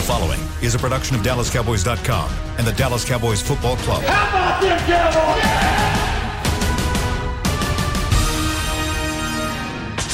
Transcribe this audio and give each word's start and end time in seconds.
The 0.00 0.06
following 0.06 0.40
is 0.62 0.74
a 0.74 0.78
production 0.78 1.14
of 1.14 1.22
DallasCowboys.com 1.22 2.30
and 2.56 2.66
the 2.66 2.72
Dallas 2.72 3.04
Cowboys 3.04 3.42
Football 3.42 3.76
Club. 3.76 4.02
How 4.04 4.30
about 4.30 4.62
them 4.62 4.78
Cowboys? 4.86 5.42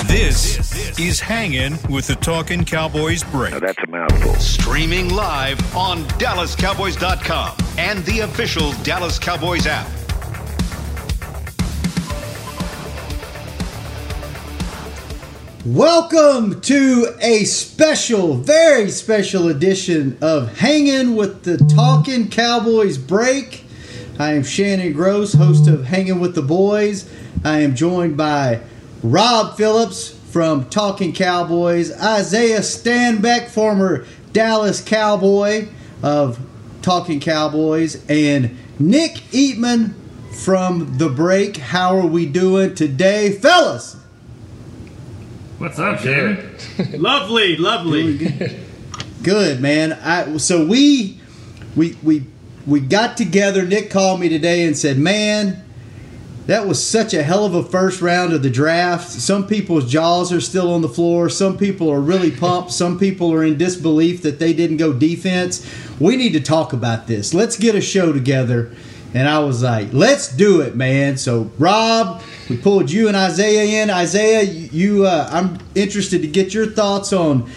This 0.08 0.98
is 0.98 1.20
Hanging 1.20 1.78
with 1.88 2.08
the 2.08 2.16
Talking 2.16 2.64
Cowboys 2.64 3.22
break. 3.22 3.52
Now 3.52 3.60
that's 3.60 3.78
a 3.78 3.86
mouthful. 3.86 4.34
Streaming 4.34 5.14
live 5.14 5.60
on 5.76 6.02
DallasCowboys.com 6.18 7.56
and 7.78 8.04
the 8.06 8.20
official 8.20 8.72
Dallas 8.82 9.20
Cowboys 9.20 9.68
app. 9.68 9.86
Welcome 15.66 16.60
to 16.60 17.16
a 17.20 17.42
special, 17.42 18.34
very 18.34 18.88
special 18.88 19.48
edition 19.48 20.16
of 20.20 20.58
Hanging 20.58 21.16
with 21.16 21.42
the 21.42 21.56
Talking 21.56 22.30
Cowboys 22.30 22.98
break. 22.98 23.64
I 24.16 24.34
am 24.34 24.44
Shannon 24.44 24.92
Gross, 24.92 25.32
host 25.32 25.66
of 25.66 25.86
Hanging 25.86 26.20
with 26.20 26.36
the 26.36 26.42
Boys. 26.42 27.10
I 27.44 27.62
am 27.62 27.74
joined 27.74 28.16
by 28.16 28.60
Rob 29.02 29.56
Phillips 29.56 30.16
from 30.30 30.66
Talking 30.66 31.12
Cowboys, 31.12 31.90
Isaiah 32.00 32.60
Stanback, 32.60 33.48
former 33.48 34.06
Dallas 34.32 34.80
Cowboy 34.80 35.66
of 36.00 36.38
Talking 36.80 37.18
Cowboys, 37.18 38.08
and 38.08 38.56
Nick 38.78 39.14
Eatman 39.32 39.94
from 40.30 40.96
The 40.98 41.08
Break. 41.08 41.56
How 41.56 41.96
are 41.98 42.06
we 42.06 42.24
doing 42.24 42.76
today, 42.76 43.32
fellas? 43.32 43.96
What's 45.58 45.78
up, 45.78 46.00
Shannon? 46.00 46.54
lovely, 47.00 47.56
lovely. 47.56 48.58
Good 49.22 49.62
man. 49.62 49.94
I 49.94 50.36
so 50.36 50.66
we 50.66 51.18
we 51.74 51.96
we 52.02 52.26
we 52.66 52.80
got 52.80 53.16
together. 53.16 53.64
Nick 53.64 53.88
called 53.88 54.20
me 54.20 54.28
today 54.28 54.66
and 54.66 54.76
said, 54.76 54.98
"Man, 54.98 55.64
that 56.44 56.66
was 56.66 56.86
such 56.86 57.14
a 57.14 57.22
hell 57.22 57.46
of 57.46 57.54
a 57.54 57.62
first 57.62 58.02
round 58.02 58.34
of 58.34 58.42
the 58.42 58.50
draft. 58.50 59.08
Some 59.08 59.46
people's 59.46 59.90
jaws 59.90 60.30
are 60.30 60.42
still 60.42 60.70
on 60.70 60.82
the 60.82 60.90
floor. 60.90 61.30
Some 61.30 61.56
people 61.56 61.90
are 61.90 62.02
really 62.02 62.30
pumped. 62.30 62.70
Some 62.70 62.98
people 62.98 63.32
are 63.32 63.42
in 63.42 63.56
disbelief 63.56 64.20
that 64.22 64.38
they 64.38 64.52
didn't 64.52 64.76
go 64.76 64.92
defense. 64.92 65.66
We 65.98 66.16
need 66.16 66.34
to 66.34 66.40
talk 66.40 66.74
about 66.74 67.06
this. 67.06 67.32
Let's 67.32 67.56
get 67.56 67.74
a 67.74 67.80
show 67.80 68.12
together." 68.12 68.72
And 69.14 69.28
I 69.28 69.38
was 69.38 69.62
like, 69.62 69.92
"Let's 69.92 70.28
do 70.28 70.60
it, 70.60 70.76
man." 70.76 71.16
So 71.16 71.50
Rob, 71.58 72.22
we 72.48 72.56
pulled 72.56 72.90
you 72.90 73.08
and 73.08 73.16
Isaiah 73.16 73.82
in. 73.82 73.90
Isaiah, 73.90 74.42
you, 74.42 75.06
uh, 75.06 75.28
I'm 75.30 75.58
interested 75.74 76.22
to 76.22 76.28
get 76.28 76.54
your 76.54 76.66
thoughts 76.66 77.12
on 77.12 77.50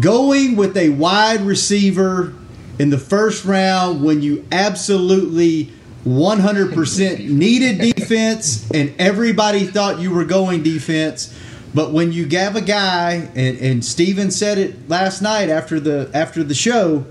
going 0.00 0.56
with 0.56 0.76
a 0.76 0.88
wide 0.90 1.40
receiver 1.42 2.34
in 2.78 2.90
the 2.90 2.98
first 2.98 3.44
round 3.44 4.02
when 4.02 4.22
you 4.22 4.44
absolutely 4.50 5.72
100% 6.04 7.28
needed 7.28 7.94
defense 7.94 8.68
and 8.72 8.92
everybody 8.98 9.64
thought 9.64 10.00
you 10.00 10.10
were 10.10 10.24
going 10.24 10.62
defense. 10.62 11.32
But 11.74 11.92
when 11.92 12.12
you 12.12 12.28
have 12.28 12.54
a 12.54 12.60
guy, 12.60 13.28
and, 13.34 13.58
and 13.58 13.84
Stephen 13.84 14.30
said 14.30 14.58
it 14.58 14.88
last 14.88 15.22
night 15.22 15.48
after 15.48 15.80
the 15.80 16.08
after 16.14 16.44
the 16.44 16.54
show, 16.54 17.04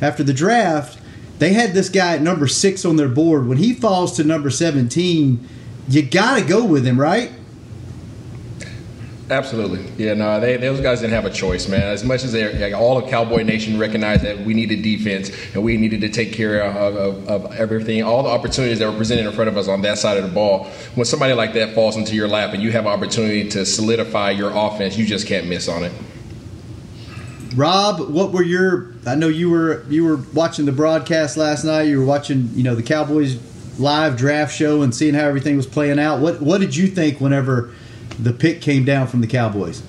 after 0.00 0.24
the 0.24 0.32
draft, 0.32 0.98
they 1.38 1.52
had 1.52 1.72
this 1.72 1.88
guy 1.88 2.14
at 2.14 2.22
number 2.22 2.46
six 2.48 2.84
on 2.84 2.96
their 2.96 3.08
board. 3.08 3.46
When 3.46 3.58
he 3.58 3.72
falls 3.72 4.16
to 4.16 4.24
number 4.24 4.50
17, 4.50 5.48
you 5.88 6.02
got 6.02 6.38
to 6.38 6.44
go 6.44 6.64
with 6.64 6.84
him, 6.84 6.98
right? 6.98 7.32
Absolutely. 9.30 9.84
Yeah, 10.02 10.14
no, 10.14 10.40
they, 10.40 10.56
those 10.56 10.80
guys 10.80 11.00
didn't 11.00 11.12
have 11.12 11.26
a 11.26 11.30
choice, 11.30 11.68
man. 11.68 11.82
As 11.82 12.02
much 12.02 12.24
as 12.24 12.34
like, 12.34 12.72
all 12.72 12.96
of 12.96 13.10
Cowboy 13.10 13.42
Nation 13.42 13.78
recognized 13.78 14.22
that 14.22 14.38
we 14.40 14.54
needed 14.54 14.82
defense 14.82 15.30
and 15.54 15.62
we 15.62 15.76
needed 15.76 16.00
to 16.00 16.08
take 16.08 16.32
care 16.32 16.62
of, 16.62 16.96
of, 16.96 17.28
of, 17.28 17.54
everything, 17.54 18.02
all 18.02 18.22
the 18.22 18.30
opportunities 18.30 18.78
that 18.78 18.90
were 18.90 18.96
presented 18.96 19.26
in 19.26 19.32
front 19.32 19.48
of 19.48 19.56
us 19.58 19.68
on 19.68 19.82
that 19.82 19.98
side 19.98 20.16
of 20.16 20.24
the 20.24 20.30
ball, 20.30 20.64
when 20.94 21.04
somebody 21.04 21.34
like 21.34 21.52
that 21.54 21.74
falls 21.74 21.96
into 21.96 22.14
your 22.14 22.26
lap 22.26 22.54
and 22.54 22.62
you 22.62 22.72
have 22.72 22.86
an 22.86 22.92
opportunity 22.92 23.46
to 23.50 23.66
solidify 23.66 24.30
your 24.30 24.50
offense, 24.54 24.96
you 24.96 25.04
just 25.04 25.26
can't 25.26 25.46
miss 25.46 25.68
on 25.68 25.84
it. 25.84 25.92
Rob, 27.54 28.10
what 28.10 28.32
were 28.32 28.42
your? 28.42 28.92
I 29.06 29.14
know 29.14 29.28
you 29.28 29.50
were 29.50 29.84
you 29.88 30.04
were 30.04 30.16
watching 30.34 30.66
the 30.66 30.72
broadcast 30.72 31.36
last 31.36 31.64
night. 31.64 31.82
You 31.82 32.00
were 32.00 32.06
watching, 32.06 32.50
you 32.54 32.62
know, 32.62 32.74
the 32.74 32.82
Cowboys 32.82 33.38
live 33.78 34.16
draft 34.16 34.54
show 34.54 34.82
and 34.82 34.94
seeing 34.94 35.14
how 35.14 35.24
everything 35.24 35.56
was 35.56 35.66
playing 35.66 35.98
out. 35.98 36.20
What 36.20 36.42
what 36.42 36.60
did 36.60 36.76
you 36.76 36.86
think 36.86 37.20
whenever 37.20 37.72
the 38.18 38.32
pick 38.32 38.60
came 38.60 38.84
down 38.84 39.06
from 39.06 39.20
the 39.20 39.26
Cowboys? 39.26 39.82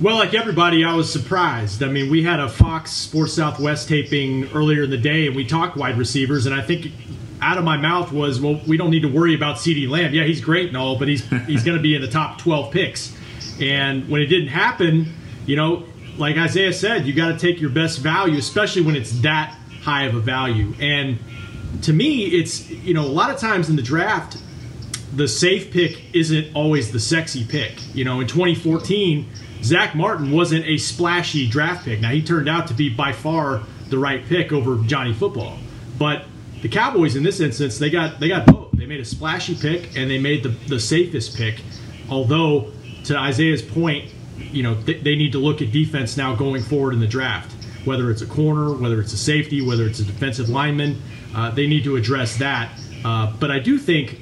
Well, 0.00 0.16
like 0.16 0.32
everybody, 0.34 0.84
I 0.84 0.94
was 0.94 1.12
surprised. 1.12 1.82
I 1.82 1.88
mean, 1.88 2.08
we 2.08 2.22
had 2.22 2.38
a 2.38 2.48
Fox 2.48 2.92
Sports 2.92 3.32
Southwest 3.32 3.88
taping 3.88 4.48
earlier 4.52 4.84
in 4.84 4.90
the 4.90 4.98
day, 4.98 5.26
and 5.26 5.34
we 5.34 5.44
talked 5.44 5.76
wide 5.76 5.98
receivers, 5.98 6.46
and 6.46 6.54
I 6.54 6.62
think 6.62 6.92
out 7.40 7.58
of 7.58 7.64
my 7.64 7.76
mouth 7.76 8.12
was, 8.12 8.40
"Well, 8.40 8.60
we 8.68 8.76
don't 8.76 8.90
need 8.90 9.02
to 9.02 9.08
worry 9.08 9.34
about 9.34 9.56
CeeDee 9.56 9.88
Lamb. 9.88 10.14
Yeah, 10.14 10.22
he's 10.22 10.40
great 10.40 10.68
and 10.68 10.76
all, 10.76 10.96
but 10.96 11.08
he's 11.08 11.28
he's 11.46 11.64
going 11.64 11.76
to 11.76 11.82
be 11.82 11.96
in 11.96 12.02
the 12.02 12.08
top 12.08 12.38
12 12.38 12.70
picks." 12.72 13.12
And 13.60 14.08
when 14.08 14.20
it 14.20 14.26
didn't 14.26 14.48
happen, 14.48 15.12
you 15.46 15.56
know, 15.56 15.84
like 16.18 16.36
Isaiah 16.36 16.72
said, 16.72 17.06
you 17.06 17.12
got 17.12 17.28
to 17.28 17.38
take 17.38 17.60
your 17.60 17.70
best 17.70 18.00
value, 18.00 18.38
especially 18.38 18.82
when 18.82 18.96
it's 18.96 19.20
that 19.20 19.56
high 19.82 20.04
of 20.04 20.14
a 20.14 20.20
value. 20.20 20.74
And 20.80 21.18
to 21.82 21.92
me, 21.92 22.26
it's 22.26 22.70
you 22.70 22.94
know, 22.94 23.04
a 23.04 23.06
lot 23.06 23.30
of 23.30 23.38
times 23.38 23.68
in 23.68 23.76
the 23.76 23.82
draft, 23.82 24.38
the 25.14 25.28
safe 25.28 25.70
pick 25.70 26.14
isn't 26.14 26.54
always 26.54 26.92
the 26.92 27.00
sexy 27.00 27.44
pick. 27.44 27.72
You 27.94 28.04
know, 28.04 28.20
in 28.20 28.26
2014, 28.26 29.28
Zack 29.62 29.94
Martin 29.94 30.30
wasn't 30.30 30.66
a 30.66 30.78
splashy 30.78 31.48
draft 31.48 31.84
pick. 31.84 32.00
Now 32.00 32.10
he 32.10 32.22
turned 32.22 32.48
out 32.48 32.66
to 32.68 32.74
be 32.74 32.88
by 32.88 33.12
far 33.12 33.62
the 33.88 33.98
right 33.98 34.24
pick 34.24 34.52
over 34.52 34.76
Johnny 34.84 35.14
Football, 35.14 35.58
but 35.98 36.26
the 36.62 36.68
Cowboys 36.68 37.16
in 37.16 37.22
this 37.22 37.40
instance 37.40 37.78
they 37.78 37.90
got 37.90 38.20
they 38.20 38.28
got 38.28 38.46
both. 38.46 38.72
They 38.72 38.86
made 38.86 39.00
a 39.00 39.04
splashy 39.04 39.54
pick 39.54 39.96
and 39.96 40.10
they 40.10 40.18
made 40.18 40.42
the 40.42 40.50
the 40.68 40.80
safest 40.80 41.36
pick. 41.36 41.60
Although 42.10 42.72
to 43.04 43.16
Isaiah's 43.16 43.62
point, 43.62 44.12
you 44.38 44.62
know 44.62 44.74
th- 44.82 45.02
they 45.02 45.14
need 45.14 45.32
to 45.32 45.38
look 45.38 45.62
at 45.62 45.72
defense 45.72 46.16
now 46.16 46.34
going 46.34 46.62
forward 46.62 46.94
in 46.94 47.00
the 47.00 47.06
draft. 47.06 47.52
Whether 47.84 48.10
it's 48.10 48.22
a 48.22 48.26
corner, 48.26 48.72
whether 48.72 49.00
it's 49.00 49.12
a 49.12 49.18
safety, 49.18 49.62
whether 49.62 49.86
it's 49.86 50.00
a 50.00 50.04
defensive 50.04 50.48
lineman, 50.48 51.00
uh, 51.34 51.50
they 51.50 51.66
need 51.66 51.84
to 51.84 51.96
address 51.96 52.36
that. 52.38 52.70
Uh, 53.04 53.32
but 53.38 53.50
I 53.50 53.60
do 53.60 53.78
think 53.78 54.20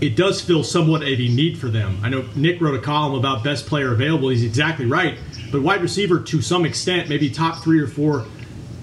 it 0.00 0.16
does 0.16 0.40
feel 0.40 0.62
somewhat 0.62 1.02
of 1.02 1.08
a 1.08 1.28
need 1.28 1.58
for 1.58 1.68
them. 1.68 1.98
I 2.02 2.08
know 2.08 2.28
Nick 2.34 2.60
wrote 2.60 2.78
a 2.78 2.82
column 2.82 3.14
about 3.14 3.42
best 3.44 3.66
player 3.66 3.92
available. 3.92 4.28
He's 4.28 4.44
exactly 4.44 4.86
right. 4.86 5.18
But 5.50 5.62
wide 5.62 5.80
receiver, 5.80 6.20
to 6.20 6.42
some 6.42 6.66
extent, 6.66 7.08
maybe 7.08 7.30
top 7.30 7.62
three 7.62 7.80
or 7.80 7.86
four 7.86 8.26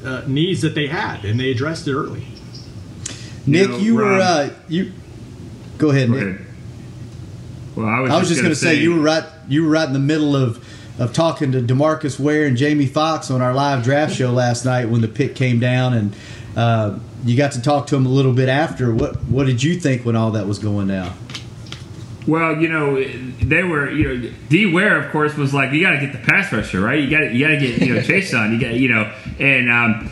uh, 0.04 0.24
needs 0.28 0.62
that 0.62 0.76
they 0.76 0.88
had, 0.88 1.26
and 1.26 1.40
they 1.40 1.52
addressed 1.52 1.88
it 1.88 1.94
early. 1.94 2.26
Nick, 3.46 3.64
you, 3.64 3.68
know, 3.68 3.78
you 3.78 3.96
were 3.96 4.20
uh, 4.20 4.50
you. 4.68 4.94
Go 5.78 5.90
ahead, 5.90 6.08
go 6.08 6.16
Nick. 6.16 6.40
Ahead. 6.40 6.53
Well, 7.76 7.88
I 7.88 8.00
was, 8.00 8.12
I 8.12 8.20
was 8.20 8.28
just, 8.28 8.42
just 8.42 8.42
going 8.42 8.54
to 8.54 8.60
say, 8.60 8.76
you 8.76 8.96
were 8.96 9.02
right. 9.02 9.24
You 9.48 9.64
were 9.64 9.70
right 9.70 9.88
in 9.88 9.94
the 9.94 10.00
middle 10.00 10.36
of 10.36 10.64
of 11.00 11.14
talking 11.14 11.52
to 11.52 11.62
DeMarcus 11.62 12.20
Ware 12.20 12.46
and 12.46 12.56
Jamie 12.56 12.86
Foxx 12.86 13.32
on 13.32 13.42
our 13.42 13.54
live 13.54 13.84
draft 13.84 14.16
show 14.16 14.32
last 14.32 14.64
night 14.64 14.90
when 14.90 15.02
the 15.02 15.08
pick 15.08 15.36
came 15.36 15.60
down, 15.60 15.94
and 15.94 16.16
uh, 16.56 17.00
you 17.26 17.36
got 17.36 17.54
to 17.54 17.62
talk 17.62 17.88
to 17.88 17.96
him 17.96 18.06
a 18.06 18.10
little 18.10 18.34
bit 18.34 18.50
after. 18.50 18.94
What 18.94 19.24
what 19.26 19.48
did 19.48 19.64
you 19.64 19.80
think 19.80 20.06
when 20.06 20.16
all 20.16 20.32
that 20.32 20.48
was 20.48 20.60
going 20.60 20.88
down? 20.88 21.18
Well, 22.28 22.58
you 22.58 22.70
know, 22.70 23.04
they 23.04 23.64
were, 23.64 23.92
you 23.92 24.18
know, 24.18 24.34
D 24.48 24.72
Ware, 24.72 24.98
of 24.98 25.12
course, 25.12 25.36
was 25.36 25.54
like, 25.54 25.74
you 25.74 25.82
got 25.82 25.92
to 25.92 26.00
get 26.00 26.14
the 26.14 26.20
pass 26.20 26.54
rusher, 26.54 26.80
right? 26.80 27.00
You 27.00 27.10
got 27.10 27.34
you 27.34 27.46
got 27.46 27.52
to 27.52 27.58
get, 27.58 27.82
you 27.82 27.96
know, 27.96 28.02
Chase 28.04 28.32
Young. 28.32 28.54
You 28.54 28.62
got, 28.62 28.74
you 28.76 28.90
know, 28.90 29.14
and 29.40 29.70
um, 29.70 30.10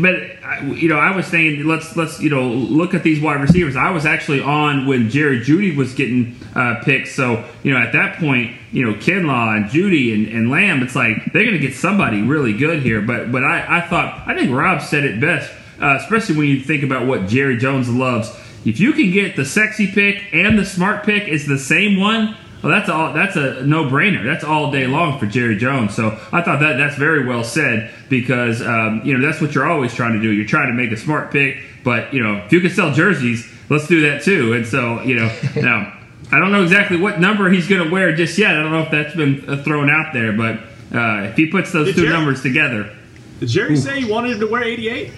but 0.00 0.14
you 0.62 0.88
know, 0.88 0.98
I 0.98 1.14
was 1.14 1.26
saying 1.26 1.64
let's 1.64 1.96
let's 1.96 2.20
you 2.20 2.30
know 2.30 2.48
look 2.48 2.94
at 2.94 3.02
these 3.02 3.20
wide 3.20 3.40
receivers. 3.40 3.76
I 3.76 3.90
was 3.90 4.04
actually 4.04 4.40
on 4.40 4.86
when 4.86 5.10
Jerry 5.10 5.40
Jeudy 5.40 5.76
was 5.76 5.94
getting 5.94 6.36
uh, 6.54 6.82
picked, 6.84 7.08
so 7.08 7.48
you 7.62 7.72
know 7.72 7.78
at 7.78 7.92
that 7.92 8.18
point, 8.18 8.56
you 8.72 8.84
know 8.84 8.94
Kinlaw 8.94 9.56
and 9.56 9.66
Jeudy 9.66 10.14
and, 10.14 10.28
and 10.28 10.50
Lamb, 10.50 10.82
it's 10.82 10.96
like 10.96 11.32
they're 11.32 11.44
going 11.44 11.58
to 11.60 11.66
get 11.66 11.74
somebody 11.74 12.22
really 12.22 12.52
good 12.52 12.82
here. 12.82 13.00
But 13.00 13.32
but 13.32 13.44
I, 13.44 13.78
I 13.78 13.80
thought 13.82 14.26
I 14.26 14.34
think 14.34 14.50
Rob 14.50 14.82
said 14.82 15.04
it 15.04 15.20
best, 15.20 15.52
uh, 15.80 15.98
especially 16.00 16.36
when 16.36 16.48
you 16.48 16.60
think 16.60 16.82
about 16.82 17.06
what 17.06 17.28
Jerry 17.28 17.56
Jones 17.56 17.88
loves. 17.88 18.30
If 18.64 18.78
you 18.78 18.92
can 18.92 19.10
get 19.10 19.34
the 19.34 19.44
sexy 19.44 19.90
pick 19.90 20.32
and 20.32 20.58
the 20.58 20.64
smart 20.64 21.04
pick 21.04 21.26
is 21.26 21.46
the 21.46 21.58
same 21.58 21.98
one, 21.98 22.36
well, 22.62 22.72
that's 22.72 22.88
all. 22.88 23.12
That's 23.12 23.36
a 23.36 23.64
no-brainer. 23.64 24.24
That's 24.24 24.44
all 24.44 24.70
day 24.70 24.86
long 24.86 25.18
for 25.18 25.26
Jerry 25.26 25.56
Jones. 25.56 25.94
So 25.96 26.08
I 26.32 26.42
thought 26.42 26.60
that 26.60 26.76
that's 26.76 26.96
very 26.96 27.26
well 27.26 27.44
said 27.44 27.90
because 28.08 28.62
um, 28.62 29.02
you 29.04 29.16
know 29.18 29.26
that's 29.26 29.40
what 29.40 29.54
you're 29.54 29.66
always 29.70 29.92
trying 29.94 30.12
to 30.14 30.20
do. 30.20 30.30
You're 30.30 30.46
trying 30.46 30.68
to 30.68 30.74
make 30.74 30.92
a 30.92 30.96
smart 30.96 31.30
pick, 31.32 31.56
but 31.84 32.12
you 32.14 32.22
know 32.22 32.36
if 32.44 32.52
you 32.52 32.60
can 32.60 32.70
sell 32.70 32.92
jerseys, 32.92 33.50
let's 33.68 33.86
do 33.88 34.02
that 34.10 34.22
too. 34.22 34.52
And 34.52 34.66
so 34.66 35.02
you 35.02 35.16
know 35.16 35.26
now 35.56 35.98
I 36.30 36.38
don't 36.38 36.52
know 36.52 36.62
exactly 36.62 36.96
what 36.98 37.20
number 37.20 37.50
he's 37.50 37.68
going 37.68 37.84
to 37.84 37.90
wear 37.90 38.14
just 38.14 38.38
yet. 38.38 38.56
I 38.56 38.62
don't 38.62 38.70
know 38.72 38.82
if 38.82 38.90
that's 38.90 39.14
been 39.16 39.44
uh, 39.48 39.62
thrown 39.62 39.90
out 39.90 40.12
there, 40.12 40.32
but 40.32 40.58
uh, 40.96 41.28
if 41.30 41.36
he 41.36 41.46
puts 41.50 41.72
those 41.72 41.86
Did 41.88 41.96
two 41.96 42.02
Jerry- 42.02 42.12
numbers 42.14 42.42
together, 42.42 42.94
Did 43.40 43.48
Jerry 43.48 43.76
say 43.76 44.00
he 44.02 44.10
wanted 44.10 44.32
him 44.32 44.40
to 44.40 44.46
wear 44.46 44.62
88? 44.62 45.10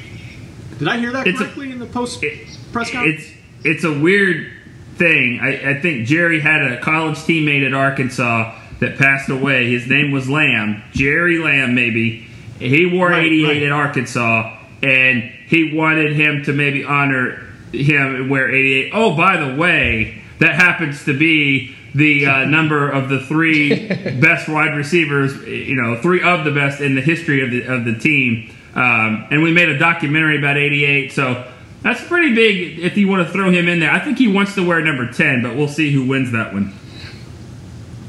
Did 0.79 0.89
I 0.89 0.99
hear 0.99 1.13
that 1.13 1.27
It's 1.27 1.39
a- 1.41 1.45
correctly 1.45 1.71
in 1.73 1.79
the 1.79 1.87
post 1.87 2.23
it- 2.23 2.49
press 2.73 2.91
conference? 2.91 3.23
it's 3.25 3.31
it's 3.67 3.85
a 3.85 3.93
weird 3.99 4.51
thing. 4.97 5.41
I, 5.43 5.71
I 5.73 5.81
think 5.81 6.07
Jerry 6.07 6.41
had 6.41 6.63
a 6.63 6.81
college 6.81 7.17
teammate 7.19 7.67
at 7.67 7.75
Arkansas 7.75 8.59
that 8.81 8.99
passed 8.99 9.29
away. 9.29 9.71
His 9.71 9.87
name 9.89 10.11
was 10.11 10.29
Lamb, 10.29 10.83
Jerry 10.93 11.39
Lamb, 11.39 11.75
maybe. 11.75 12.27
he 12.59 12.87
wore 12.87 13.11
Right, 13.11 13.25
88 13.27 13.47
right. 13.49 13.63
at 13.65 13.73
Arkansas, 13.73 14.57
and 14.83 15.23
he 15.47 15.75
wanted 15.75 16.13
him 16.15 16.43
to 16.45 16.53
maybe 16.53 16.85
honor 16.85 17.41
him 17.73 18.15
and 18.15 18.31
wear 18.31 18.51
88. 18.51 18.91
Oh, 18.95 19.17
by 19.17 19.37
the 19.37 19.55
way, 19.57 20.23
that 20.39 20.55
happens 20.55 21.05
to 21.05 21.17
be 21.19 21.75
the 21.95 22.27
uh, 22.27 22.45
number 22.47 22.91
of 22.91 23.09
the 23.09 23.21
three 23.21 23.87
best 24.21 24.49
wide 24.49 24.77
receivers, 24.77 25.35
you 25.47 25.75
know, 25.81 26.01
three 26.01 26.23
of 26.23 26.45
the 26.45 26.51
best 26.51 26.81
in 26.81 26.95
the 26.95 27.01
history 27.01 27.43
of 27.43 27.51
the 27.51 27.63
of 27.65 27.85
the 27.85 27.95
team. 27.99 28.51
Um, 28.75 29.29
and 29.31 29.43
we 29.43 29.53
made 29.53 29.69
a 29.69 29.79
documentary 29.79 30.37
about 30.39 30.57
88, 30.57 31.13
so 31.13 31.49
that's 31.85 32.03
pretty 32.03 32.35
big 32.35 32.79
if 32.79 32.97
you 32.97 33.07
want 33.07 33.27
to 33.27 33.33
throw 33.33 33.51
him 33.51 33.69
in 33.69 33.79
there. 33.79 33.91
I 33.91 34.01
think 34.01 34.17
he 34.17 34.27
wants 34.27 34.55
to 34.55 34.67
wear 34.67 34.81
number 34.81 35.07
10, 35.07 35.43
but 35.43 35.55
we'll 35.55 35.69
see 35.69 35.93
who 35.93 36.07
wins 36.07 36.33
that 36.33 36.55
one. 36.55 36.73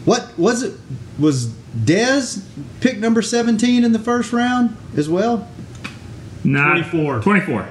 What 0.06 0.32
was 0.40 0.64
it? 0.64 0.80
Was 1.20 1.48
Dez 1.48 2.46
pick 2.80 3.00
number 3.00 3.22
17 3.22 3.84
in 3.84 3.92
the 3.92 4.00
first 4.00 4.32
round 4.32 4.78
as 4.96 5.10
well? 5.10 5.50
Not 6.46 6.90
24. 6.90 7.22
24. 7.22 7.70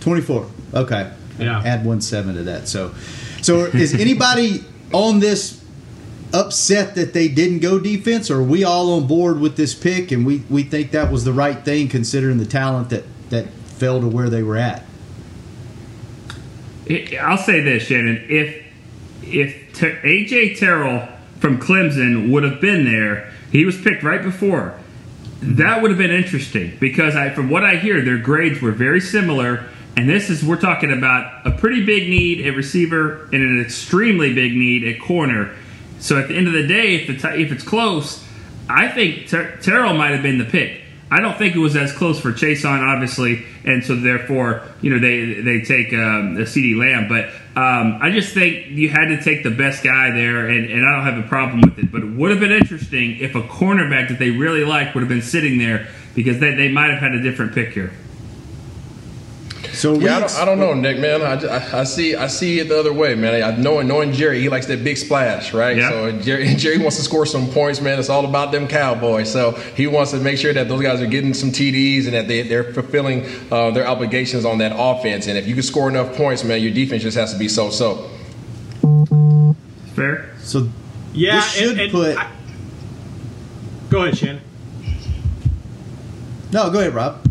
24. 0.00 0.50
Okay. 0.74 1.12
Yeah. 1.38 1.62
Add 1.62 1.84
one 1.84 2.00
seven 2.00 2.34
to 2.34 2.44
that. 2.44 2.66
So, 2.66 2.94
so 3.42 3.66
is 3.66 3.94
anybody 3.94 4.64
on 4.94 5.20
this 5.20 5.62
upset 6.32 6.94
that 6.94 7.12
they 7.12 7.28
didn't 7.28 7.58
go 7.58 7.78
defense, 7.78 8.30
or 8.30 8.38
are 8.38 8.42
we 8.42 8.64
all 8.64 8.94
on 8.94 9.06
board 9.06 9.40
with 9.40 9.56
this 9.58 9.74
pick 9.74 10.10
and 10.10 10.24
we, 10.24 10.38
we 10.48 10.62
think 10.62 10.92
that 10.92 11.12
was 11.12 11.24
the 11.24 11.34
right 11.34 11.62
thing 11.64 11.88
considering 11.88 12.38
the 12.38 12.46
talent 12.46 12.88
that 12.90 13.04
that 13.28 13.50
fell 13.50 14.00
to 14.00 14.08
where 14.08 14.30
they 14.30 14.42
were 14.42 14.56
at? 14.56 14.87
I'll 17.20 17.38
say 17.38 17.60
this, 17.60 17.84
Shannon. 17.84 18.24
If 18.28 18.64
if 19.22 19.74
Ter- 19.74 20.00
AJ 20.02 20.58
Terrell 20.58 21.08
from 21.38 21.60
Clemson 21.60 22.30
would 22.30 22.44
have 22.44 22.60
been 22.60 22.84
there, 22.84 23.32
he 23.52 23.64
was 23.64 23.80
picked 23.80 24.02
right 24.02 24.22
before. 24.22 24.78
That 25.40 25.82
would 25.82 25.90
have 25.90 25.98
been 25.98 26.10
interesting 26.10 26.76
because 26.80 27.14
I, 27.14 27.30
from 27.30 27.48
what 27.50 27.64
I 27.64 27.76
hear, 27.76 28.02
their 28.02 28.18
grades 28.18 28.60
were 28.60 28.72
very 28.72 29.00
similar. 29.00 29.66
And 29.96 30.08
this 30.08 30.30
is 30.30 30.44
we're 30.44 30.60
talking 30.60 30.92
about 30.92 31.46
a 31.46 31.50
pretty 31.50 31.84
big 31.84 32.08
need 32.08 32.46
at 32.46 32.54
receiver 32.54 33.24
and 33.32 33.34
an 33.42 33.60
extremely 33.60 34.32
big 34.32 34.52
need 34.54 34.84
at 34.86 35.00
corner. 35.00 35.54
So 35.98 36.18
at 36.18 36.28
the 36.28 36.36
end 36.36 36.46
of 36.46 36.52
the 36.52 36.66
day, 36.66 36.94
if 36.96 37.06
the 37.08 37.16
t- 37.16 37.42
if 37.42 37.50
it's 37.52 37.64
close, 37.64 38.24
I 38.68 38.88
think 38.88 39.28
Ter- 39.28 39.56
Terrell 39.56 39.94
might 39.94 40.10
have 40.12 40.22
been 40.22 40.38
the 40.38 40.44
pick. 40.44 40.82
I 41.10 41.20
don't 41.20 41.36
think 41.38 41.56
it 41.56 41.58
was 41.58 41.74
as 41.74 41.92
close 41.92 42.20
for 42.20 42.32
Chase 42.32 42.64
Young, 42.64 42.80
obviously, 42.80 43.46
and 43.64 43.82
so 43.82 43.94
therefore, 43.96 44.62
you 44.82 44.90
know, 44.90 44.98
they 44.98 45.40
they 45.40 45.62
take 45.62 45.92
um, 45.94 46.36
a 46.36 46.42
CeeDee 46.42 46.76
Lamb. 46.76 47.08
But 47.08 47.30
um, 47.58 47.98
I 48.02 48.10
just 48.10 48.34
think 48.34 48.66
you 48.68 48.90
had 48.90 49.06
to 49.08 49.22
take 49.22 49.42
the 49.42 49.50
best 49.50 49.82
guy 49.82 50.10
there, 50.10 50.48
and, 50.48 50.70
and 50.70 50.86
I 50.86 50.96
don't 50.96 51.14
have 51.14 51.24
a 51.24 51.28
problem 51.28 51.62
with 51.62 51.78
it. 51.78 51.90
But 51.90 52.02
it 52.02 52.10
would 52.10 52.30
have 52.30 52.40
been 52.40 52.52
interesting 52.52 53.18
if 53.18 53.34
a 53.34 53.42
cornerback 53.42 54.08
that 54.08 54.18
they 54.18 54.30
really 54.30 54.64
liked 54.64 54.94
would 54.94 55.00
have 55.00 55.08
been 55.08 55.22
sitting 55.22 55.58
there 55.58 55.88
because 56.14 56.40
they, 56.40 56.54
they 56.54 56.68
might 56.68 56.90
have 56.90 57.00
had 57.00 57.12
a 57.12 57.22
different 57.22 57.54
pick 57.54 57.70
here. 57.70 57.92
So 59.78 59.94
Yeah, 59.94 60.16
I 60.16 60.20
don't, 60.20 60.34
I 60.38 60.44
don't 60.44 60.58
know, 60.58 60.74
Nick, 60.74 60.98
man. 60.98 61.22
I, 61.22 61.34
I, 61.46 61.80
I 61.80 61.84
see 61.84 62.16
I 62.16 62.26
see 62.26 62.58
it 62.58 62.68
the 62.68 62.76
other 62.80 62.92
way, 62.92 63.14
man. 63.14 63.40
I, 63.44 63.54
know 63.56 63.80
knowing 63.80 64.12
Jerry, 64.12 64.40
he 64.40 64.48
likes 64.48 64.66
that 64.66 64.82
big 64.82 64.96
splash, 64.96 65.54
right? 65.54 65.76
Yeah. 65.76 65.90
So 65.90 66.18
Jerry, 66.20 66.54
Jerry 66.56 66.78
wants 66.78 66.96
to 66.96 67.02
score 67.02 67.24
some 67.24 67.48
points, 67.50 67.80
man. 67.80 68.00
It's 68.00 68.08
all 68.08 68.24
about 68.24 68.50
them 68.50 68.66
Cowboys. 68.66 69.30
So 69.32 69.52
he 69.52 69.86
wants 69.86 70.10
to 70.10 70.16
make 70.18 70.36
sure 70.36 70.52
that 70.52 70.66
those 70.66 70.82
guys 70.82 71.00
are 71.00 71.06
getting 71.06 71.32
some 71.32 71.50
TDs 71.50 72.06
and 72.06 72.14
that 72.14 72.26
they, 72.26 72.42
they're 72.42 72.72
fulfilling 72.74 73.24
uh, 73.52 73.70
their 73.70 73.86
obligations 73.86 74.44
on 74.44 74.58
that 74.58 74.72
offense. 74.74 75.28
And 75.28 75.38
if 75.38 75.46
you 75.46 75.54
can 75.54 75.62
score 75.62 75.88
enough 75.88 76.16
points, 76.16 76.42
man, 76.42 76.60
your 76.60 76.72
defense 76.74 77.04
just 77.04 77.16
has 77.16 77.32
to 77.32 77.38
be 77.38 77.46
so-so. 77.48 78.10
Fair. 79.94 80.34
so 80.40 80.68
Yeah, 81.12 81.36
This 81.36 81.52
should 81.52 81.70
and, 81.70 81.80
and 81.82 81.92
put- 81.92 82.16
I- 82.16 82.32
go 83.90 84.02
ahead, 84.02 84.18
Shannon. 84.18 84.40
no, 86.52 86.68
go 86.68 86.80
ahead, 86.80 86.94
Rob. 86.94 87.24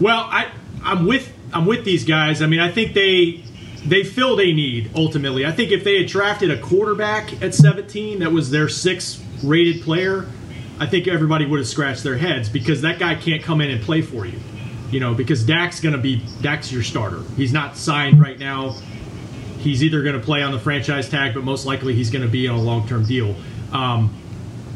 Well, 0.00 0.26
I 0.30 0.48
I'm 0.84 1.06
with 1.06 1.32
I'm 1.52 1.66
with 1.66 1.84
these 1.84 2.04
guys. 2.04 2.42
I 2.42 2.46
mean, 2.46 2.60
I 2.60 2.70
think 2.70 2.94
they 2.94 3.42
they 3.84 4.04
filled 4.04 4.40
a 4.40 4.52
need 4.52 4.90
ultimately. 4.94 5.44
I 5.44 5.52
think 5.52 5.72
if 5.72 5.84
they 5.84 5.98
had 5.98 6.06
drafted 6.06 6.50
a 6.50 6.58
quarterback 6.58 7.42
at 7.42 7.54
17 7.54 8.20
that 8.20 8.32
was 8.32 8.50
their 8.50 8.68
sixth 8.68 9.22
rated 9.42 9.82
player, 9.82 10.26
I 10.78 10.86
think 10.86 11.08
everybody 11.08 11.46
would 11.46 11.58
have 11.58 11.68
scratched 11.68 12.02
their 12.02 12.16
heads 12.16 12.48
because 12.48 12.82
that 12.82 12.98
guy 12.98 13.14
can't 13.14 13.42
come 13.42 13.60
in 13.60 13.70
and 13.70 13.82
play 13.82 14.02
for 14.02 14.24
you. 14.24 14.38
You 14.90 15.00
know, 15.00 15.14
because 15.14 15.44
Dak's 15.44 15.80
going 15.80 15.94
to 15.94 16.00
be 16.00 16.22
Dak's 16.42 16.70
your 16.70 16.82
starter. 16.82 17.22
He's 17.36 17.52
not 17.52 17.76
signed 17.76 18.20
right 18.20 18.38
now. 18.38 18.76
He's 19.58 19.82
either 19.82 20.02
going 20.02 20.18
to 20.18 20.24
play 20.24 20.42
on 20.42 20.52
the 20.52 20.58
franchise 20.58 21.08
tag, 21.08 21.34
but 21.34 21.44
most 21.44 21.64
likely 21.64 21.94
he's 21.94 22.10
going 22.10 22.22
to 22.22 22.30
be 22.30 22.48
on 22.48 22.58
a 22.58 22.62
long 22.62 22.86
term 22.86 23.04
deal. 23.04 23.34
Um, 23.72 24.14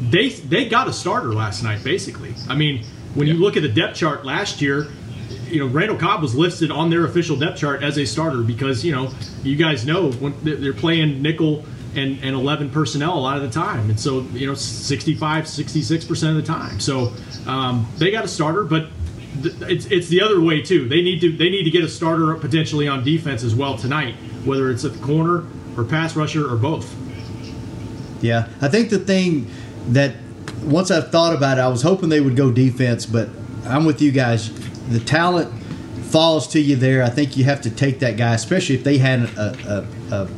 they 0.01 0.29
they 0.29 0.69
got 0.69 0.87
a 0.87 0.93
starter 0.93 1.33
last 1.33 1.63
night, 1.63 1.83
basically. 1.83 2.33
I 2.47 2.55
mean, 2.55 2.83
when 3.13 3.27
you 3.27 3.35
look 3.35 3.57
at 3.57 3.63
the 3.63 3.69
depth 3.69 3.97
chart 3.97 4.25
last 4.25 4.61
year, 4.61 4.87
you 5.49 5.59
know 5.59 5.67
Randall 5.67 5.97
Cobb 5.97 6.21
was 6.21 6.35
listed 6.35 6.71
on 6.71 6.89
their 6.89 7.05
official 7.05 7.35
depth 7.37 7.57
chart 7.59 7.83
as 7.83 7.97
a 7.97 8.05
starter 8.05 8.41
because 8.41 8.83
you 8.85 8.91
know 8.93 9.11
you 9.43 9.55
guys 9.55 9.85
know 9.85 10.11
when 10.13 10.33
they're- 10.43 10.73
playing 10.73 11.21
nickel 11.21 11.65
and, 11.95 12.19
and 12.21 12.35
11 12.35 12.69
personnel 12.69 13.17
a 13.17 13.19
lot 13.19 13.37
of 13.37 13.43
the 13.43 13.49
time, 13.49 13.89
and 13.89 13.99
so 13.99 14.21
you 14.33 14.45
know 14.45 14.53
65, 14.53 15.47
66 15.47 16.05
percent 16.05 16.37
of 16.37 16.45
the 16.45 16.47
time. 16.47 16.79
So 16.79 17.11
um, 17.47 17.87
they 17.97 18.11
got 18.11 18.23
a 18.25 18.27
starter, 18.27 18.63
but 18.63 18.87
th- 19.41 19.55
it's 19.61 19.85
it's 19.87 20.07
the 20.07 20.21
other 20.21 20.39
way 20.41 20.61
too. 20.61 20.87
They 20.87 21.01
need 21.01 21.21
to 21.21 21.35
they 21.35 21.49
need 21.49 21.63
to 21.63 21.71
get 21.71 21.83
a 21.83 21.89
starter 21.89 22.35
potentially 22.35 22.87
on 22.87 23.03
defense 23.03 23.43
as 23.43 23.55
well 23.55 23.77
tonight, 23.77 24.15
whether 24.45 24.69
it's 24.69 24.85
at 24.85 24.93
the 24.93 24.99
corner 24.99 25.45
or 25.75 25.83
pass 25.83 26.15
rusher 26.15 26.47
or 26.51 26.55
both. 26.57 26.93
Yeah, 28.21 28.47
I 28.61 28.67
think 28.67 28.89
the 28.89 28.99
thing 28.99 29.49
that 29.89 30.15
once 30.63 30.91
I 30.91 31.01
thought 31.01 31.35
about 31.35 31.57
it, 31.57 31.61
I 31.61 31.67
was 31.67 31.81
hoping 31.81 32.09
they 32.09 32.19
would 32.21 32.35
go 32.35 32.51
defense, 32.51 33.05
but 33.05 33.29
I'm 33.65 33.85
with 33.85 34.01
you 34.01 34.11
guys. 34.11 34.49
The 34.89 34.99
talent 34.99 35.51
falls 36.05 36.47
to 36.49 36.59
you 36.59 36.75
there. 36.75 37.03
I 37.03 37.09
think 37.09 37.37
you 37.37 37.43
have 37.45 37.61
to 37.61 37.69
take 37.69 37.99
that 37.99 38.17
guy, 38.17 38.33
especially 38.33 38.75
if 38.75 38.83
they 38.83 38.97
had 38.97 39.21
a 39.21 39.87
a, 40.09 40.15
a, 40.15 40.29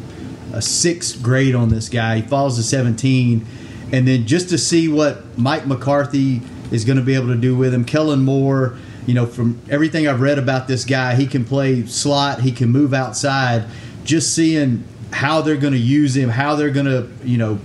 a 0.57 0.62
six 0.62 1.13
grade 1.13 1.56
on 1.56 1.69
this 1.69 1.90
guy. 1.90 2.18
He 2.18 2.22
falls 2.24 2.57
to 2.57 2.63
17, 2.63 3.46
and 3.92 4.07
then 4.07 4.25
just 4.25 4.50
to 4.50 4.57
see 4.57 4.88
what 4.88 5.38
Mike 5.38 5.68
McCarthy 5.68 6.42
is 6.72 6.86
going 6.86 6.98
to 6.98 7.04
be 7.04 7.16
able 7.16 7.28
to 7.28 7.36
do 7.36 7.56
with 7.56 7.74
him, 7.74 7.86
Kellen 7.86 8.24
Moore. 8.24 8.78
You 9.06 9.16
know, 9.16 9.25
from 9.25 9.60
everything 9.69 10.07
I've 10.07 10.22
read 10.22 10.38
about 10.38 10.68
this 10.68 10.86
guy, 10.86 11.16
he 11.16 11.25
can 11.25 11.44
play 11.44 11.86
slot, 11.86 12.42
he 12.42 12.52
can 12.52 12.69
move 12.69 12.94
outside. 12.94 13.66
Just 14.04 14.36
seeing 14.36 14.84
how 15.12 15.42
they're 15.42 15.57
going 15.57 15.74
to 15.74 15.80
use 15.80 16.16
him, 16.16 16.30
how 16.30 16.56
they're 16.56 16.69
going 16.69 16.86
to, 16.86 17.10
you 17.24 17.38
know, 17.38 17.60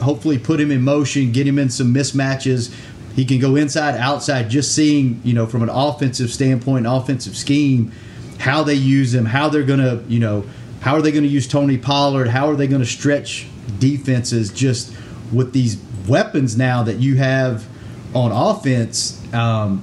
hopefully 0.00 0.38
put 0.38 0.60
him 0.60 0.70
in 0.70 0.82
motion, 0.82 1.32
get 1.32 1.46
him 1.46 1.58
in 1.58 1.68
some 1.68 1.92
mismatches. 1.92 2.74
He 3.16 3.24
can 3.24 3.40
go 3.40 3.56
inside, 3.56 3.96
outside. 3.96 4.50
Just 4.50 4.74
seeing, 4.74 5.22
you 5.24 5.32
know, 5.32 5.46
from 5.46 5.62
an 5.62 5.70
offensive 5.70 6.30
standpoint, 6.30 6.86
offensive 6.86 7.34
scheme, 7.34 7.90
how 8.38 8.62
they 8.62 8.74
use 8.74 9.14
him, 9.14 9.24
how 9.24 9.48
they're 9.48 9.64
going 9.64 9.80
to, 9.80 10.04
you 10.06 10.20
know, 10.20 10.44
how 10.80 10.94
are 10.94 11.02
they 11.02 11.10
going 11.10 11.24
to 11.24 11.30
use 11.30 11.48
Tony 11.48 11.78
Pollard? 11.78 12.28
How 12.28 12.50
are 12.50 12.54
they 12.54 12.66
going 12.66 12.82
to 12.82 12.86
stretch 12.86 13.46
defenses 13.78 14.52
just 14.52 14.94
with 15.32 15.54
these 15.54 15.78
weapons 16.06 16.58
now 16.58 16.82
that 16.82 16.98
you 16.98 17.16
have 17.16 17.66
on 18.14 18.32
offense? 18.32 19.20
Um, 19.32 19.82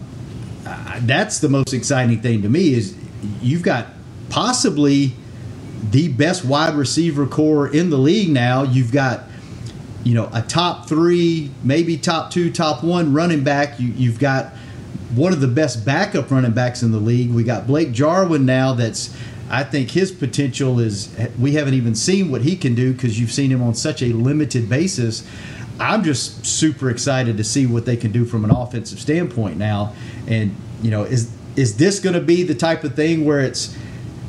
that's 1.00 1.40
the 1.40 1.50
most 1.50 1.74
exciting 1.74 2.22
thing 2.22 2.44
to 2.44 2.50
me 2.50 2.76
is 2.76 2.96
you've 3.42 3.64
got 3.64 3.88
possibly 4.30 5.14
the 5.90 6.08
best 6.10 6.46
wide 6.46 6.76
receiver 6.76 7.26
corps 7.26 7.68
in 7.68 7.90
the 7.90 7.98
league 7.98 8.30
now. 8.30 8.62
You've 8.64 8.92
got 8.92 9.24
you 10.04 10.14
know 10.14 10.30
a 10.34 10.42
top 10.42 10.88
three, 10.88 11.52
maybe 11.64 11.98
top 11.98 12.32
two, 12.32 12.52
top 12.52 12.84
one 12.84 13.14
running 13.14 13.44
back. 13.44 13.80
You, 13.80 13.88
you've 13.90 14.20
got 14.20 14.54
one 15.16 15.34
of 15.34 15.42
the 15.42 15.48
best 15.48 15.86
backup 15.86 16.32
running 16.32 16.52
backs 16.52 16.82
in 16.82 16.92
the 16.92 17.00
league. 17.00 17.32
We 17.32 17.44
got 17.44 17.68
Blake 17.68 17.92
Jarwin 17.92 18.46
now. 18.46 18.74
That's 18.74 19.16
I 19.50 19.64
think 19.64 19.92
his 19.92 20.12
potential 20.12 20.80
is 20.80 21.16
we 21.40 21.54
haven't 21.54 21.76
even 21.76 21.96
seen 21.96 22.32
what 22.32 22.42
he 22.42 22.56
can 22.56 22.76
do 22.76 22.94
because 22.94 23.20
you've 23.20 23.32
seen 23.32 23.52
him 23.52 23.62
on 23.62 23.76
such 23.76 24.02
a 24.02 24.08
limited 24.08 24.70
basis. 24.70 25.28
I'm 25.80 26.04
just 26.04 26.46
super 26.46 26.90
excited 26.90 27.38
to 27.38 27.44
see 27.44 27.66
what 27.66 27.86
they 27.86 27.98
can 27.98 28.12
do 28.12 28.26
from 28.26 28.46
an 28.46 28.52
offensive 28.52 29.00
standpoint 29.00 29.58
now. 29.58 29.94
And 30.28 30.56
you 30.82 30.92
know, 30.92 31.04
is 31.04 31.32
is 31.56 31.78
this 31.78 32.00
going 32.00 32.16
to 32.16 32.22
be 32.22 32.44
the 32.44 32.56
type 32.56 32.84
of 32.84 32.96
thing 32.96 33.26
where 33.26 33.42
it's 33.42 33.76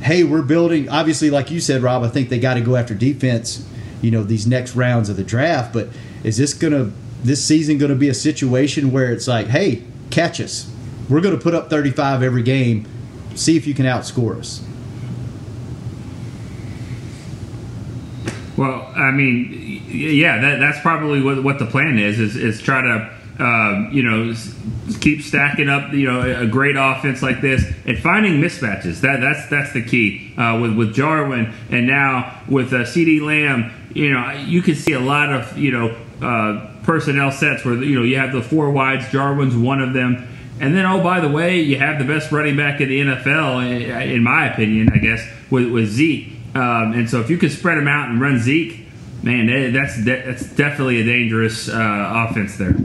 hey, 0.00 0.22
we're 0.22 0.42
building. 0.42 0.88
Obviously, 0.90 1.30
like 1.30 1.50
you 1.50 1.60
said, 1.60 1.82
Rob, 1.82 2.02
I 2.02 2.08
think 2.08 2.28
they 2.28 2.38
got 2.38 2.54
to 2.54 2.60
go 2.60 2.76
after 2.76 2.94
defense. 2.94 3.66
You 4.04 4.10
know, 4.10 4.22
these 4.22 4.46
next 4.46 4.76
rounds 4.76 5.08
of 5.08 5.16
the 5.16 5.24
draft. 5.24 5.72
But 5.72 5.88
is 6.22 6.36
this 6.36 6.54
gonna 6.54 6.92
this 7.24 7.42
season 7.42 7.78
to 7.90 7.96
be 7.96 8.08
a 8.08 8.14
situation 8.14 8.92
where 8.92 9.10
it's 9.10 9.26
like, 9.26 9.46
hey, 9.46 9.82
catch 10.10 10.40
us. 10.40 10.70
We're 11.08 11.22
to 11.36 11.42
put 11.42 11.54
up 11.54 11.70
35 11.70 12.22
every 12.22 12.42
game. 12.42 12.86
See 13.34 13.56
if 13.56 13.66
you 13.66 13.74
can 13.74 13.86
outscore 13.86 14.38
us. 14.38 14.62
Well, 18.56 18.92
I 18.94 19.10
mean, 19.10 19.82
yeah, 19.88 20.40
that, 20.40 20.60
that's 20.60 20.80
probably 20.80 21.20
what, 21.22 21.42
what 21.42 21.58
the 21.58 21.66
plan 21.66 21.98
is, 21.98 22.20
is, 22.20 22.36
is 22.36 22.62
try 22.62 22.82
to, 22.82 23.10
um, 23.42 23.88
you 23.90 24.02
know, 24.02 24.32
keep 25.00 25.22
stacking 25.22 25.68
up, 25.68 25.92
you 25.92 26.10
know, 26.10 26.20
a 26.20 26.46
great 26.46 26.76
offense 26.78 27.20
like 27.20 27.40
this 27.40 27.64
and 27.84 27.98
finding 27.98 28.40
mismatches. 28.40 29.00
That 29.00 29.20
that's 29.20 29.48
that's 29.48 29.72
the 29.72 29.82
key 29.82 30.34
uh, 30.36 30.58
with 30.62 30.76
with 30.76 30.94
Jarwin 30.94 31.52
and 31.70 31.88
now 31.88 32.42
with 32.48 32.72
uh, 32.72 32.84
CeeDee 32.84 33.20
Lamb. 33.20 33.72
You 33.94 34.12
know, 34.12 34.32
you 34.32 34.60
can 34.60 34.74
see 34.74 34.92
a 34.92 35.00
lot 35.00 35.32
of 35.32 35.56
you 35.56 35.70
know 35.70 35.96
uh, 36.20 36.70
personnel 36.82 37.30
sets 37.30 37.64
where 37.64 37.74
you 37.82 37.96
know 37.96 38.04
you 38.04 38.18
have 38.18 38.32
the 38.32 38.42
four 38.42 38.70
wides. 38.70 39.10
Jarwin's 39.10 39.56
one 39.56 39.80
of 39.80 39.92
them. 39.92 40.28
And 40.60 40.74
then, 40.74 40.86
oh, 40.86 41.02
by 41.02 41.18
the 41.18 41.28
way, 41.28 41.60
you 41.60 41.78
have 41.78 41.98
the 41.98 42.04
best 42.04 42.30
running 42.30 42.56
back 42.56 42.80
in 42.80 42.88
the 42.88 43.00
NFL, 43.00 44.06
in 44.06 44.22
my 44.22 44.52
opinion, 44.52 44.88
I 44.94 44.98
guess, 44.98 45.28
with, 45.50 45.68
with 45.68 45.88
Zeke. 45.88 46.28
Um, 46.54 46.92
and 46.92 47.10
so, 47.10 47.20
if 47.20 47.28
you 47.28 47.38
can 47.38 47.50
spread 47.50 47.76
them 47.76 47.88
out 47.88 48.08
and 48.08 48.20
run 48.20 48.38
Zeke, 48.38 48.86
man, 49.22 49.72
that's 49.72 50.04
that's 50.04 50.44
definitely 50.50 51.00
a 51.00 51.04
dangerous 51.04 51.68
uh, 51.68 52.28
offense 52.28 52.56
there. 52.56 52.76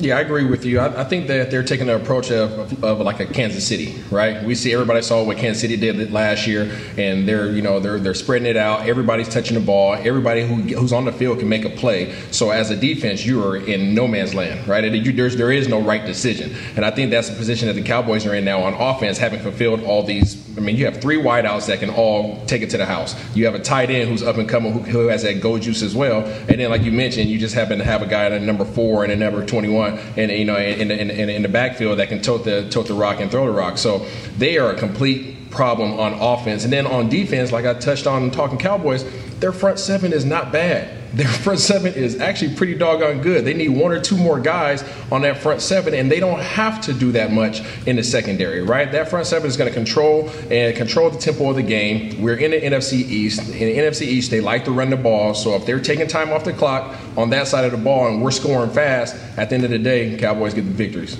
Yeah, 0.00 0.16
I 0.16 0.20
agree 0.20 0.44
with 0.44 0.64
you. 0.64 0.80
I, 0.80 1.02
I, 1.02 1.04
think 1.04 1.26
that 1.26 1.50
they're 1.50 1.62
taking 1.62 1.86
the 1.86 1.96
approach 1.96 2.30
of, 2.30 2.58
of, 2.58 2.84
of, 2.84 3.00
like 3.00 3.20
a 3.20 3.26
Kansas 3.26 3.66
City, 3.66 4.02
right? 4.10 4.42
We 4.42 4.54
see 4.54 4.72
everybody 4.72 5.02
saw 5.02 5.22
what 5.22 5.36
Kansas 5.36 5.60
City 5.60 5.76
did 5.76 6.10
last 6.10 6.46
year, 6.46 6.74
and 6.96 7.28
they're 7.28 7.50
you 7.50 7.60
know 7.60 7.80
they're 7.80 7.98
they're 7.98 8.14
spreading 8.14 8.46
it 8.46 8.56
out. 8.56 8.88
Everybody's 8.88 9.28
touching 9.28 9.54
the 9.58 9.60
ball. 9.60 9.94
Everybody 9.94 10.46
who, 10.46 10.54
who's 10.54 10.94
on 10.94 11.04
the 11.04 11.12
field 11.12 11.40
can 11.40 11.50
make 11.50 11.66
a 11.66 11.70
play. 11.70 12.14
So 12.30 12.48
as 12.48 12.70
a 12.70 12.76
defense, 12.76 13.26
you 13.26 13.44
are 13.44 13.58
in 13.58 13.94
no 13.94 14.08
man's 14.08 14.34
land, 14.34 14.66
right? 14.66 14.82
You, 14.90 15.12
there's 15.12 15.36
there 15.36 15.52
is 15.52 15.68
no 15.68 15.82
right 15.82 16.04
decision, 16.06 16.56
and 16.76 16.84
I 16.86 16.90
think 16.90 17.10
that's 17.10 17.28
the 17.28 17.36
position 17.36 17.68
that 17.68 17.74
the 17.74 17.82
Cowboys 17.82 18.24
are 18.24 18.34
in 18.34 18.42
now 18.42 18.62
on 18.62 18.72
offense, 18.72 19.18
having 19.18 19.40
fulfilled 19.40 19.82
all 19.82 20.02
these. 20.02 20.48
I 20.56 20.60
mean, 20.60 20.76
you 20.76 20.86
have 20.86 21.02
three 21.02 21.18
wideouts 21.18 21.66
that 21.66 21.78
can 21.78 21.90
all 21.90 22.42
take 22.46 22.62
it 22.62 22.70
to 22.70 22.78
the 22.78 22.86
house. 22.86 23.14
You 23.34 23.44
have 23.44 23.54
a 23.54 23.60
tight 23.60 23.90
end 23.90 24.08
who's 24.08 24.22
up 24.22 24.38
and 24.38 24.48
coming, 24.48 24.72
who, 24.72 24.80
who 24.80 25.08
has 25.08 25.24
that 25.24 25.42
go 25.42 25.58
juice 25.58 25.82
as 25.82 25.94
well, 25.94 26.24
and 26.24 26.58
then 26.58 26.70
like 26.70 26.84
you 26.84 26.92
mentioned, 26.92 27.28
you 27.28 27.38
just 27.38 27.54
happen 27.54 27.78
to 27.78 27.84
have 27.84 28.00
a 28.00 28.06
guy 28.06 28.24
at 28.24 28.40
number 28.40 28.64
four 28.64 29.04
and 29.04 29.12
a 29.12 29.16
number 29.16 29.44
21 29.90 30.18
and 30.18 30.30
you 30.30 30.44
know 30.44 30.56
in, 30.56 30.90
in, 30.90 31.10
in, 31.10 31.28
in 31.28 31.42
the 31.42 31.48
backfield 31.48 31.98
that 31.98 32.08
can 32.08 32.20
tote 32.20 32.44
the 32.44 32.68
tote 32.70 32.86
the 32.86 32.94
rock 32.94 33.20
and 33.20 33.30
throw 33.30 33.46
the 33.46 33.52
rock. 33.52 33.78
So 33.78 34.06
they 34.38 34.58
are 34.58 34.72
a 34.72 34.78
complete 34.78 35.50
problem 35.50 35.98
on 35.98 36.14
offense. 36.14 36.64
And 36.64 36.72
then 36.72 36.86
on 36.86 37.08
defense, 37.08 37.52
like 37.52 37.64
I 37.64 37.74
touched 37.74 38.06
on 38.06 38.30
talking 38.30 38.58
Cowboys, 38.58 39.04
their 39.40 39.52
front 39.52 39.78
seven 39.78 40.12
is 40.12 40.24
not 40.24 40.52
bad. 40.52 40.99
Their 41.12 41.28
front 41.44 41.58
seven 41.58 41.94
is 41.94 42.20
actually 42.20 42.54
pretty 42.54 42.74
doggone 42.74 43.20
good. 43.20 43.44
They 43.44 43.54
need 43.54 43.70
one 43.70 43.92
or 43.92 44.00
two 44.00 44.16
more 44.16 44.40
guys 44.40 44.84
on 45.10 45.22
that 45.22 45.38
front 45.38 45.60
seven, 45.60 45.94
and 45.94 46.10
they 46.10 46.20
don't 46.20 46.40
have 46.40 46.80
to 46.82 46.92
do 46.92 47.12
that 47.12 47.32
much 47.32 47.62
in 47.86 47.96
the 47.96 48.04
secondary, 48.04 48.62
right? 48.62 48.90
That 48.90 49.08
front 49.08 49.26
seven 49.26 49.48
is 49.48 49.56
going 49.56 49.68
to 49.68 49.74
control 49.74 50.30
and 50.50 50.76
control 50.76 51.10
the 51.10 51.18
tempo 51.18 51.50
of 51.50 51.56
the 51.56 51.62
game. 51.62 52.20
We're 52.22 52.36
in 52.36 52.52
the 52.52 52.60
NFC 52.60 52.94
East. 52.94 53.40
In 53.48 53.58
the 53.58 53.76
NFC 53.76 54.02
East, 54.02 54.30
they 54.30 54.40
like 54.40 54.64
to 54.66 54.70
run 54.70 54.90
the 54.90 54.96
ball. 54.96 55.34
So 55.34 55.54
if 55.54 55.66
they're 55.66 55.80
taking 55.80 56.06
time 56.06 56.32
off 56.32 56.44
the 56.44 56.52
clock 56.52 56.96
on 57.16 57.30
that 57.30 57.48
side 57.48 57.64
of 57.64 57.72
the 57.72 57.78
ball 57.78 58.08
and 58.08 58.22
we're 58.22 58.30
scoring 58.30 58.70
fast, 58.70 59.16
at 59.36 59.48
the 59.48 59.56
end 59.56 59.64
of 59.64 59.70
the 59.70 59.78
day, 59.78 60.16
Cowboys 60.16 60.54
get 60.54 60.62
the 60.62 60.70
victories. 60.70 61.18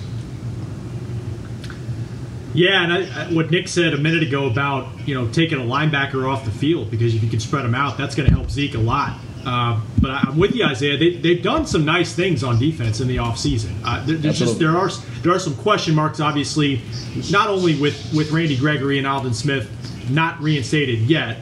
Yeah, 2.52 2.82
and 2.82 2.92
I, 2.92 3.32
what 3.32 3.50
Nick 3.50 3.68
said 3.68 3.94
a 3.94 3.98
minute 3.98 4.24
ago 4.24 4.46
about 4.46 4.88
you 5.06 5.14
know 5.14 5.28
taking 5.30 5.58
a 5.58 5.62
linebacker 5.62 6.28
off 6.28 6.44
the 6.44 6.50
field 6.50 6.90
because 6.90 7.14
if 7.14 7.22
you 7.22 7.30
can 7.30 7.38
spread 7.38 7.64
them 7.64 7.76
out, 7.76 7.96
that's 7.96 8.16
going 8.16 8.28
to 8.28 8.34
help 8.34 8.50
Zeke 8.50 8.74
a 8.74 8.78
lot. 8.78 9.18
Uh, 9.44 9.80
but 10.00 10.10
I'm 10.10 10.38
with 10.38 10.54
you, 10.54 10.64
Isaiah. 10.64 10.96
They, 10.96 11.16
they've 11.16 11.42
done 11.42 11.66
some 11.66 11.84
nice 11.84 12.14
things 12.14 12.44
on 12.44 12.58
defense 12.58 13.00
in 13.00 13.08
the 13.08 13.16
offseason. 13.16 13.74
Uh, 13.84 14.04
there, 14.04 14.16
there's 14.16 14.38
just 14.38 14.58
there 14.58 14.76
are 14.76 14.90
there 15.22 15.32
are 15.32 15.38
some 15.38 15.56
question 15.56 15.94
marks, 15.94 16.20
obviously, 16.20 16.82
not 17.30 17.48
only 17.48 17.80
with 17.80 18.12
with 18.14 18.30
Randy 18.30 18.56
Gregory 18.56 18.98
and 18.98 19.06
Aldon 19.06 19.34
Smith 19.34 19.70
not 20.10 20.40
reinstated 20.40 21.00
yet. 21.00 21.38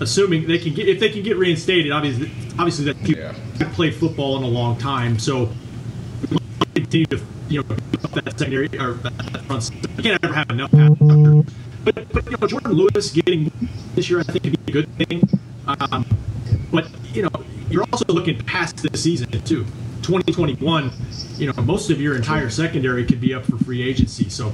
Assuming 0.00 0.46
they 0.48 0.58
can 0.58 0.74
get 0.74 0.88
if 0.88 0.98
they 0.98 1.08
can 1.08 1.22
get 1.22 1.36
reinstated, 1.36 1.92
obviously, 1.92 2.30
obviously 2.58 2.84
that 2.86 2.98
people 3.04 3.22
yeah. 3.22 3.72
played 3.74 3.94
football 3.94 4.36
in 4.36 4.42
a 4.42 4.48
long 4.48 4.76
time, 4.76 5.18
so 5.18 5.52
continue 6.74 7.06
to 7.06 7.20
you 7.48 7.62
know 7.62 7.76
that 8.14 8.38
secondary 8.38 8.66
or 8.78 8.94
that 8.94 9.44
front. 9.46 9.70
You 9.96 10.02
can't 10.02 10.24
ever 10.24 10.34
have 10.34 10.50
enough 10.50 10.70
But, 11.84 12.12
but 12.12 12.24
you 12.24 12.32
know, 12.32 12.46
Jourdan 12.48 12.74
Lewis 12.74 13.10
getting 13.10 13.52
this 13.94 14.10
year, 14.10 14.20
I 14.20 14.24
think, 14.24 14.44
could 14.44 14.66
be 14.66 14.72
a 14.72 14.82
good 14.82 14.96
thing. 14.96 15.28
Um, 15.66 16.04
but 16.72 16.88
you 17.14 17.22
know, 17.22 17.30
you're 17.70 17.84
also 17.92 18.04
looking 18.08 18.38
past 18.44 18.76
this 18.82 19.02
season 19.02 19.30
too. 19.30 19.64
2021, 20.02 20.92
you 21.36 21.50
know, 21.50 21.62
most 21.62 21.90
of 21.90 22.00
your 22.00 22.14
entire 22.16 22.50
secondary 22.50 23.04
could 23.06 23.20
be 23.20 23.32
up 23.32 23.44
for 23.44 23.56
free 23.58 23.82
agency. 23.82 24.28
So. 24.28 24.52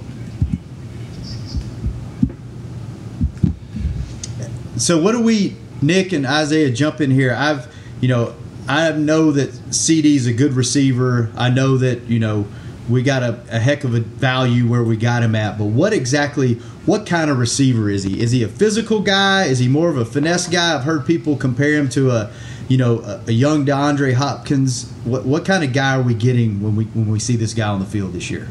So 4.76 5.00
what 5.00 5.12
do 5.12 5.20
we, 5.20 5.56
Nick 5.82 6.12
and 6.12 6.24
Isaiah, 6.24 6.70
jump 6.70 7.02
in 7.02 7.10
here? 7.10 7.34
I've, 7.34 7.70
you 8.00 8.08
know, 8.08 8.34
I 8.66 8.92
know 8.92 9.32
that 9.32 9.50
CeeDee's 9.50 10.26
a 10.26 10.32
good 10.32 10.54
receiver. 10.54 11.30
I 11.36 11.50
know 11.50 11.76
that 11.78 12.04
you 12.04 12.18
know 12.18 12.46
we 12.88 13.02
got 13.02 13.22
a, 13.22 13.40
a, 13.50 13.58
heck 13.58 13.84
of 13.84 13.94
a 13.94 14.00
value 14.00 14.68
where 14.68 14.82
we 14.82 14.96
got 14.96 15.22
him 15.22 15.34
at. 15.34 15.58
But 15.58 15.66
what 15.66 15.92
exactly, 15.92 16.54
what 16.86 17.06
kind 17.06 17.30
of 17.30 17.38
receiver 17.38 17.88
is 17.88 18.04
he? 18.04 18.20
Is 18.20 18.32
he 18.32 18.42
a 18.42 18.48
physical 18.48 19.00
guy? 19.00 19.44
Is 19.44 19.58
he 19.58 19.68
more 19.68 19.90
of 19.90 19.96
a 19.96 20.04
finesse 20.04 20.48
guy? 20.48 20.74
I've 20.74 20.84
heard 20.84 21.06
people 21.06 21.36
compare 21.36 21.74
him 21.74 21.88
to 21.90 22.10
a, 22.10 22.30
you 22.70 22.76
know, 22.76 23.00
a, 23.00 23.20
a 23.26 23.32
young 23.32 23.66
DeAndre 23.66 24.14
Hopkins. 24.14 24.88
What 25.04 25.26
what 25.26 25.44
kind 25.44 25.64
of 25.64 25.72
guy 25.72 25.96
are 25.96 26.02
we 26.02 26.14
getting 26.14 26.62
when 26.62 26.76
we 26.76 26.84
when 26.84 27.10
we 27.10 27.18
see 27.18 27.34
this 27.34 27.52
guy 27.52 27.68
on 27.68 27.80
the 27.80 27.84
field 27.84 28.12
this 28.12 28.30
year? 28.30 28.48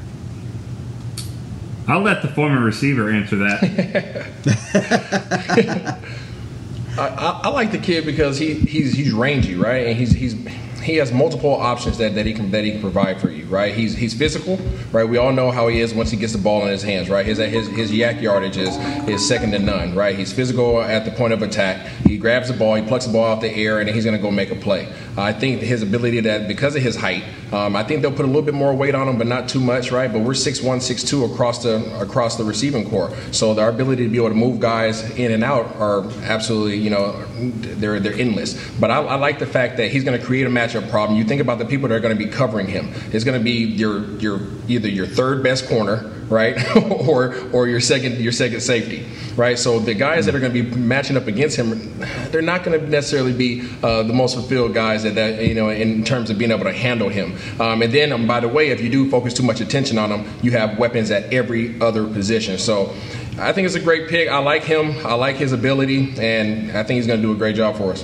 I'll 1.88 2.02
let 2.02 2.22
the 2.22 2.28
former 2.28 2.60
receiver 2.60 3.10
answer 3.10 3.38
that. 3.38 4.28
I, 7.00 7.08
I, 7.08 7.42
I, 7.46 7.50
like 7.50 7.72
the 7.72 7.78
kid 7.78 8.06
because 8.06 8.38
he 8.38 8.56
he's 8.56 8.94
he's 8.94 9.14
rangy, 9.14 9.56
right? 9.56 9.88
And 9.88 9.98
he's 9.98 10.12
he's 10.12 10.36
he 10.82 10.96
has 10.98 11.12
multiple 11.12 11.54
options 11.54 11.98
that, 11.98 12.16
that 12.16 12.26
he 12.26 12.34
can 12.34 12.52
that 12.52 12.64
he 12.64 12.72
can 12.72 12.82
provide 12.82 13.20
for 13.20 13.30
you, 13.30 13.46
right? 13.46 13.74
He's 13.74 13.96
he's 13.96 14.14
physical, 14.14 14.58
right? 14.92 15.04
We 15.04 15.18
all 15.18 15.32
know 15.32 15.52
how 15.52 15.68
he 15.68 15.80
is 15.80 15.94
once 15.94 16.12
he 16.12 16.18
gets 16.18 16.34
the 16.34 16.40
ball 16.40 16.64
in 16.64 16.70
his 16.70 16.84
hands, 16.84 17.10
right? 17.10 17.26
His 17.26 17.38
his 17.38 17.68
his 17.68 17.92
YAC 17.92 18.22
yardage 18.22 18.58
is 18.58 18.76
is 19.08 19.28
second 19.28 19.52
to 19.52 19.60
none, 19.60 19.96
right? 19.96 20.18
He's 20.18 20.34
physical 20.34 20.82
at 20.82 21.06
the 21.06 21.12
point 21.12 21.34
of 21.34 21.42
attack. 21.42 21.86
He 22.06 22.18
grabs 22.18 22.48
the 22.48 22.54
ball, 22.54 22.76
he 22.76 22.82
plucks 22.82 23.06
the 23.06 23.14
ball 23.14 23.26
out 23.26 23.42
the 23.42 23.54
air, 23.54 23.80
and 23.80 23.90
he's 23.90 24.06
to 24.06 24.18
go 24.18 24.32
make 24.32 24.52
a 24.52 24.56
play. 24.56 24.92
I 25.18 25.34
think 25.34 25.62
his 25.62 25.82
ability 25.82 26.22
that 26.22 26.48
because 26.48 26.76
of 26.76 26.82
his 26.82 26.96
height, 26.96 27.24
um, 27.52 27.76
I 27.76 27.84
think 27.84 28.02
they'll 28.02 28.12
put 28.12 28.26
a 28.26 28.28
little 28.28 28.42
bit 28.42 28.54
more 28.54 28.74
weight 28.74 28.96
on 28.96 29.08
him, 29.08 29.18
but 29.18 29.28
not 29.28 29.50
too 29.50 29.60
much, 29.60 29.92
right? 29.92 30.12
But 30.12 30.20
we're 30.20 30.34
six 30.34 30.62
one, 30.62 30.80
six 30.82 31.04
two 31.04 31.26
across 31.26 31.64
the 31.64 32.00
across 32.00 32.38
the 32.38 32.44
receiving 32.44 32.90
corps, 32.90 33.12
so 33.32 33.58
our 33.60 33.70
ability 33.70 34.04
to 34.04 34.10
be 34.10 34.18
able 34.18 34.30
to 34.30 34.36
move 34.36 34.60
guys 34.60 35.10
in 35.18 35.32
and 35.32 35.44
out 35.44 35.76
are 35.78 36.10
absolutely, 36.24 36.78
you 36.78 36.90
know, 36.90 37.26
they're 37.36 38.00
they're 38.00 38.14
endless. 38.14 38.54
But 38.80 38.92
I, 38.92 39.02
I 39.02 39.16
like 39.16 39.40
the 39.40 39.48
fact 39.48 39.78
that 39.78 39.92
he's 39.92 40.04
going 40.04 40.20
to 40.20 40.26
create 40.26 40.46
a 40.46 40.50
matchup 40.50 40.90
problem. 40.90 41.18
You 41.18 41.26
think 41.26 41.42
about 41.42 41.60
the 41.60 41.66
people 41.66 41.88
that 41.90 41.96
are 41.96 42.00
going 42.00 42.18
to 42.18 42.24
be 42.24 42.30
covering 42.30 42.68
him. 42.68 42.94
It's 43.12 43.24
going 43.24 43.38
to 43.38 43.44
be 43.44 43.66
your 43.66 44.06
your 44.20 44.42
either 44.68 44.88
your 44.88 45.08
third 45.08 45.44
best 45.44 45.68
corner 45.68 46.14
right? 46.30 46.76
or 46.92 47.36
or 47.52 47.68
your 47.68 47.80
second 47.80 48.20
your 48.20 48.32
second 48.32 48.62
safety, 48.62 49.06
right? 49.36 49.58
So 49.58 49.80
the 49.80 49.94
guys 49.94 50.26
that 50.26 50.36
are 50.36 50.40
going 50.40 50.54
to 50.54 50.64
be 50.64 50.76
matching 50.78 51.18
up 51.18 51.28
against 51.28 51.58
him, 51.58 52.00
they're 52.32 52.42
not 52.42 52.64
going 52.64 52.80
to 52.80 52.88
necessarily 52.88 53.34
be 53.34 53.68
uh, 53.84 54.04
the 54.04 54.14
most 54.14 54.36
fulfilled 54.36 54.74
guys 54.74 55.04
that, 55.04 55.16
that 55.16 55.44
you 55.46 55.56
know 55.56 55.70
in 55.70 56.04
terms 56.04 56.30
of 56.30 56.38
being 56.38 56.52
able 56.52 56.66
to 56.66 56.74
handle 56.74 57.10
him. 57.10 57.38
Um, 57.60 57.82
and 57.82 57.94
then 57.94 58.12
um, 58.12 58.28
by 58.28 58.40
the 58.40 58.48
way, 58.48 58.70
if 58.70 58.82
you 58.82 58.90
do 58.90 59.10
focus 59.10 59.34
too 59.34 59.44
much 59.44 59.62
attention 59.62 59.98
on 59.98 60.12
him, 60.12 60.32
you 60.42 60.52
have 60.52 60.78
weapons 60.78 61.12
at 61.12 61.34
every 61.34 61.80
other 61.82 62.08
position. 62.08 62.58
So. 62.58 62.94
I 63.38 63.54
think 63.54 63.66
it's 63.66 63.76
a 63.76 63.80
great 63.80 64.10
pick. 64.10 64.28
I 64.28 64.40
like 64.40 64.64
him. 64.64 64.98
I 65.08 65.14
like 65.14 65.38
his 65.38 65.54
ability, 65.54 66.14
and 66.20 66.76
I 66.76 66.84
think 66.84 66.98
he's 66.98 67.08
going 67.08 67.22
to 67.22 67.26
do 67.26 67.32
a 67.32 67.38
great 67.38 67.56
job 67.56 67.78
for 67.78 67.94
us. 67.94 68.04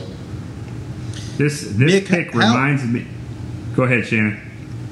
This 1.37 1.61
this 1.61 1.77
Nick, 1.77 2.05
pick 2.05 2.33
how, 2.33 2.39
reminds 2.39 2.85
me. 2.85 3.05
Go 3.75 3.83
ahead, 3.83 4.07
Shannon. 4.07 4.44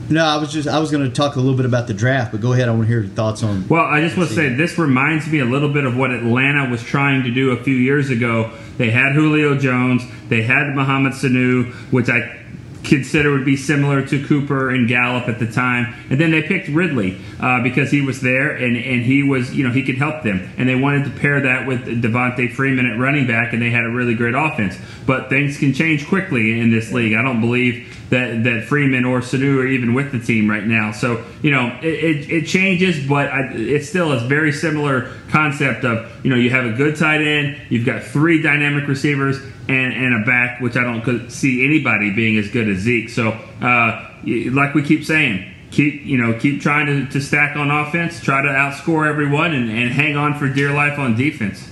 No, 0.10 0.25
I 0.25 0.38
was 0.38 0.51
just 0.51 0.67
I 0.67 0.79
was 0.79 0.91
going 0.91 1.03
to 1.03 1.10
talk 1.13 1.36
a 1.36 1.39
little 1.39 1.55
bit 1.55 1.65
about 1.65 1.88
the 1.88 1.93
draft, 1.93 2.31
but 2.31 2.41
go 2.41 2.53
ahead. 2.53 2.67
I 2.67 2.72
want 2.72 2.83
to 2.83 2.88
hear 2.88 3.01
your 3.01 3.10
thoughts 3.10 3.41
on. 3.43 3.67
Well, 3.67 3.86
I 3.86 4.01
just 4.01 4.17
want 4.17 4.29
to 4.29 4.36
say 4.36 4.50
this 4.50 4.77
reminds 4.77 5.27
me 5.27 5.39
a 5.39 5.45
little 5.45 5.69
bit 5.72 5.86
of 5.86 5.95
what 5.95 6.12
Atlanta 6.12 6.69
was 6.69 6.83
trying 6.83 7.24
to 7.24 7.31
do 7.31 7.51
a 7.51 7.63
few 7.63 7.75
years 7.75 8.10
ago. 8.10 8.51
They 8.77 8.91
had 8.91 9.13
Julio 9.13 9.57
Jones, 9.57 10.03
they 10.29 10.41
had 10.41 10.75
Mohamed 10.75 11.13
Sanu, 11.13 11.74
which 11.91 12.10
I 12.10 12.39
consider 12.83 13.31
would 13.31 13.45
be 13.45 13.55
similar 13.55 14.05
to 14.07 14.25
Cooper 14.25 14.69
and 14.69 14.87
Gallup 14.87 15.27
at 15.29 15.39
the 15.39 15.49
time. 15.49 15.93
And 16.09 16.19
then 16.19 16.31
they 16.31 16.41
picked 16.41 16.67
Ridley 16.67 17.17
uh, 17.39 17.61
because 17.63 17.91
he 17.91 18.01
was 18.01 18.21
there 18.21 18.55
and, 18.55 18.75
and 18.75 19.03
he 19.03 19.23
was, 19.23 19.55
you 19.55 19.65
know, 19.65 19.73
he 19.73 19.83
could 19.83 19.97
help 19.97 20.23
them. 20.23 20.51
And 20.57 20.67
they 20.67 20.75
wanted 20.75 21.05
to 21.05 21.11
pair 21.11 21.41
that 21.41 21.67
with 21.67 21.85
Devonta 22.01 22.51
Freeman 22.51 22.85
at 22.85 22.99
running 22.99 23.27
back, 23.27 23.53
and 23.53 23.61
they 23.61 23.69
had 23.69 23.85
a 23.85 23.89
really 23.89 24.15
great 24.15 24.35
offense. 24.35 24.77
But 25.05 25.29
things 25.29 25.57
can 25.57 25.73
change 25.73 26.07
quickly 26.07 26.59
in 26.59 26.71
this 26.71 26.91
league. 26.91 27.13
I 27.13 27.21
don't 27.21 27.41
believe 27.41 27.89
that, 28.09 28.43
that 28.43 28.65
Freeman 28.65 29.05
or 29.05 29.21
Sanu 29.21 29.57
are 29.57 29.67
even 29.67 29.93
with 29.93 30.11
the 30.11 30.19
team 30.19 30.49
right 30.49 30.63
now. 30.63 30.91
So, 30.91 31.25
you 31.41 31.51
know, 31.51 31.77
it, 31.81 31.85
it, 31.85 32.29
it 32.29 32.47
changes, 32.47 33.07
but 33.07 33.27
I, 33.29 33.51
it's 33.53 33.89
still 33.89 34.11
a 34.11 34.19
very 34.27 34.51
similar 34.51 35.11
concept 35.29 35.83
of, 35.83 36.23
you 36.23 36.29
know, 36.29 36.35
you 36.35 36.51
have 36.51 36.65
a 36.65 36.73
good 36.73 36.95
tight 36.95 37.21
end, 37.21 37.59
you've 37.69 37.85
got 37.85 38.03
three 38.03 38.41
dynamic 38.41 38.87
receivers, 38.87 39.39
and, 39.67 39.93
and 39.93 40.22
a 40.22 40.25
back, 40.25 40.60
which 40.60 40.75
I 40.75 40.84
don't 40.84 41.29
see 41.32 41.65
anybody 41.65 42.12
being 42.12 42.38
as 42.38 42.50
good 42.50 42.67
as 42.67 42.79
Zeke. 42.79 43.10
So, 43.10 43.29
uh, 43.62 44.10
like 44.25 44.74
we 44.74 44.84
keep 44.84 45.05
saying, 45.05 45.53
keep 45.72 46.05
you 46.05 46.17
know 46.17 46.38
keep 46.38 46.62
trying 46.62 46.86
to, 46.86 47.12
to 47.12 47.22
stack 47.22 47.55
on 47.55 47.72
offense, 47.72 48.20
try 48.20 48.41
to 48.41 48.48
outscore 48.48 49.08
everyone, 49.08 49.53
and, 49.53 49.70
and 49.70 49.91
hang 49.91 50.15
on 50.15 50.38
for 50.38 50.48
dear 50.48 50.72
life 50.72 51.00
on 51.00 51.15
defense. 51.15 51.67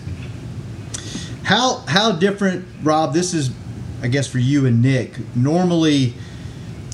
How 1.44 1.78
how 1.88 2.14
different, 2.14 2.66
Rob? 2.84 3.14
This 3.14 3.34
is, 3.34 3.52
I 4.02 4.08
guess, 4.08 4.28
for 4.28 4.40
you 4.40 4.66
and 4.66 4.82
Nick. 4.82 5.14
Normally, 5.36 6.14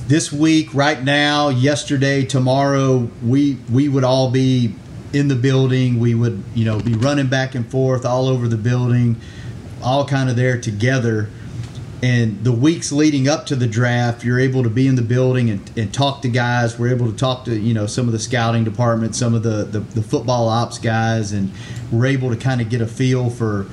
this 0.07 0.31
week, 0.31 0.73
right 0.73 1.03
now, 1.03 1.49
yesterday, 1.49 2.25
tomorrow, 2.25 3.09
we 3.23 3.57
we 3.71 3.87
would 3.87 4.03
all 4.03 4.31
be 4.31 4.73
in 5.13 5.27
the 5.27 5.35
building. 5.35 5.99
We 5.99 6.15
would 6.15 6.43
you 6.55 6.65
know 6.65 6.79
be 6.79 6.93
running 6.93 7.27
back 7.27 7.55
and 7.55 7.69
forth 7.69 8.05
all 8.05 8.27
over 8.27 8.47
the 8.47 8.57
building 8.57 9.17
all 9.83 10.05
kind 10.05 10.29
of 10.29 10.35
there 10.35 10.59
together. 10.59 11.29
and 12.03 12.43
the 12.43 12.51
weeks 12.51 12.91
leading 12.91 13.27
up 13.27 13.47
to 13.47 13.55
the 13.55 13.65
draft, 13.65 14.23
you're 14.23 14.39
able 14.39 14.61
to 14.61 14.69
be 14.69 14.85
in 14.87 14.95
the 14.95 15.01
building 15.01 15.49
and, 15.49 15.71
and 15.77 15.91
talk 15.91 16.21
to 16.21 16.29
guys. 16.29 16.77
We're 16.77 16.93
able 16.93 17.11
to 17.11 17.17
talk 17.17 17.45
to 17.45 17.57
you 17.57 17.73
know 17.73 17.87
some 17.87 18.05
of 18.05 18.11
the 18.11 18.19
scouting 18.19 18.63
department, 18.63 19.15
some 19.15 19.33
of 19.33 19.41
the, 19.43 19.63
the, 19.63 19.79
the 19.79 20.03
football 20.03 20.47
ops 20.47 20.77
guys, 20.77 21.31
and 21.31 21.51
we're 21.91 22.05
able 22.05 22.29
to 22.29 22.35
kind 22.35 22.61
of 22.61 22.69
get 22.69 22.81
a 22.81 22.87
feel 22.87 23.29
for 23.29 23.63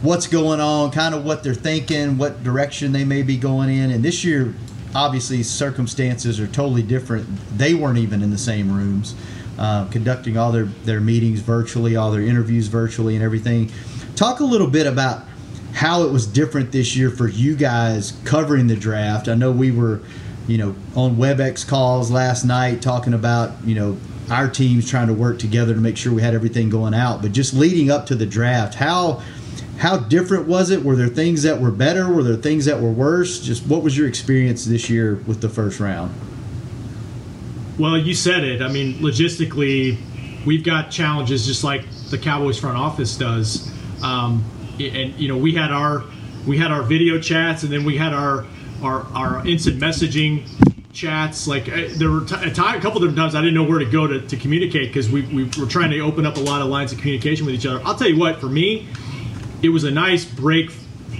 what's 0.00 0.26
going 0.26 0.60
on, 0.60 0.90
kind 0.90 1.14
of 1.14 1.24
what 1.24 1.42
they're 1.42 1.54
thinking, 1.54 2.18
what 2.18 2.42
direction 2.42 2.92
they 2.92 3.04
may 3.04 3.22
be 3.22 3.36
going 3.36 3.70
in. 3.70 3.90
And 3.90 4.02
this 4.04 4.24
year, 4.24 4.54
obviously, 4.94 5.42
circumstances 5.42 6.38
are 6.40 6.46
totally 6.46 6.82
different. 6.82 7.26
They 7.56 7.74
weren't 7.74 7.98
even 7.98 8.22
in 8.22 8.30
the 8.30 8.38
same 8.38 8.74
rooms, 8.74 9.14
uh, 9.58 9.86
conducting 9.88 10.36
all 10.36 10.52
their, 10.52 10.64
their 10.84 11.00
meetings 11.00 11.40
virtually, 11.40 11.96
all 11.96 12.10
their 12.10 12.22
interviews 12.22 12.68
virtually, 12.68 13.14
and 13.14 13.24
everything. 13.24 13.70
Talk 14.14 14.40
a 14.40 14.44
little 14.44 14.68
bit 14.68 14.86
about 14.86 15.24
how 15.74 16.04
it 16.04 16.12
was 16.12 16.26
different 16.26 16.70
this 16.72 16.96
year 16.96 17.10
for 17.10 17.28
you 17.28 17.56
guys 17.56 18.12
covering 18.24 18.68
the 18.68 18.76
draft. 18.76 19.28
I 19.28 19.34
know 19.34 19.50
we 19.50 19.72
were, 19.72 20.00
you 20.46 20.56
know, 20.56 20.74
on 20.94 21.16
WebEx 21.16 21.66
calls 21.66 22.10
last 22.12 22.44
night 22.44 22.80
talking 22.80 23.12
about, 23.12 23.52
you 23.64 23.74
know, 23.74 23.98
our 24.30 24.48
teams 24.48 24.88
trying 24.88 25.08
to 25.08 25.14
work 25.14 25.38
together 25.38 25.74
to 25.74 25.80
make 25.80 25.96
sure 25.96 26.14
we 26.14 26.22
had 26.22 26.32
everything 26.32 26.70
going 26.70 26.94
out. 26.94 27.22
But 27.22 27.32
just 27.32 27.54
leading 27.54 27.90
up 27.90 28.06
to 28.06 28.14
the 28.14 28.24
draft, 28.24 28.74
how 28.74 29.22
how 29.78 29.98
different 29.98 30.46
was 30.46 30.70
it? 30.70 30.84
Were 30.84 30.94
there 30.94 31.08
things 31.08 31.42
that 31.42 31.60
were 31.60 31.72
better? 31.72 32.08
Were 32.08 32.22
there 32.22 32.36
things 32.36 32.64
that 32.66 32.80
were 32.80 32.92
worse? 32.92 33.40
Just 33.40 33.66
what 33.66 33.82
was 33.82 33.98
your 33.98 34.06
experience 34.06 34.64
this 34.64 34.88
year 34.88 35.16
with 35.26 35.40
the 35.40 35.48
first 35.48 35.80
round? 35.80 36.14
Well, 37.78 37.98
you 37.98 38.14
said 38.14 38.44
it. 38.44 38.62
I 38.62 38.68
mean, 38.68 38.94
logistically, 39.00 39.98
we've 40.46 40.62
got 40.62 40.92
challenges 40.92 41.44
just 41.44 41.64
like 41.64 41.84
the 42.10 42.18
Cowboys 42.18 42.60
front 42.60 42.78
office 42.78 43.16
does. 43.18 43.68
Um, 44.04 44.44
and 44.80 45.14
you 45.18 45.28
know 45.28 45.36
we 45.36 45.54
had 45.54 45.70
our 45.70 46.04
we 46.46 46.58
had 46.58 46.70
our 46.70 46.82
video 46.82 47.18
chats 47.20 47.62
and 47.62 47.72
then 47.72 47.84
we 47.84 47.96
had 47.96 48.12
our 48.12 48.46
our, 48.82 49.02
our 49.14 49.46
instant 49.46 49.80
messaging 49.80 50.46
chats. 50.92 51.46
Like 51.46 51.68
uh, 51.68 51.88
there 51.96 52.10
were 52.10 52.22
a, 52.22 52.50
time, 52.50 52.78
a 52.78 52.82
couple 52.82 53.00
different 53.00 53.18
times 53.18 53.34
i 53.34 53.40
didn't 53.40 53.54
know 53.54 53.64
where 53.64 53.78
to 53.78 53.84
go 53.84 54.06
to, 54.06 54.20
to 54.20 54.36
communicate 54.36 54.88
because 54.88 55.10
we, 55.10 55.22
we 55.22 55.44
were 55.58 55.66
trying 55.66 55.90
to 55.90 56.00
open 56.00 56.24
up 56.24 56.36
a 56.36 56.40
lot 56.40 56.62
of 56.62 56.68
lines 56.68 56.92
of 56.92 56.98
communication 56.98 57.46
with 57.46 57.54
each 57.54 57.66
other. 57.66 57.80
I'll 57.84 57.96
tell 57.96 58.08
you 58.08 58.18
what 58.18 58.40
for 58.40 58.48
me 58.48 58.86
it 59.62 59.68
was 59.70 59.84
a 59.84 59.90
nice 59.90 60.24
break 60.24 60.70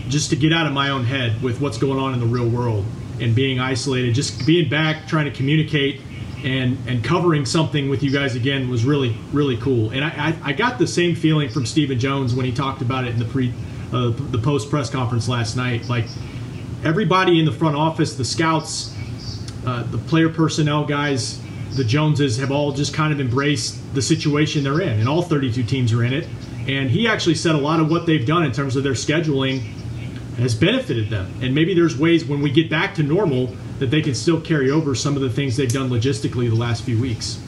just 0.08 0.30
to 0.30 0.37
get 0.37 0.52
out 0.52 0.66
of 0.66 0.73
my 0.73 0.90
own 0.90 1.04
head 1.04 1.42
with 1.42 1.61
what's 1.61 1.78
going 1.78 1.99
on 1.99 2.14
in 2.14 2.20
the 2.20 2.26
real 2.26 2.49
world 2.49 2.84
and 3.20 3.34
being 3.34 3.58
isolated 3.58 4.14
just 4.14 4.46
being 4.46 4.68
back 4.68 5.06
trying 5.06 5.25
to 5.25 5.30
communicate 5.30 6.00
and 6.44 6.78
and 6.86 7.02
covering 7.02 7.46
something 7.46 7.88
with 7.88 8.02
you 8.02 8.10
guys 8.10 8.36
again 8.36 8.68
was 8.68 8.84
really 8.84 9.16
really 9.32 9.56
cool. 9.56 9.90
And 9.90 10.04
I 10.04 10.08
I, 10.44 10.50
I 10.50 10.52
got 10.52 10.78
the 10.78 10.86
same 10.86 11.14
feeling 11.14 11.48
from 11.48 11.66
Stephen 11.66 11.98
Jones 11.98 12.34
when 12.34 12.44
he 12.44 12.52
talked 12.52 12.82
about 12.82 13.04
it 13.04 13.14
in 13.14 13.18
the 13.18 13.24
pre 13.24 13.52
uh, 13.92 14.10
the 14.30 14.38
post 14.38 14.70
press 14.70 14.90
conference 14.90 15.28
last 15.28 15.56
night. 15.56 15.88
Like 15.88 16.04
everybody 16.84 17.38
in 17.38 17.46
the 17.46 17.52
front 17.52 17.76
office, 17.76 18.14
the 18.14 18.24
scouts, 18.24 18.94
uh, 19.66 19.84
the 19.84 19.98
player 19.98 20.28
personnel 20.28 20.84
guys, 20.84 21.40
the 21.76 21.84
Joneses 21.84 22.36
have 22.38 22.50
all 22.50 22.72
just 22.72 22.92
kind 22.92 23.12
of 23.12 23.20
embraced 23.20 23.94
the 23.94 24.02
situation 24.02 24.64
they're 24.64 24.80
in, 24.80 25.00
and 25.00 25.08
all 25.08 25.22
32 25.22 25.62
teams 25.62 25.92
are 25.92 26.04
in 26.04 26.12
it. 26.12 26.28
And 26.66 26.90
he 26.90 27.08
actually 27.08 27.34
said 27.34 27.54
a 27.54 27.58
lot 27.58 27.80
of 27.80 27.90
what 27.90 28.06
they've 28.06 28.26
done 28.26 28.44
in 28.44 28.52
terms 28.52 28.76
of 28.76 28.82
their 28.84 28.92
scheduling 28.92 29.60
has 30.36 30.54
benefited 30.54 31.10
them. 31.10 31.32
And 31.42 31.54
maybe 31.54 31.74
there's 31.74 31.96
ways 31.96 32.24
when 32.24 32.40
we 32.40 32.50
get 32.50 32.70
back 32.70 32.94
to 32.96 33.02
normal 33.02 33.54
that 33.78 33.90
they 33.90 34.02
can 34.02 34.14
still 34.14 34.40
carry 34.40 34.71
over 34.71 34.95
some 34.95 35.16
of 35.16 35.23
the 35.23 35.31
things 35.31 35.57
they've 35.57 35.73
done 35.73 35.90
logistically 35.90 36.49
the 36.49 36.57
last 36.57 36.85
few 36.85 37.00
weeks. 37.00 37.40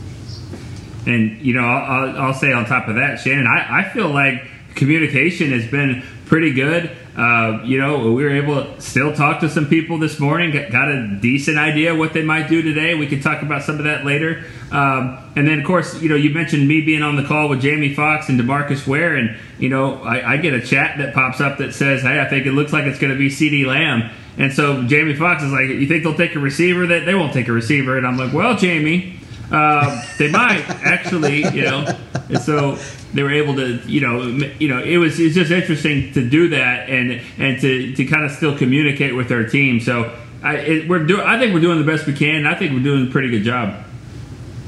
And 1.07 1.41
you 1.41 1.55
know, 1.55 1.63
I'll, 1.63 2.19
I'll 2.19 2.35
say 2.35 2.53
on 2.53 2.67
top 2.67 2.89
of 2.89 2.97
that, 2.97 3.21
Shannon, 3.21 3.47
I, 3.47 3.81
I 3.81 3.89
feel 3.91 4.09
like 4.09 4.43
communication 4.75 5.53
has 5.53 5.67
been 5.67 6.03
pretty 6.27 6.53
good. 6.53 6.91
Uh, 7.17 7.63
you 7.65 7.79
know, 7.79 8.13
we 8.13 8.23
were 8.25 8.31
able 8.31 8.63
to 8.63 8.81
still 8.81 9.15
talk 9.15 9.41
to 9.41 9.49
some 9.49 9.67
people 9.67 9.99
this 9.99 10.21
morning, 10.21 10.51
got 10.71 10.89
a 10.89 11.19
decent 11.21 11.57
idea 11.57 11.95
what 11.95 12.13
they 12.13 12.23
might 12.23 12.49
do 12.49 12.61
today. 12.61 12.95
We 12.95 13.07
can 13.07 13.21
talk 13.21 13.41
about 13.41 13.63
some 13.63 13.79
of 13.79 13.85
that 13.85 14.05
later. 14.05 14.45
Um, 14.71 15.19
and 15.35 15.49
then, 15.49 15.61
of 15.61 15.65
course, 15.65 16.03
you 16.03 16.11
know, 16.11 16.17
you 16.17 16.31
mentioned 16.31 16.69
me 16.69 16.83
being 16.83 17.03
on 17.03 17.17
the 17.17 17.25
call 17.25 17.49
with 17.49 17.63
Jamie 17.63 17.95
Foxx 17.95 18.29
and 18.29 18.39
DeMarcus 18.39 18.87
Ware, 18.87 19.17
and 19.17 19.37
you 19.59 19.71
know, 19.71 20.03
I, 20.03 20.33
I 20.33 20.37
get 20.37 20.53
a 20.53 20.61
chat 20.61 20.99
that 20.99 21.15
pops 21.15 21.41
up 21.41 21.59
that 21.59 21.73
says, 21.73 22.03
"Hey, 22.03 22.21
I 22.21 22.29
think 22.29 22.45
it 22.45 22.53
looks 22.53 22.73
like 22.73 22.85
it's 22.85 22.99
going 22.99 23.13
to 23.13 23.19
be 23.19 23.29
CeeDee 23.29 23.65
Lamb." 23.65 24.11
And 24.39 24.53
so 24.53 24.83
Jamie 24.83 25.15
Foxx 25.15 25.43
is 25.43 25.53
like, 25.53 25.69
"You 25.69 25.87
think 25.87 26.03
they'll 26.03 26.15
take 26.15 26.35
a 26.35 26.39
receiver? 26.39 26.87
That 26.87 27.07
they 27.07 27.15
won't 27.15 27.33
take 27.33 27.49
a 27.49 27.53
receiver." 27.53 27.97
And 27.97 28.07
I'm 28.07 28.17
like, 28.19 28.33
"Well, 28.33 28.57
Jamie, 28.57 29.19
uh, 29.51 30.03
they 30.19 30.31
might 30.31 30.65
actually, 30.69 31.43
you 31.55 31.63
know." 31.63 31.87
And 32.29 32.41
so 32.41 32.77
they 33.15 33.23
were 33.23 33.33
able 33.33 33.55
to, 33.57 33.77
you 33.87 34.01
know, 34.01 34.23
you 34.59 34.69
know, 34.69 34.83
it 34.83 34.99
was 34.99 35.19
it's 35.19 35.35
just 35.35 35.51
interesting 35.51 36.13
to 36.13 36.29
do 36.29 36.49
that 36.51 36.89
and 36.91 37.21
and 37.39 37.61
to 37.61 37.95
to 37.95 38.05
kind 38.05 38.25
of 38.25 38.33
still 38.33 38.57
communicate 38.57 39.15
with 39.15 39.31
our 39.33 39.45
team. 39.45 39.81
So 39.81 40.13
I 40.43 40.57
it, 40.57 40.89
we're 40.89 41.05
doing. 41.05 41.23
I 41.23 41.39
think 41.39 41.55
we're 41.55 41.61
doing 41.61 41.79
the 41.79 41.91
best 41.91 42.07
we 42.07 42.13
can. 42.13 42.47
I 42.47 42.55
think 42.55 42.73
we're 42.73 42.83
doing 42.83 43.09
a 43.09 43.11
pretty 43.11 43.31
good 43.31 43.45
job. 43.45 43.83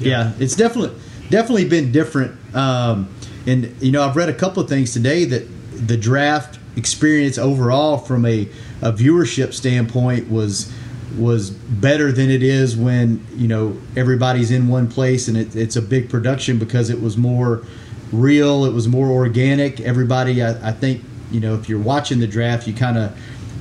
Yeah, 0.01 0.33
it's 0.39 0.57
definitely 0.57 0.99
definitely 1.31 1.69
been 1.69 1.93
different. 1.93 2.37
Um, 2.55 3.15
and 3.47 3.75
you 3.81 3.93
know, 3.93 4.03
I've 4.03 4.17
read 4.17 4.29
a 4.29 4.35
couple 4.35 4.63
of 4.63 4.69
things 4.69 4.93
today 4.93 5.25
that 5.27 5.47
the 5.87 5.97
draft 5.97 6.59
experience 6.79 7.37
overall 7.37 7.99
from 7.99 8.25
a, 8.25 8.49
a 8.81 8.93
viewership 8.93 9.53
standpoint 9.53 10.31
was 10.31 10.73
was 11.17 11.51
better 11.51 12.13
than 12.13 12.31
it 12.31 12.43
is 12.43 12.77
when 12.77 13.27
you 13.35 13.49
know 13.49 13.77
everybody's 13.97 14.51
in 14.51 14.69
one 14.69 14.89
place 14.89 15.27
and 15.27 15.37
it, 15.37 15.57
it's 15.57 15.77
a 15.77 15.83
big 15.83 16.09
production 16.09 16.59
because 16.59 16.91
it 16.91 17.01
was 17.01 17.17
more 17.17 17.65
real 18.13 18.65
it 18.65 18.73
was 18.73 18.89
more 18.89 19.09
organic. 19.09 19.81
Everybody 19.81 20.43
I, 20.43 20.69
I 20.69 20.73
think 20.73 21.03
you 21.31 21.41
know 21.41 21.55
if 21.55 21.69
you're 21.69 21.81
watching 21.81 22.21
the 22.21 22.27
draft 22.27 22.67
you 22.67 22.75
kind 22.75 22.97
of 22.97 23.17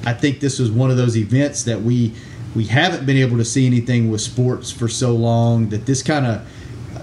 i 0.05 0.13
think 0.13 0.39
this 0.39 0.59
was 0.59 0.71
one 0.71 0.89
of 0.89 0.97
those 0.97 1.17
events 1.17 1.63
that 1.63 1.81
we 1.81 2.13
we 2.55 2.65
haven't 2.65 3.05
been 3.05 3.17
able 3.17 3.37
to 3.37 3.45
see 3.45 3.65
anything 3.65 4.09
with 4.09 4.21
sports 4.21 4.71
for 4.71 4.87
so 4.87 5.13
long 5.13 5.69
that 5.69 5.85
this 5.85 6.01
kind 6.01 6.25
of 6.25 6.47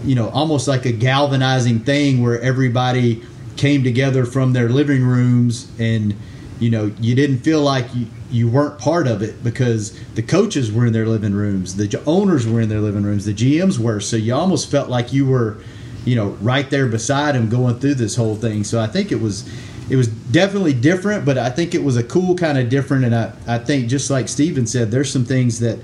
you 0.05 0.15
know 0.15 0.29
almost 0.31 0.69
like 0.69 0.87
a 0.87 0.93
galvanizing 0.93 1.81
thing 1.81 2.23
where 2.23 2.41
everybody 2.41 3.23
came 3.57 3.85
together 3.85 4.25
from 4.25 4.53
their 4.53 4.69
living 4.69 5.05
rooms 5.05 5.71
and 5.79 6.15
you 6.61 6.71
know 6.71 6.93
you 7.01 7.15
didn't 7.15 7.39
feel 7.39 7.61
like 7.61 7.87
you, 7.95 8.07
you 8.31 8.49
weren't 8.49 8.79
part 8.79 9.07
of 9.07 9.23
it 9.23 9.43
because 9.43 9.99
the 10.15 10.23
coaches 10.23 10.73
were 10.73 10.87
in 10.87 10.93
their 10.93 11.07
living 11.07 11.35
rooms 11.35 11.77
the 11.77 12.03
owners 12.07 12.47
were 12.47 12.61
in 12.61 12.69
their 12.69 12.81
living 12.81 13.03
rooms 13.03 13.25
the 13.25 13.35
gms 13.35 13.79
were. 13.79 14.01
So 14.01 14.17
you 14.17 14.35
almost 14.35 14.71
felt 14.71 14.89
like 14.89 15.13
you 15.13 15.27
were 15.27 15.59
you 16.05 16.17
know 16.17 16.31
right 16.41 16.69
there 16.69 16.87
beside 16.87 17.35
them 17.35 17.49
going 17.49 17.79
through 17.79 17.95
this 17.95 18.17
whole 18.17 18.37
thing. 18.37 18.65
So 18.65 18.81
i 18.81 18.87
think 18.87 19.13
it 19.13 19.21
was 19.21 19.49
it 19.91 19.97
was 19.97 20.09
definitely 20.09 20.73
different 20.73 21.27
but 21.27 21.37
i 21.37 21.51
think 21.51 21.75
it 21.75 21.85
was 21.85 21.97
a 21.97 22.05
cool 22.05 22.35
kind 22.35 22.59
of 22.59 22.69
different. 22.69 23.05
And 23.05 23.15
i, 23.15 23.33
I 23.47 23.59
think 23.59 23.89
just 23.89 24.11
like 24.11 24.29
Stephen 24.29 24.67
said 24.67 24.91
there's 24.91 25.13
some 25.13 25.25
things 25.25 25.61
that 25.61 25.79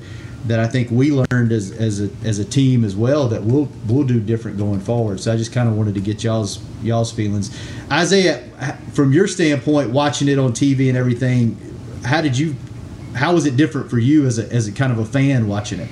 that 0.46 0.59
I 0.59 0.66
think 0.66 0.90
we 0.90 1.12
learned 1.12 1.53
as, 1.53 1.70
as 1.72 2.00
a 2.00 2.11
as 2.24 2.38
a 2.38 2.44
team 2.44 2.85
as 2.85 2.96
well 2.96 3.29
that 3.29 3.42
we'll 3.42 3.68
we'll 3.87 4.05
do 4.05 4.20
different 4.20 4.59
going 4.59 4.81
forward. 4.81 5.20
So 5.20 5.33
I 5.33 5.37
just 5.37 5.53
kind 5.53 5.68
of 5.68 5.76
wanted 5.76 5.94
to 5.94 6.00
get 6.00 6.24
y'all's 6.24 6.61
y'all's 6.83 7.12
feelings. 7.12 7.57
Isaiah, 7.90 8.42
from 8.92 9.12
your 9.12 9.26
standpoint, 9.26 9.90
watching 9.90 10.29
it 10.29 10.38
on 10.38 10.53
TV 10.53 10.88
and 10.88 10.96
everything, 10.96 11.59
how 12.05 12.20
did 12.20 12.38
you? 12.38 12.57
How 13.14 13.35
was 13.35 13.44
it 13.44 13.57
different 13.57 13.90
for 13.90 13.98
you 13.98 14.26
as 14.26 14.38
a 14.38 14.50
as 14.53 14.66
a 14.66 14.72
kind 14.72 14.92
of 14.92 14.98
a 14.98 15.05
fan 15.05 15.48
watching 15.48 15.81
it? 15.81 15.88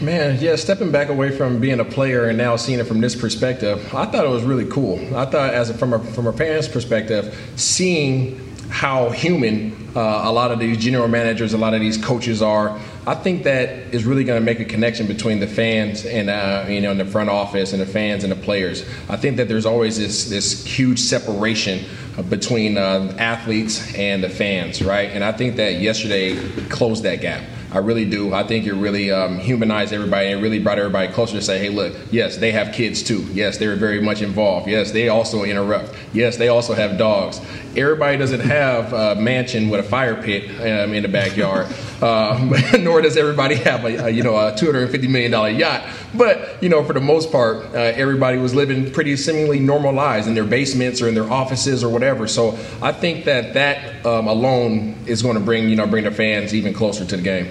Man, 0.00 0.38
yeah, 0.40 0.56
stepping 0.56 0.90
back 0.90 1.08
away 1.08 1.30
from 1.30 1.60
being 1.60 1.78
a 1.78 1.84
player 1.84 2.26
and 2.26 2.36
now 2.36 2.56
seeing 2.56 2.80
it 2.80 2.84
from 2.84 3.00
this 3.00 3.14
perspective, 3.14 3.94
I 3.94 4.06
thought 4.06 4.24
it 4.24 4.30
was 4.30 4.42
really 4.42 4.66
cool. 4.66 4.98
I 5.16 5.24
thought, 5.24 5.54
as 5.54 5.70
a, 5.70 5.74
from 5.74 5.92
a 5.92 5.98
from 5.98 6.26
a 6.26 6.32
parent's 6.32 6.68
perspective, 6.68 7.38
seeing 7.56 8.40
how 8.68 9.10
human 9.10 9.84
uh, 9.94 10.22
a 10.24 10.32
lot 10.32 10.50
of 10.50 10.58
these 10.58 10.76
general 10.78 11.06
managers, 11.06 11.52
a 11.52 11.58
lot 11.58 11.74
of 11.74 11.80
these 11.80 11.96
coaches 11.96 12.42
are. 12.42 12.80
I 13.06 13.14
think 13.14 13.42
that 13.44 13.68
is 13.94 14.06
really 14.06 14.24
going 14.24 14.40
to 14.40 14.44
make 14.44 14.60
a 14.60 14.64
connection 14.64 15.06
between 15.06 15.38
the 15.38 15.46
fans 15.46 16.06
and 16.06 16.30
uh, 16.30 16.64
you 16.68 16.80
know 16.80 16.90
in 16.90 16.98
the 16.98 17.04
front 17.04 17.28
office 17.28 17.72
and 17.72 17.82
the 17.82 17.86
fans 17.86 18.24
and 18.24 18.32
the 18.32 18.36
players. 18.36 18.86
I 19.08 19.16
think 19.16 19.36
that 19.36 19.48
there's 19.48 19.66
always 19.66 19.98
this 19.98 20.30
this 20.30 20.64
huge 20.64 21.00
separation 21.00 21.84
between 22.30 22.78
uh, 22.78 23.14
athletes 23.18 23.94
and 23.94 24.22
the 24.22 24.30
fans, 24.30 24.80
right? 24.82 25.10
And 25.10 25.22
I 25.22 25.32
think 25.32 25.56
that 25.56 25.80
yesterday 25.80 26.36
closed 26.68 27.02
that 27.02 27.20
gap. 27.20 27.42
I 27.74 27.78
really 27.78 28.08
do. 28.08 28.32
I 28.32 28.44
think 28.46 28.66
it 28.66 28.74
really 28.74 29.10
um, 29.10 29.40
humanized 29.40 29.92
everybody 29.92 30.30
and 30.30 30.40
really 30.40 30.60
brought 30.60 30.78
everybody 30.78 31.12
closer 31.12 31.32
to 31.32 31.42
say, 31.42 31.58
hey, 31.58 31.70
look, 31.70 31.92
yes, 32.12 32.36
they 32.36 32.52
have 32.52 32.72
kids 32.72 33.02
too. 33.02 33.26
Yes, 33.32 33.58
they're 33.58 33.74
very 33.74 34.00
much 34.00 34.22
involved. 34.22 34.68
Yes, 34.68 34.92
they 34.92 35.08
also 35.08 35.42
interrupt. 35.42 35.92
Yes, 36.12 36.36
they 36.36 36.46
also 36.46 36.74
have 36.74 36.98
dogs. 36.98 37.40
Everybody 37.76 38.16
doesn't 38.16 38.38
have 38.38 38.92
a 38.92 39.16
mansion 39.20 39.70
with 39.70 39.80
a 39.80 39.88
fire 39.88 40.22
pit 40.22 40.48
um, 40.60 40.94
in 40.94 41.02
the 41.02 41.08
backyard, 41.08 41.66
uh, 42.02 42.76
nor 42.80 43.00
does 43.00 43.16
everybody 43.16 43.56
have 43.56 43.84
a, 43.84 44.06
a, 44.06 44.10
you 44.10 44.22
know 44.22 44.36
a 44.36 44.52
$250 44.52 45.08
million 45.08 45.58
yacht. 45.58 45.84
But 46.14 46.62
you 46.62 46.68
know, 46.68 46.84
for 46.84 46.92
the 46.92 47.00
most 47.00 47.30
part, 47.30 47.66
uh, 47.74 47.78
everybody 47.78 48.38
was 48.38 48.54
living 48.54 48.92
pretty 48.92 49.16
seemingly 49.16 49.58
normal 49.58 49.92
lives 49.92 50.26
in 50.26 50.34
their 50.34 50.44
basements 50.44 51.00
or 51.00 51.08
in 51.08 51.14
their 51.14 51.30
offices 51.30 51.82
or 51.82 51.88
whatever. 51.88 52.26
So 52.26 52.58
I 52.82 52.92
think 52.92 53.24
that 53.24 53.54
that 53.54 54.04
um, 54.06 54.26
alone 54.26 54.96
is 55.06 55.22
going 55.22 55.34
to 55.34 55.42
bring 55.42 55.68
you 55.68 55.76
know 55.76 55.86
bring 55.86 56.04
the 56.04 56.10
fans 56.10 56.54
even 56.54 56.74
closer 56.74 57.04
to 57.04 57.16
the 57.16 57.22
game. 57.22 57.46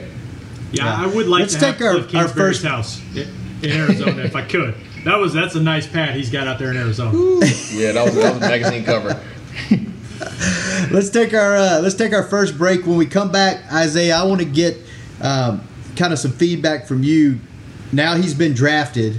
Yeah, 0.71 0.85
yeah. 0.85 1.03
I 1.03 1.15
would 1.15 1.27
like 1.27 1.41
Let's 1.41 1.53
to 1.53 1.59
take 1.59 1.75
have 1.77 2.15
our, 2.15 2.21
our 2.23 2.27
first 2.27 2.63
house 2.63 3.01
in 3.15 3.27
Arizona 3.63 4.23
if 4.23 4.35
I 4.35 4.43
could. 4.43 4.75
That 5.05 5.17
was 5.19 5.33
that's 5.33 5.55
a 5.55 5.61
nice 5.61 5.85
pad 5.85 6.15
he's 6.15 6.31
got 6.31 6.47
out 6.47 6.59
there 6.59 6.71
in 6.71 6.77
Arizona. 6.77 7.11
yeah, 7.71 7.91
that 7.91 8.05
was, 8.05 8.15
that 8.15 8.33
was 8.33 8.37
a 8.37 8.39
magazine 8.39 8.83
cover. 8.85 9.21
let's 10.91 11.09
take 11.09 11.33
our 11.33 11.55
uh, 11.55 11.79
let's 11.81 11.95
take 11.95 12.13
our 12.13 12.23
first 12.23 12.57
break. 12.57 12.85
When 12.85 12.97
we 12.97 13.05
come 13.05 13.31
back, 13.31 13.71
Isaiah, 13.71 14.15
I 14.15 14.23
want 14.23 14.41
to 14.41 14.47
get 14.47 14.77
um, 15.21 15.67
kind 15.95 16.13
of 16.13 16.19
some 16.19 16.31
feedback 16.31 16.87
from 16.87 17.03
you. 17.03 17.39
Now 17.91 18.15
he's 18.15 18.33
been 18.33 18.53
drafted. 18.53 19.15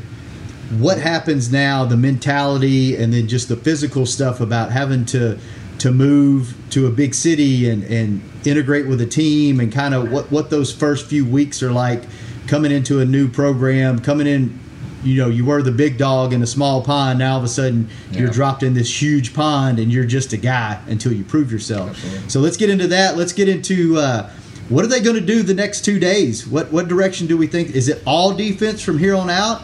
What 0.79 0.99
happens 0.99 1.53
now? 1.53 1.85
The 1.85 1.97
mentality 1.97 2.97
and 2.97 3.13
then 3.13 3.29
just 3.29 3.49
the 3.49 3.57
physical 3.57 4.07
stuff 4.07 4.41
about 4.41 4.73
having 4.73 5.05
to 5.07 5.39
to 5.79 5.91
move 5.91 6.57
to 6.71 6.87
a 6.87 6.91
big 6.91 7.15
city 7.15 7.69
and, 7.69 7.85
and 7.85 8.23
integrate 8.47 8.87
with 8.87 9.01
a 9.01 9.07
team 9.07 9.61
and 9.61 9.73
kind 9.73 9.93
of 9.93 10.11
what, 10.11 10.31
what 10.31 10.49
those 10.49 10.73
first 10.73 11.07
few 11.07 11.27
weeks 11.27 11.63
are 11.63 11.73
like 11.73 12.05
coming 12.47 12.71
into 12.73 13.01
a 13.01 13.05
new 13.05 13.29
program, 13.29 13.99
coming 13.99 14.27
in 14.27 14.59
you 15.05 15.23
know 15.23 15.29
you 15.29 15.45
were 15.45 15.63
the 15.63 15.73
big 15.73 15.99
dog 15.99 16.33
in 16.33 16.43
a 16.43 16.47
small 16.47 16.83
pond. 16.83 17.19
Now 17.19 17.35
all 17.35 17.39
of 17.39 17.45
a 17.45 17.49
sudden 17.49 17.89
you're 18.11 18.31
dropped 18.31 18.63
in 18.63 18.75
this 18.75 19.03
huge 19.03 19.35
pond 19.35 19.79
and 19.79 19.93
you're 19.93 20.05
just 20.05 20.33
a 20.33 20.37
guy 20.37 20.81
until 20.87 21.13
you 21.13 21.25
prove 21.25 21.53
yourself. 21.53 21.91
Absolutely. 21.91 22.29
so 22.31 22.41
let's 22.41 22.57
get 22.57 22.71
into 22.71 22.89
that. 22.89 23.17
Let's 23.17 23.33
get 23.33 23.49
into 23.49 23.99
uh, 23.99 24.31
what 24.69 24.85
are 24.85 24.89
they 24.89 25.01
going 25.01 25.17
to 25.17 25.23
do 25.23 25.43
the 25.43 25.55
next 25.55 25.85
two 25.85 25.99
days? 25.99 26.47
What 26.47 26.73
what 26.73 26.89
direction 26.89 27.27
do 27.27 27.37
we 27.37 27.47
think? 27.47 27.71
Is 27.71 27.89
it 27.89 28.03
all 28.07 28.35
defense 28.35 28.83
from 28.83 28.99
here 28.99 29.15
on 29.15 29.31
out? 29.31 29.63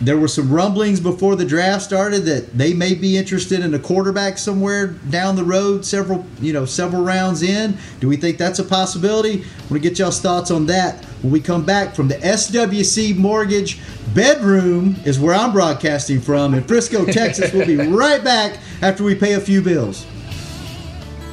There 0.00 0.18
were 0.18 0.28
some 0.28 0.52
rumblings 0.52 0.98
before 0.98 1.36
the 1.36 1.44
draft 1.44 1.82
started 1.82 2.24
that 2.24 2.58
they 2.58 2.74
may 2.74 2.92
be 2.94 3.16
interested 3.16 3.60
in 3.60 3.72
a 3.72 3.78
quarterback 3.78 4.36
somewhere 4.36 4.88
down 4.88 5.36
the 5.36 5.44
road 5.44 5.84
several 5.86 6.26
you 6.40 6.52
know 6.52 6.66
several 6.66 7.02
rounds 7.02 7.42
in. 7.42 7.78
Do 8.00 8.08
we 8.08 8.16
think 8.16 8.36
that's 8.36 8.58
a 8.58 8.64
possibility? 8.64 9.44
I 9.44 9.60
want 9.70 9.70
to 9.70 9.78
get 9.78 9.98
y'all's 9.98 10.20
thoughts 10.20 10.50
on 10.50 10.66
that 10.66 11.06
when 11.22 11.32
we 11.32 11.40
come 11.40 11.64
back 11.64 11.94
from 11.94 12.08
the 12.08 12.16
SWBC 12.16 13.16
mortgage 13.16 13.80
bedroom 14.14 14.96
is 15.06 15.18
where 15.18 15.34
i'm 15.34 15.52
broadcasting 15.52 16.20
from 16.20 16.52
in 16.54 16.62
frisco 16.64 17.04
texas 17.12 17.52
we'll 17.52 17.66
be 17.66 17.76
right 17.76 18.22
back 18.22 18.58
after 18.82 19.02
we 19.02 19.14
pay 19.14 19.34
a 19.34 19.40
few 19.40 19.62
bills 19.62 20.06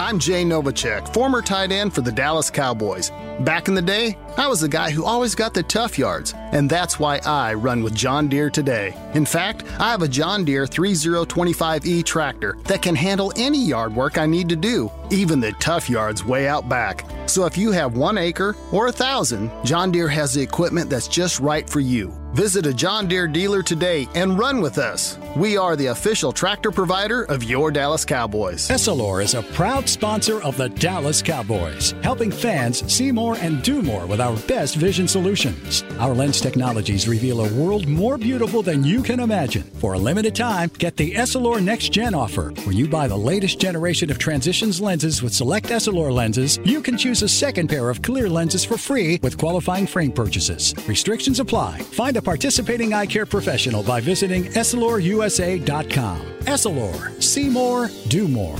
I'm 0.02 0.18
Jay 0.18 0.46
Novacek, 0.46 1.14
former 1.14 1.42
tight 1.42 1.74
end 1.74 1.94
for 1.94 2.00
the 2.00 2.12
Dallas 2.12 2.50
Cowboys. 2.50 3.12
Back 3.42 3.68
in 3.68 3.74
the 3.74 3.82
day, 3.82 4.18
I 4.40 4.48
was 4.48 4.62
the 4.62 4.70
guy 4.70 4.90
who 4.90 5.04
always 5.04 5.36
got 5.36 5.54
the 5.54 5.64
tough 5.64 6.00
yards, 6.00 6.34
and 6.54 6.70
that's 6.70 6.98
why 6.98 7.20
I 7.26 7.56
run 7.56 7.84
with 7.84 7.94
John 7.94 8.30
Deere 8.30 8.50
today. 8.50 8.96
In 9.14 9.26
fact, 9.26 9.66
I 9.82 9.92
have 9.92 10.02
a 10.02 10.08
John 10.08 10.46
Deere 10.46 10.66
3025E 10.66 12.06
tractor 12.06 12.58
that 12.64 12.82
can 12.82 12.96
handle 12.96 13.34
any 13.36 13.62
yard 13.62 13.94
work 13.94 14.18
I 14.18 14.26
need 14.26 14.48
to 14.48 14.56
do, 14.56 14.90
even 15.10 15.42
the 15.42 15.52
tough 15.60 15.90
yards 15.90 16.24
way 16.24 16.48
out 16.48 16.70
back. 16.70 17.04
So 17.26 17.44
if 17.48 17.58
you 17.58 17.74
have 17.74 17.98
one 17.98 18.18
acre 18.18 18.56
or 18.72 18.88
a 18.88 18.94
thousand, 18.94 19.52
John 19.66 19.92
Deere 19.92 20.08
has 20.08 20.34
the 20.34 20.42
equipment 20.42 20.90
that's 20.90 21.10
just 21.10 21.42
right 21.42 21.70
for 21.70 21.82
you. 21.82 22.14
Visit 22.34 22.68
a 22.68 22.74
John 22.74 23.08
Deere 23.08 23.28
dealer 23.28 23.64
today 23.64 24.08
and 24.14 24.38
run 24.38 24.62
with 24.62 24.78
us. 24.78 25.18
We 25.36 25.58
are 25.58 25.76
the 25.76 25.88
official 25.88 26.32
tractor 26.32 26.70
provider 26.70 27.24
of 27.24 27.44
your 27.44 27.72
Dallas 27.72 28.06
Cowboys. 28.06 28.70
Essilor 28.70 29.24
is 29.24 29.34
a 29.34 29.42
proud 29.42 29.90
sponsor 29.90 30.42
of 30.44 30.56
the 30.56 30.70
Dallas 30.70 31.24
Cowboys, 31.24 31.96
helping 32.04 32.32
fans 32.32 32.92
see 32.92 33.12
more 33.12 33.36
and 33.38 33.64
do 33.64 33.82
more 33.82 34.06
with 34.06 34.22
our 34.22 34.29
best 34.48 34.76
vision 34.76 35.08
solutions. 35.08 35.84
Our 36.00 36.14
lens 36.14 36.42
technologies 36.42 37.08
reveal 37.08 37.42
a 37.42 37.54
world 37.54 37.88
more 37.88 38.18
beautiful 38.18 38.62
than 38.62 38.84
you 38.84 39.04
can 39.04 39.20
imagine. 39.20 39.64
For 39.64 39.94
a 39.94 40.00
limited 40.00 40.36
time, 40.36 40.70
get 40.78 40.98
the 40.98 41.14
Essilor 41.14 41.62
Next 41.62 41.92
Gen 41.92 42.14
offer. 42.14 42.54
When 42.66 42.76
you 42.76 42.88
buy 42.88 43.08
the 43.08 43.18
latest 43.18 43.60
generation 43.60 44.12
of 44.12 44.18
transitions 44.18 44.82
lenses 44.82 45.22
with 45.22 45.34
select 45.34 45.68
Essilor 45.68 46.12
lenses, 46.12 46.60
you 46.64 46.82
can 46.82 46.98
choose 46.98 47.22
a 47.22 47.30
second 47.30 47.68
pair 47.70 47.90
of 47.90 48.02
clear 48.02 48.30
lenses 48.30 48.66
for 48.66 48.78
free 48.78 49.20
with 49.22 49.38
qualifying 49.38 49.88
frame 49.88 50.12
purchases. 50.12 50.74
Restrictions 50.88 51.40
apply. 51.40 51.80
Find 51.80 52.18
a 52.18 52.22
participating 52.22 52.94
eye 52.94 53.06
care 53.06 53.26
professional 53.26 53.84
by 53.84 54.02
visiting 54.02 54.46
EssilorUSA.com. 54.46 56.22
Essilor, 56.46 57.22
see 57.22 57.50
more, 57.50 57.90
do 58.08 58.28
more. 58.28 58.60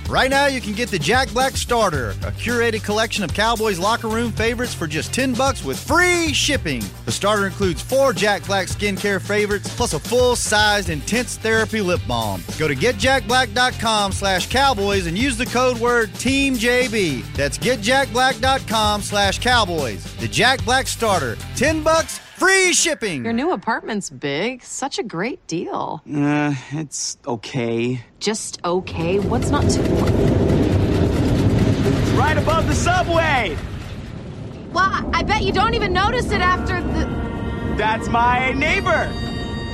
Right 0.11 0.29
now, 0.29 0.47
you 0.47 0.59
can 0.59 0.73
get 0.73 0.89
the 0.89 0.99
Jack 0.99 1.31
Black 1.31 1.55
Starter, 1.55 2.09
a 2.09 2.33
curated 2.33 2.83
collection 2.83 3.23
of 3.23 3.33
Cowboys 3.33 3.79
locker 3.79 4.09
room 4.09 4.33
favorites 4.33 4.73
for 4.73 4.85
just 4.85 5.13
10 5.13 5.33
bucks 5.35 5.63
with 5.63 5.79
free 5.79 6.33
shipping. 6.33 6.83
The 7.05 7.13
starter 7.13 7.47
includes 7.47 7.81
four 7.81 8.11
Jack 8.11 8.45
Black 8.45 8.67
skincare 8.67 9.21
favorites 9.21 9.73
plus 9.73 9.93
a 9.93 9.99
full-sized 9.99 10.89
intense 10.89 11.37
therapy 11.37 11.79
lip 11.79 12.01
balm. 12.09 12.43
Go 12.59 12.67
to 12.67 12.75
getjackblack.com 12.75 14.11
slash 14.11 14.49
cowboys 14.49 15.07
and 15.07 15.17
use 15.17 15.37
the 15.37 15.45
code 15.45 15.77
word 15.77 16.09
TEAMJB. 16.09 17.33
That's 17.33 17.57
getjackblack.com 17.57 19.03
slash 19.03 19.39
cowboys. 19.39 20.03
The 20.15 20.27
Jack 20.27 20.65
Black 20.65 20.87
Starter. 20.87 21.37
10 21.55 21.83
bucks, 21.83 22.17
free 22.17 22.73
shipping. 22.73 23.23
Your 23.23 23.31
new 23.33 23.51
apartment's 23.51 24.09
big. 24.09 24.61
Such 24.61 24.99
a 24.99 25.03
great 25.03 25.47
deal. 25.47 26.01
Uh, 26.13 26.53
it's 26.71 27.17
okay. 27.25 28.03
Just 28.19 28.59
okay. 28.65 29.19
What's 29.19 29.51
not 29.51 29.69
to. 29.69 30.00
It's 31.97 32.11
right 32.11 32.37
above 32.37 32.67
the 32.67 32.75
subway! 32.75 33.57
Well, 34.73 35.09
I 35.13 35.23
bet 35.23 35.43
you 35.43 35.51
don't 35.51 35.73
even 35.73 35.93
notice 35.93 36.31
it 36.31 36.41
after 36.41 36.81
the. 36.81 37.05
That's 37.77 38.07
my 38.09 38.51
neighbor, 38.53 39.09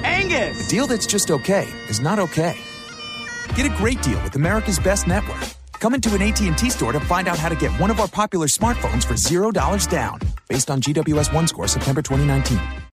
Angus! 0.04 0.68
A 0.68 0.70
deal 0.70 0.88
that's 0.88 1.06
just 1.06 1.32
okay 1.32 1.68
is 1.90 2.00
not 2.00 2.20
okay. 2.20 2.58
Get 3.56 3.66
a 3.66 3.76
great 3.76 4.02
deal 4.02 4.22
with 4.24 4.36
America's 4.36 4.80
Best 4.80 5.08
Network. 5.08 5.44
Come 5.80 5.94
into 5.94 6.14
an 6.16 6.22
AT&T 6.22 6.70
store 6.72 6.92
to 6.92 7.00
find 7.00 7.28
out 7.28 7.38
how 7.38 7.50
to 7.50 7.56
get 7.56 7.72
one 7.80 7.92
of 7.92 8.00
our 8.00 8.08
popular 8.08 8.48
smartphones 8.48 9.06
for 9.06 9.14
$0 9.14 9.90
down, 9.90 10.20
based 10.48 10.72
on 10.72 10.82
GWS 10.82 11.34
One 11.34 11.48
score 11.48 11.68
September 11.68 12.02
2019. 12.02 12.87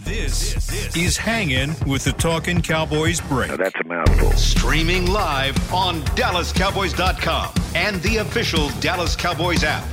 This, 0.00 0.96
is 0.96 1.18
Hanging 1.18 1.74
with 1.86 2.04
the 2.04 2.12
Talking 2.12 2.62
Cowboys 2.62 3.20
break. 3.20 3.54
that's 3.58 3.74
a 3.78 3.84
mouthful. 3.86 4.32
Streaming 4.32 5.12
live 5.12 5.54
on 5.72 6.00
DallasCowboys.com 6.16 7.52
and 7.74 8.02
the 8.02 8.16
official 8.16 8.70
Dallas 8.80 9.14
Cowboys 9.14 9.62
app. 9.64 9.84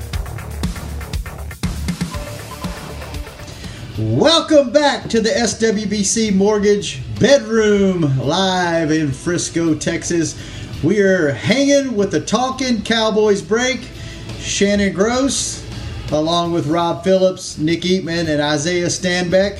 Welcome 3.97 4.71
back 4.71 5.09
to 5.09 5.19
the 5.19 5.29
SWBC 5.31 6.33
Mortgage 6.33 7.01
Bedroom 7.19 8.17
live 8.19 8.91
in 8.91 9.11
Frisco, 9.11 9.75
Texas. 9.75 10.39
We 10.81 11.01
are 11.01 11.33
hanging 11.33 11.97
with 11.97 12.11
the 12.11 12.21
Talking 12.21 12.81
Cowboys 12.83 13.41
break. 13.41 13.81
Shannon 14.39 14.93
Gross, 14.93 15.65
along 16.13 16.53
with 16.53 16.67
Rob 16.67 17.03
Phillips, 17.03 17.57
Nick 17.57 17.81
Eatman, 17.81 18.29
and 18.29 18.41
Isaiah 18.41 18.87
Stanback. 18.87 19.59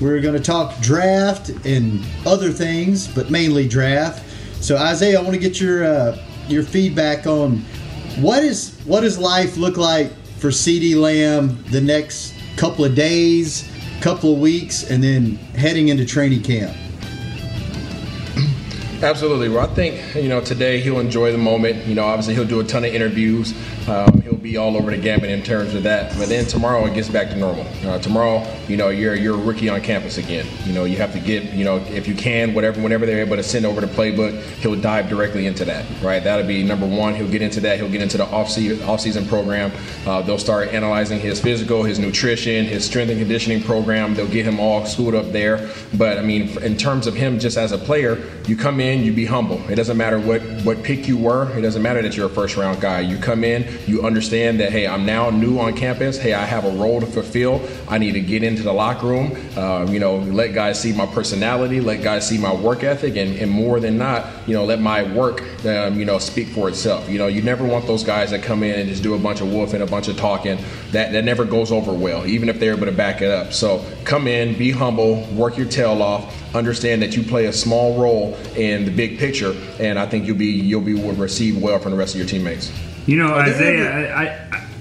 We're 0.00 0.20
going 0.20 0.36
to 0.36 0.42
talk 0.42 0.78
draft 0.80 1.48
and 1.64 2.04
other 2.26 2.50
things, 2.50 3.08
but 3.08 3.30
mainly 3.30 3.66
draft. 3.66 4.22
So 4.62 4.76
Isaiah, 4.76 5.18
I 5.18 5.22
want 5.22 5.34
to 5.34 5.40
get 5.40 5.60
your 5.60 5.84
uh, 5.84 6.18
your 6.48 6.62
feedback 6.62 7.26
on 7.26 7.58
what 8.20 8.42
is 8.42 8.78
what 8.84 9.00
does 9.00 9.18
life 9.18 9.56
look 9.56 9.76
like 9.76 10.12
for 10.38 10.48
CeeDee 10.48 10.96
Lamb 10.96 11.62
the 11.70 11.80
next 11.80 12.34
couple 12.56 12.84
of 12.84 12.94
days, 12.94 13.70
couple 14.00 14.34
of 14.34 14.38
weeks, 14.38 14.90
and 14.90 15.02
then 15.02 15.36
heading 15.56 15.88
into 15.88 16.04
training 16.04 16.42
camp. 16.42 16.76
Absolutely. 19.02 19.50
Well, 19.50 19.68
I 19.68 19.74
think 19.74 20.14
you 20.14 20.28
know 20.28 20.40
today 20.40 20.80
he'll 20.80 21.00
enjoy 21.00 21.30
the 21.30 21.38
moment. 21.38 21.86
You 21.86 21.94
know, 21.94 22.04
obviously 22.04 22.34
he'll 22.34 22.46
do 22.46 22.60
a 22.60 22.64
ton 22.64 22.84
of 22.84 22.94
interviews. 22.94 23.54
Um, 23.88 24.22
he'll 24.22 24.34
be 24.36 24.56
all 24.56 24.76
over 24.76 24.90
the 24.90 24.96
gamut 24.96 25.30
in 25.30 25.42
terms 25.42 25.74
of 25.74 25.82
that. 25.82 26.16
But 26.18 26.28
then 26.28 26.46
tomorrow 26.46 26.84
it 26.86 26.94
gets 26.94 27.08
back 27.08 27.28
to 27.28 27.36
normal. 27.36 27.66
Uh, 27.84 27.98
tomorrow, 27.98 28.46
you 28.68 28.76
know, 28.76 28.88
you're 28.88 29.14
you're 29.14 29.34
a 29.34 29.38
rookie 29.38 29.68
on 29.68 29.80
campus 29.82 30.16
again. 30.16 30.46
You 30.64 30.72
know, 30.72 30.84
you 30.84 30.96
have 30.96 31.12
to 31.12 31.20
get 31.20 31.52
you 31.52 31.64
know 31.64 31.76
if 31.76 32.08
you 32.08 32.14
can 32.14 32.54
whatever 32.54 32.80
whenever 32.80 33.04
they're 33.04 33.20
able 33.20 33.36
to 33.36 33.42
send 33.42 33.66
over 33.66 33.80
the 33.80 33.86
playbook, 33.86 34.40
he'll 34.60 34.80
dive 34.80 35.08
directly 35.10 35.46
into 35.46 35.64
that. 35.66 35.84
Right. 36.02 36.24
That'll 36.24 36.46
be 36.46 36.62
number 36.62 36.86
one. 36.86 37.14
He'll 37.14 37.30
get 37.30 37.42
into 37.42 37.60
that. 37.60 37.78
He'll 37.78 37.90
get 37.90 38.00
into 38.00 38.16
the 38.16 38.26
off 38.26 38.50
season 38.50 38.82
off 38.88 39.00
season 39.00 39.26
program. 39.26 39.72
Uh, 40.06 40.22
they'll 40.22 40.38
start 40.38 40.68
analyzing 40.70 41.20
his 41.20 41.38
physical, 41.38 41.82
his 41.82 41.98
nutrition, 41.98 42.64
his 42.64 42.84
strength 42.84 43.10
and 43.10 43.18
conditioning 43.18 43.62
program. 43.62 44.14
They'll 44.14 44.26
get 44.26 44.46
him 44.46 44.58
all 44.58 44.86
schooled 44.86 45.14
up 45.14 45.32
there. 45.32 45.68
But 45.98 46.18
I 46.18 46.22
mean, 46.22 46.62
in 46.62 46.78
terms 46.78 47.06
of 47.06 47.14
him 47.14 47.38
just 47.38 47.58
as 47.58 47.72
a 47.72 47.78
player, 47.78 48.22
you 48.46 48.56
come 48.56 48.80
in, 48.80 48.85
you 48.94 49.12
be 49.12 49.24
humble. 49.24 49.58
It 49.70 49.74
doesn't 49.74 49.96
matter 49.96 50.18
what 50.18 50.42
what 50.62 50.82
pick 50.82 51.08
you 51.08 51.16
were. 51.16 51.50
It 51.56 51.62
doesn't 51.62 51.82
matter 51.82 52.02
that 52.02 52.16
you're 52.16 52.26
a 52.26 52.30
first 52.30 52.56
round 52.56 52.80
guy. 52.80 53.00
You 53.00 53.18
come 53.18 53.44
in, 53.44 53.66
you 53.86 54.02
understand 54.02 54.60
that 54.60 54.72
hey, 54.72 54.86
I'm 54.86 55.04
now 55.04 55.30
new 55.30 55.58
on 55.58 55.76
campus. 55.76 56.18
Hey, 56.18 56.34
I 56.34 56.44
have 56.44 56.64
a 56.64 56.70
role 56.70 57.00
to 57.00 57.06
fulfill. 57.06 57.60
I 57.88 57.98
need 57.98 58.12
to 58.12 58.20
get 58.20 58.42
into 58.42 58.62
the 58.62 58.72
locker 58.72 59.06
room. 59.06 59.36
Uh, 59.56 59.86
you 59.90 59.98
know, 59.98 60.16
let 60.16 60.54
guys 60.54 60.80
see 60.80 60.92
my 60.92 61.06
personality, 61.06 61.80
let 61.80 62.02
guys 62.02 62.28
see 62.28 62.38
my 62.38 62.54
work 62.54 62.84
ethic, 62.84 63.16
and, 63.16 63.36
and 63.36 63.50
more 63.50 63.80
than 63.80 63.98
not, 63.98 64.26
you 64.46 64.54
know, 64.54 64.64
let 64.64 64.80
my 64.80 65.02
work, 65.02 65.42
um, 65.66 65.98
you 65.98 66.04
know, 66.04 66.18
speak 66.18 66.48
for 66.48 66.68
itself. 66.68 67.08
You 67.08 67.18
know, 67.18 67.26
you 67.26 67.42
never 67.42 67.64
want 67.64 67.86
those 67.86 68.04
guys 68.04 68.30
that 68.30 68.42
come 68.42 68.62
in 68.62 68.78
and 68.78 68.88
just 68.88 69.02
do 69.02 69.14
a 69.14 69.18
bunch 69.18 69.40
of 69.40 69.48
woofing, 69.48 69.82
a 69.82 69.86
bunch 69.86 70.08
of 70.08 70.16
talking. 70.16 70.58
That 70.92 71.12
that 71.12 71.24
never 71.24 71.44
goes 71.44 71.72
over 71.72 71.92
well, 71.92 72.26
even 72.26 72.48
if 72.48 72.60
they're 72.60 72.74
able 72.74 72.86
to 72.86 72.92
back 72.92 73.22
it 73.22 73.30
up. 73.30 73.52
So 73.52 73.84
come 74.04 74.26
in, 74.26 74.56
be 74.56 74.70
humble, 74.70 75.24
work 75.34 75.56
your 75.56 75.66
tail 75.66 76.02
off 76.02 76.45
understand 76.56 77.02
that 77.02 77.16
you 77.16 77.22
play 77.22 77.46
a 77.46 77.52
small 77.52 78.00
role 78.00 78.34
in 78.56 78.84
the 78.84 78.90
big 78.90 79.18
picture, 79.18 79.54
and 79.78 79.98
I 79.98 80.06
think 80.06 80.26
you'll 80.26 80.36
be 80.36 80.46
you'll 80.46 80.80
be 80.80 80.94
received 80.94 81.60
well 81.62 81.78
from 81.78 81.92
the 81.92 81.98
rest 81.98 82.14
of 82.14 82.18
your 82.18 82.28
teammates. 82.28 82.72
You 83.06 83.18
know, 83.18 83.34
oh, 83.34 83.38
Isaiah, 83.38 84.14
I, 84.14 84.24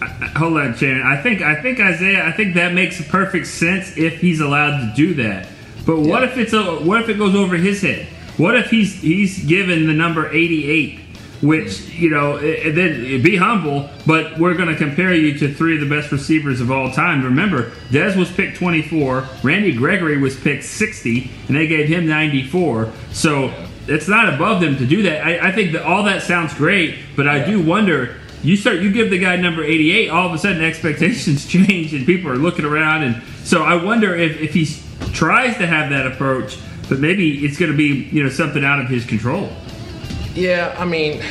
I, 0.02 0.06
hold 0.38 0.58
on, 0.58 0.76
Shannon. 0.76 1.04
I 1.06 1.22
think 1.22 1.42
I 1.42 1.62
think 1.62 1.80
Isaiah. 1.80 2.26
I 2.26 2.32
think 2.32 2.56
that 2.56 2.74
makes 2.74 3.06
perfect 3.08 3.48
sense 3.48 3.98
if 3.98 4.20
he's 4.20 4.40
allowed 4.40 4.80
to 4.80 4.94
do 4.96 5.14
that. 5.16 5.48
But 5.86 6.00
what 6.00 6.24
Yeah. 6.24 6.30
if 6.30 6.38
it's 6.38 6.54
a, 6.54 6.64
what 6.64 7.02
if 7.02 7.10
it 7.10 7.18
goes 7.20 7.36
over 7.36 7.56
his 7.56 7.82
head? 7.82 8.08
What 8.38 8.56
if 8.56 8.70
he's 8.72 9.00
he's 9.02 9.44
given 9.46 9.86
the 9.88 9.94
number 9.94 10.30
eighty 10.32 10.70
eight? 10.70 11.00
Which 11.42 11.90
you 11.90 12.10
know, 12.10 12.38
eh, 12.38 12.72
then 12.72 13.22
be 13.22 13.36
humble, 13.36 13.90
but 14.06 14.40
we're 14.40 14.54
going 14.54 14.70
to 14.70 14.76
compare 14.76 15.14
you 15.14 15.38
to 15.40 15.54
three 15.54 15.76
of 15.76 15.88
the 15.88 15.96
best 15.96 16.12
receivers 16.12 16.62
of 16.62 16.72
all 16.72 16.92
time. 16.92 17.24
Remember, 17.24 17.72
Dez 17.90 18.16
was 18.16 18.32
picked 18.32 18.58
24, 18.58 19.28
Randy 19.44 19.74
Gregory 19.74 20.18
was 20.18 20.40
picked 20.40 20.64
60, 20.64 21.30
and 21.48 21.56
they 21.56 21.68
gave 21.68 21.88
him 21.88 22.08
94. 22.08 22.92
So 23.12 23.54
it's 23.88 24.08
not 24.08 24.34
above 24.34 24.62
them 24.62 24.78
to 24.78 24.86
do 24.86 25.04
that. 25.04 25.26
I, 25.26 25.50
I 25.50 25.52
think 25.52 25.74
that 25.74 25.84
all 25.84 26.04
that 26.04 26.22
sounds 26.22 26.54
great, 26.54 26.98
but 27.16 27.28
I 27.28 27.46
do 27.46 27.62
wonder. 27.62 28.18
You 28.44 28.56
start, 28.56 28.78
you 28.78 28.92
give 28.92 29.10
the 29.10 29.18
guy 29.18 29.36
number 29.38 29.64
88, 29.64 30.10
all 30.10 30.28
of 30.28 30.34
a 30.34 30.38
sudden 30.38 30.64
expectations 30.64 31.48
change 31.48 31.94
and 31.94 32.06
people 32.06 32.32
are 32.32 32.38
looking 32.38 32.66
around. 32.66 33.04
And 33.04 33.24
so 33.44 33.64
I 33.64 33.82
wonder 33.84 34.16
if, 34.16 34.40
if 34.40 34.54
he 34.54 34.68
tries 35.14 35.58
to 35.58 35.68
have 35.68 35.90
that 35.90 36.06
approach, 36.06 36.60
but 36.88 37.00
maybe 37.00 37.44
it's 37.46 37.58
going 37.58 37.72
to 37.72 37.78
be, 37.78 38.08
you 38.12 38.24
know, 38.24 38.30
something 38.30 38.64
out 38.64 38.80
of 38.80 38.88
his 38.88 39.06
control. 39.06 39.52
Yeah, 40.36 40.76
I 40.78 40.84
mean, 40.84 41.24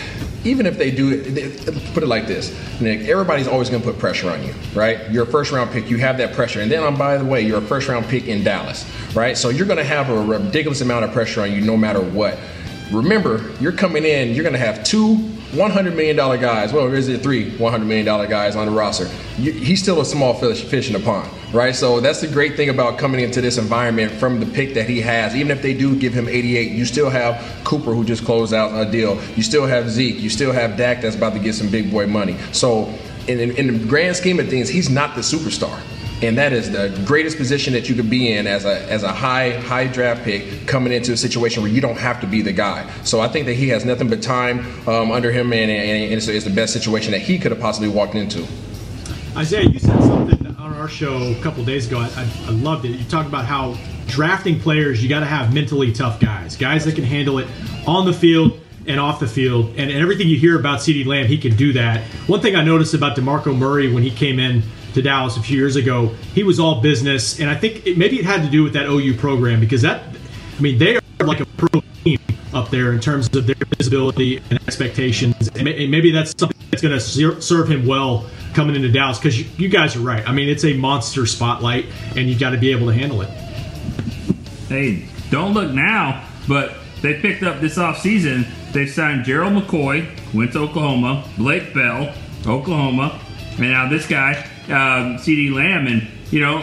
even 0.44 0.64
if 0.64 0.78
they 0.78 0.90
do 0.90 1.10
it, 1.12 1.92
put 1.92 2.02
it 2.02 2.06
like 2.06 2.26
this, 2.26 2.50
Nick, 2.80 3.02
everybody's 3.02 3.46
always 3.46 3.68
going 3.68 3.82
to 3.82 3.88
put 3.88 3.98
pressure 3.98 4.30
on 4.30 4.42
you, 4.42 4.54
right? 4.74 5.10
You're 5.10 5.24
a 5.24 5.26
first 5.26 5.52
round 5.52 5.70
pick, 5.70 5.90
you 5.90 5.98
have 5.98 6.16
that 6.18 6.34
pressure. 6.34 6.60
And 6.60 6.70
then, 6.70 6.82
um, 6.82 6.96
by 6.96 7.18
the 7.18 7.24
way, 7.24 7.42
you're 7.42 7.58
a 7.58 7.62
first 7.62 7.86
round 7.86 8.06
pick 8.06 8.28
in 8.28 8.42
Dallas, 8.42 8.90
right? 9.14 9.36
So 9.36 9.50
you're 9.50 9.66
going 9.66 9.78
to 9.78 9.84
have 9.84 10.08
a 10.08 10.24
ridiculous 10.24 10.80
amount 10.80 11.04
of 11.04 11.12
pressure 11.12 11.42
on 11.42 11.52
you 11.52 11.60
no 11.60 11.76
matter 11.76 12.00
what. 12.00 12.38
Remember, 12.90 13.52
you're 13.60 13.72
coming 13.72 14.04
in, 14.04 14.34
you're 14.34 14.42
going 14.42 14.54
to 14.54 14.58
have 14.58 14.84
two 14.84 15.16
$100 15.52 15.94
million 15.94 16.16
guys. 16.16 16.72
Well, 16.72 16.92
is 16.92 17.08
it 17.08 17.22
three 17.22 17.50
$100 17.52 17.86
million 17.86 18.04
guys 18.04 18.56
on 18.56 18.66
the 18.66 18.72
roster? 18.72 19.08
You, 19.38 19.52
he's 19.52 19.82
still 19.82 20.00
a 20.00 20.04
small 20.04 20.34
fish, 20.34 20.62
fish 20.64 20.88
in 20.88 20.94
the 20.94 21.00
pond, 21.00 21.30
right? 21.54 21.74
So 21.74 22.00
that's 22.00 22.20
the 22.20 22.26
great 22.26 22.56
thing 22.56 22.68
about 22.68 22.98
coming 22.98 23.20
into 23.20 23.40
this 23.40 23.56
environment 23.56 24.12
from 24.12 24.40
the 24.40 24.46
pick 24.46 24.74
that 24.74 24.88
he 24.88 25.00
has. 25.00 25.34
Even 25.34 25.50
if 25.50 25.62
they 25.62 25.72
do 25.72 25.96
give 25.96 26.12
him 26.12 26.28
88, 26.28 26.72
you 26.72 26.84
still 26.84 27.08
have 27.08 27.40
Cooper 27.64 27.94
who 27.94 28.04
just 28.04 28.24
closed 28.24 28.52
out 28.52 28.74
a 28.74 28.90
deal. 28.90 29.20
You 29.36 29.42
still 29.42 29.66
have 29.66 29.88
Zeke. 29.88 30.18
You 30.18 30.28
still 30.28 30.52
have 30.52 30.76
Dak 30.76 31.00
that's 31.00 31.16
about 31.16 31.32
to 31.34 31.38
get 31.38 31.54
some 31.54 31.70
big 31.70 31.90
boy 31.90 32.06
money. 32.06 32.36
So 32.52 32.92
in, 33.28 33.38
in, 33.38 33.56
in 33.56 33.78
the 33.78 33.86
grand 33.86 34.16
scheme 34.16 34.40
of 34.40 34.48
things, 34.48 34.68
he's 34.68 34.90
not 34.90 35.14
the 35.14 35.20
superstar. 35.20 35.80
And 36.22 36.38
that 36.38 36.52
is 36.52 36.70
the 36.70 37.02
greatest 37.04 37.36
position 37.36 37.72
that 37.74 37.88
you 37.88 37.94
could 37.94 38.08
be 38.08 38.32
in 38.32 38.46
as 38.46 38.64
a 38.64 38.90
as 38.90 39.02
a 39.02 39.12
high 39.12 39.50
high 39.50 39.88
draft 39.88 40.22
pick 40.22 40.66
coming 40.66 40.92
into 40.92 41.12
a 41.12 41.16
situation 41.16 41.62
where 41.62 41.70
you 41.70 41.80
don't 41.80 41.98
have 41.98 42.20
to 42.20 42.26
be 42.26 42.40
the 42.40 42.52
guy. 42.52 42.88
So 43.02 43.20
I 43.20 43.28
think 43.28 43.46
that 43.46 43.54
he 43.54 43.68
has 43.70 43.84
nothing 43.84 44.08
but 44.08 44.22
time 44.22 44.60
um, 44.88 45.10
under 45.10 45.32
him, 45.32 45.52
and, 45.52 45.70
and 45.70 46.12
it's, 46.14 46.28
it's 46.28 46.44
the 46.44 46.52
best 46.52 46.72
situation 46.72 47.10
that 47.12 47.20
he 47.20 47.38
could 47.38 47.50
have 47.50 47.60
possibly 47.60 47.88
walked 47.88 48.14
into. 48.14 48.46
Isaiah, 49.36 49.68
you 49.68 49.80
said 49.80 50.00
something 50.04 50.33
our 50.84 50.88
show 50.90 51.16
a 51.32 51.40
couple 51.40 51.64
days 51.64 51.86
ago. 51.86 51.98
I, 51.98 52.10
I, 52.14 52.30
I 52.48 52.50
loved 52.50 52.84
it. 52.84 52.90
You 52.90 53.04
talked 53.06 53.26
about 53.26 53.46
how 53.46 53.74
drafting 54.06 54.60
players, 54.60 55.02
you 55.02 55.08
got 55.08 55.20
to 55.20 55.26
have 55.26 55.54
mentally 55.54 55.90
tough 55.94 56.20
guys, 56.20 56.56
guys 56.56 56.84
that 56.84 56.94
can 56.94 57.04
handle 57.04 57.38
it 57.38 57.48
on 57.86 58.04
the 58.04 58.12
field 58.12 58.60
and 58.86 59.00
off 59.00 59.18
the 59.18 59.26
field. 59.26 59.70
And, 59.78 59.90
and 59.90 59.92
everything 59.92 60.28
you 60.28 60.38
hear 60.38 60.60
about 60.60 60.80
CeeDee 60.80 61.06
Lamb, 61.06 61.26
he 61.26 61.38
can 61.38 61.56
do 61.56 61.72
that. 61.72 62.02
One 62.26 62.42
thing 62.42 62.54
I 62.54 62.62
noticed 62.62 62.92
about 62.92 63.16
DeMarco 63.16 63.56
Murray 63.56 63.90
when 63.90 64.02
he 64.02 64.10
came 64.10 64.38
in 64.38 64.62
to 64.92 65.00
Dallas 65.00 65.38
a 65.38 65.40
few 65.40 65.56
years 65.56 65.76
ago, 65.76 66.08
he 66.34 66.42
was 66.42 66.60
all 66.60 66.82
business. 66.82 67.40
And 67.40 67.48
I 67.48 67.54
think 67.54 67.86
it, 67.86 67.96
maybe 67.96 68.18
it 68.18 68.26
had 68.26 68.42
to 68.42 68.50
do 68.50 68.62
with 68.62 68.74
that 68.74 68.84
OU 68.84 69.16
program 69.16 69.60
because 69.60 69.80
that, 69.80 70.02
I 70.58 70.60
mean, 70.60 70.76
they 70.76 70.96
are 70.96 71.26
like 71.26 71.40
a 71.40 71.46
pro 71.46 71.80
team 72.04 72.18
up 72.52 72.68
there 72.68 72.92
in 72.92 73.00
terms 73.00 73.34
of 73.34 73.46
their 73.46 73.56
visibility 73.78 74.36
and 74.50 74.60
expectations. 74.68 75.48
And 75.54 75.64
maybe 75.64 76.12
that's 76.12 76.38
something 76.38 76.58
that's 76.70 76.82
going 76.82 76.98
to 76.98 77.40
serve 77.40 77.70
him 77.70 77.86
well 77.86 78.26
coming 78.54 78.76
into 78.76 78.90
Dallas 78.90 79.18
because 79.18 79.38
you, 79.38 79.46
you 79.56 79.68
guys 79.68 79.96
are 79.96 80.00
right. 80.00 80.26
I 80.28 80.32
mean, 80.32 80.48
it's 80.48 80.64
a 80.64 80.74
monster 80.74 81.26
spotlight, 81.26 81.86
and 82.16 82.28
you've 82.28 82.40
got 82.40 82.50
to 82.50 82.58
be 82.58 82.72
able 82.72 82.86
to 82.86 82.94
handle 82.94 83.22
it. 83.22 83.28
Hey, 84.68 85.06
don't 85.30 85.52
look 85.52 85.72
now, 85.72 86.26
but 86.48 86.74
they 87.02 87.20
picked 87.20 87.42
up 87.42 87.60
this 87.60 87.76
offseason. 87.76 88.46
They 88.72 88.86
signed 88.86 89.24
Gerald 89.24 89.52
McCoy, 89.52 90.08
went 90.34 90.52
to 90.52 90.60
Oklahoma, 90.60 91.28
Blake 91.36 91.74
Bell, 91.74 92.14
Oklahoma, 92.46 93.20
and 93.52 93.60
now 93.60 93.88
this 93.88 94.06
guy, 94.06 94.34
um, 94.66 95.18
CeeDee 95.18 95.52
Lamb. 95.52 95.86
And, 95.86 96.08
you 96.30 96.40
know, 96.40 96.58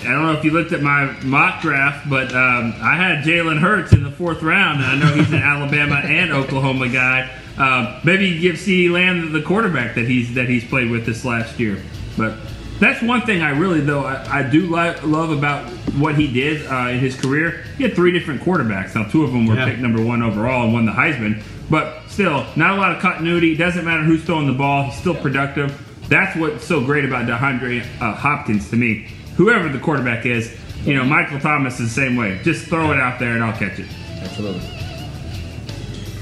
I 0.00 0.04
don't 0.04 0.22
know 0.22 0.32
if 0.32 0.44
you 0.44 0.50
looked 0.50 0.72
at 0.72 0.82
my 0.82 1.12
mock 1.22 1.62
draft, 1.62 2.08
but 2.08 2.34
um, 2.34 2.74
I 2.80 2.96
had 2.96 3.24
Jalen 3.24 3.58
Hurts 3.58 3.92
in 3.92 4.02
the 4.02 4.10
fourth 4.10 4.42
round, 4.42 4.82
and 4.82 4.86
I 4.86 4.96
know 4.96 5.14
he's 5.14 5.32
an 5.32 5.38
Alabama 5.42 5.96
and 5.96 6.32
Oklahoma 6.32 6.88
guy. 6.88 7.30
Uh, 7.60 8.00
maybe 8.04 8.26
you 8.26 8.40
give 8.40 8.56
CeeDee 8.56 8.90
Lamb 8.90 9.32
the 9.32 9.42
quarterback 9.42 9.94
that 9.94 10.06
he's 10.06 10.32
that 10.34 10.48
he's 10.48 10.64
played 10.64 10.90
with 10.90 11.04
this 11.04 11.24
last 11.24 11.60
year. 11.60 11.78
But 12.16 12.36
that's 12.78 13.02
one 13.02 13.20
thing 13.22 13.42
I 13.42 13.50
really 13.50 13.80
though 13.80 14.04
I, 14.04 14.38
I 14.38 14.42
do 14.42 14.62
li- 14.74 14.98
love 15.04 15.30
about 15.30 15.68
what 15.98 16.14
he 16.14 16.32
did 16.32 16.66
uh, 16.66 16.88
in 16.88 16.98
his 17.00 17.14
career. 17.20 17.62
He 17.76 17.82
had 17.82 17.94
three 17.94 18.12
different 18.12 18.40
quarterbacks. 18.40 18.94
Now 18.94 19.04
two 19.08 19.24
of 19.24 19.32
them 19.32 19.46
were 19.46 19.56
Yeah. 19.56 19.66
picked 19.66 19.80
number 19.80 20.02
one 20.02 20.22
overall 20.22 20.64
and 20.64 20.72
won 20.72 20.86
the 20.86 20.92
Heisman. 20.92 21.42
But 21.68 22.02
still, 22.08 22.46
not 22.56 22.76
a 22.78 22.80
lot 22.80 22.92
of 22.96 23.02
continuity. 23.02 23.54
Doesn't 23.56 23.84
matter 23.84 24.02
who's 24.02 24.24
throwing 24.24 24.46
the 24.46 24.54
ball. 24.54 24.84
He's 24.84 24.98
still 24.98 25.14
productive. 25.14 25.78
That's 26.08 26.34
what's 26.36 26.64
so 26.64 26.80
great 26.84 27.04
about 27.04 27.26
DeAndre 27.28 27.82
uh, 28.00 28.14
Hopkins 28.14 28.70
to 28.70 28.76
me. 28.76 29.06
Whoever 29.36 29.68
the 29.68 29.78
quarterback 29.78 30.24
is, 30.26 30.56
you 30.84 30.94
know, 30.94 31.04
Michael 31.04 31.38
Thomas 31.38 31.78
is 31.78 31.94
the 31.94 32.00
same 32.00 32.16
way. 32.16 32.40
Just 32.42 32.66
throw 32.66 32.90
it 32.90 32.98
out 32.98 33.18
there 33.20 33.34
and 33.34 33.44
I'll 33.44 33.56
catch 33.56 33.78
it. 33.78 33.86
Absolutely. 34.22 34.79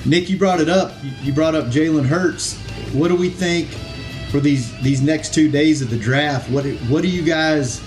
Nick, 0.08 0.30
you 0.30 0.38
brought 0.38 0.60
it 0.60 0.68
up. 0.68 0.92
You- 1.22 1.32
brought 1.32 1.54
up 1.54 1.66
Jalen 1.66 2.06
Hurts. 2.06 2.54
What 2.92 3.08
do 3.08 3.14
we 3.16 3.28
think 3.28 3.68
for 4.30 4.40
these 4.40 4.72
these 4.80 5.02
next 5.02 5.34
two 5.34 5.48
days 5.50 5.82
of 5.82 5.90
the 5.90 5.96
draft? 5.96 6.50
What 6.50 6.64
what 6.88 7.04
are 7.04 7.08
you 7.08 7.22
guys 7.22 7.80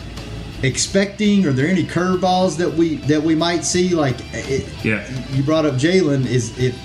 expecting? 0.64 1.46
Are 1.48 1.52
there 1.52 1.68
any 1.68 1.84
curveballs 1.84 2.58
that 2.58 2.72
we 2.74 2.96
that 3.08 3.22
we 3.24 3.34
might 3.36 3.66
see? 3.66 3.90
Like, 3.96 4.18
it, 4.34 4.68
Yeah. 4.84 5.04
you 5.34 5.42
brought 5.44 5.66
up 5.66 5.74
Jalen. 5.76 6.26
Is 6.28 6.58
if 6.60 6.76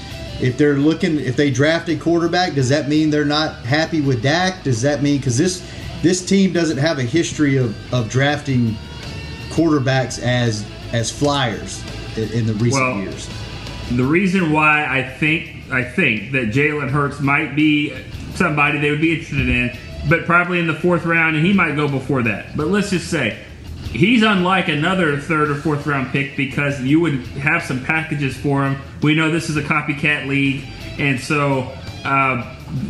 if 0.40 0.57
they're 0.57 0.77
looking 0.77 1.20
if 1.20 1.37
they 1.37 1.51
draft 1.51 1.88
a 1.90 1.96
quarterback, 1.96 2.55
does 2.55 2.70
that 2.70 2.88
mean 2.88 3.11
they're 3.11 3.25
not 3.27 3.64
happy 3.66 4.01
with 4.01 4.22
Dak? 4.22 4.64
Does 4.64 4.81
that 4.83 5.03
mean 5.03 5.18
because 5.18 5.37
this 5.37 5.62
this 6.03 6.25
team 6.25 6.53
doesn't 6.53 6.79
have 6.79 6.99
a 6.99 7.03
history 7.03 7.57
of, 7.59 7.75
of 7.92 8.09
drafting 8.09 8.77
quarterbacks 9.51 10.18
as 10.22 10.64
as 10.94 11.11
flyers 11.11 11.83
in, 12.16 12.31
in 12.33 12.46
the 12.46 12.55
recent 12.55 12.83
Well, 12.83 12.99
years? 13.01 13.29
The 13.92 14.05
reason 14.05 14.53
why 14.53 14.85
I 14.85 15.09
think 15.09 15.70
I 15.70 15.85
think 15.85 16.33
that 16.33 16.49
Jalen 16.49 16.90
Hurts 16.90 17.20
might 17.20 17.55
be 17.55 17.96
somebody 18.35 18.79
they 18.79 18.90
would 18.90 19.01
be 19.01 19.12
interested 19.12 19.49
in, 19.49 19.77
but 20.09 20.25
probably 20.27 20.59
in 20.59 20.66
the 20.66 20.75
fourth 20.75 21.05
round, 21.05 21.37
and 21.37 21.46
he 21.46 21.53
might 21.53 21.77
go 21.77 21.88
before 21.88 22.22
that. 22.25 22.57
But 22.57 22.66
let's 22.68 22.90
just 22.90 23.11
say 23.11 23.38
he's 23.90 24.22
unlike 24.22 24.68
another 24.68 25.18
third 25.18 25.51
or 25.51 25.55
fourth 25.55 25.87
round 25.87 26.11
pick 26.11 26.37
because 26.37 26.81
you 26.81 27.01
would 27.01 27.20
have 27.38 27.62
some 27.62 27.85
packages 27.85 28.37
for 28.37 28.64
him. 28.64 28.81
We 29.03 29.14
know 29.14 29.31
this 29.31 29.49
is 29.49 29.57
a 29.57 29.62
copycat 29.62 30.27
league, 30.27 30.64
and 30.99 31.20
so 31.20 31.72
uh, 32.05 32.42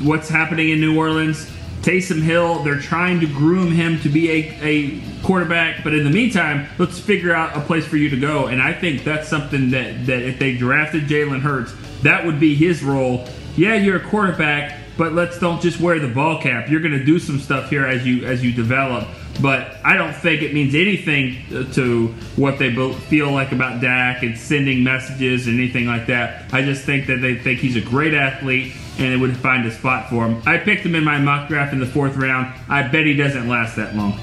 what's 0.03 0.29
happening 0.29 0.71
in 0.71 0.81
New 0.81 0.99
Orleans? 0.99 1.51
Taysom 1.87 2.21
Hill, 2.21 2.65
they're 2.65 2.81
trying 2.81 3.21
to 3.21 3.29
groom 3.29 3.71
him 3.71 4.01
to 4.01 4.09
be 4.09 4.29
a, 4.29 4.59
a 4.61 5.23
quarterback, 5.23 5.85
but 5.85 5.95
in 5.95 6.03
the 6.03 6.11
meantime, 6.11 6.67
let's 6.79 6.99
figure 6.99 7.33
out 7.33 7.57
a 7.57 7.61
place 7.61 7.87
for 7.87 7.97
you 7.97 8.11
to 8.11 8.19
go. 8.19 8.47
And 8.47 8.61
I 8.61 8.73
think 8.73 9.05
that's 9.05 9.29
something 9.29 9.71
that, 9.71 10.05
that 10.07 10.23
if 10.23 10.41
they 10.41 10.57
drafted 10.57 11.05
Jalen 11.05 11.43
Hurts, 11.43 11.73
that 12.03 12.27
would 12.27 12.41
be 12.41 12.57
his 12.57 12.83
role. 12.83 13.29
Yeah, 13.57 13.77
you're 13.77 13.99
a 13.99 14.05
quarterback, 14.05 14.81
but 14.99 15.13
let's 15.13 15.39
don't 15.39 15.63
just 15.63 15.81
wear 15.81 16.01
the 16.01 16.13
ball 16.13 16.43
cap. 16.43 16.69
You're 16.69 16.81
going 16.81 16.99
to 16.99 17.05
do 17.05 17.21
some 17.21 17.39
stuff 17.39 17.71
here 17.71 17.87
as 17.87 18.05
you 18.05 18.27
as 18.27 18.43
you 18.43 18.53
develop. 18.53 19.07
But 19.41 19.77
I 19.85 19.97
don't 19.97 20.15
think 20.15 20.43
it 20.43 20.53
means 20.53 20.75
anything 20.75 21.71
to 21.75 22.09
what 22.35 22.59
they 22.59 22.75
feel 22.95 23.31
like 23.31 23.53
about 23.53 23.81
Dak 23.81 24.25
and 24.25 24.37
sending 24.37 24.83
messages 24.83 25.47
and 25.47 25.57
anything 25.61 25.87
like 25.87 26.07
that. 26.07 26.53
I 26.53 26.63
just 26.63 26.85
think 26.85 27.07
that 27.07 27.21
they 27.21 27.37
think 27.37 27.61
he's 27.61 27.77
a 27.77 27.81
great 27.81 28.15
athlete 28.15 28.73
and 28.99 29.13
they 29.13 29.17
would 29.17 29.37
find 29.37 29.67
a 29.67 29.71
spot 29.71 30.09
for 30.09 30.27
him. 30.27 30.43
I 30.47 30.59
picked 30.59 30.85
him 30.85 30.95
in 30.95 31.05
my 31.05 31.19
mock 31.19 31.49
draft 31.49 31.73
in 31.73 31.81
the 31.81 31.87
fourth 31.87 32.17
round. 32.17 32.55
I 32.69 32.83
bet 32.89 33.07
he 33.07 33.15
doesn't 33.15 33.49
last 33.49 33.77
that 33.77 33.95
long. 33.95 34.19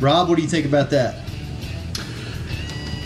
Rob, 0.00 0.28
what 0.28 0.36
do 0.36 0.42
you 0.42 0.48
think 0.48 0.66
about 0.66 0.90
that? 0.90 1.16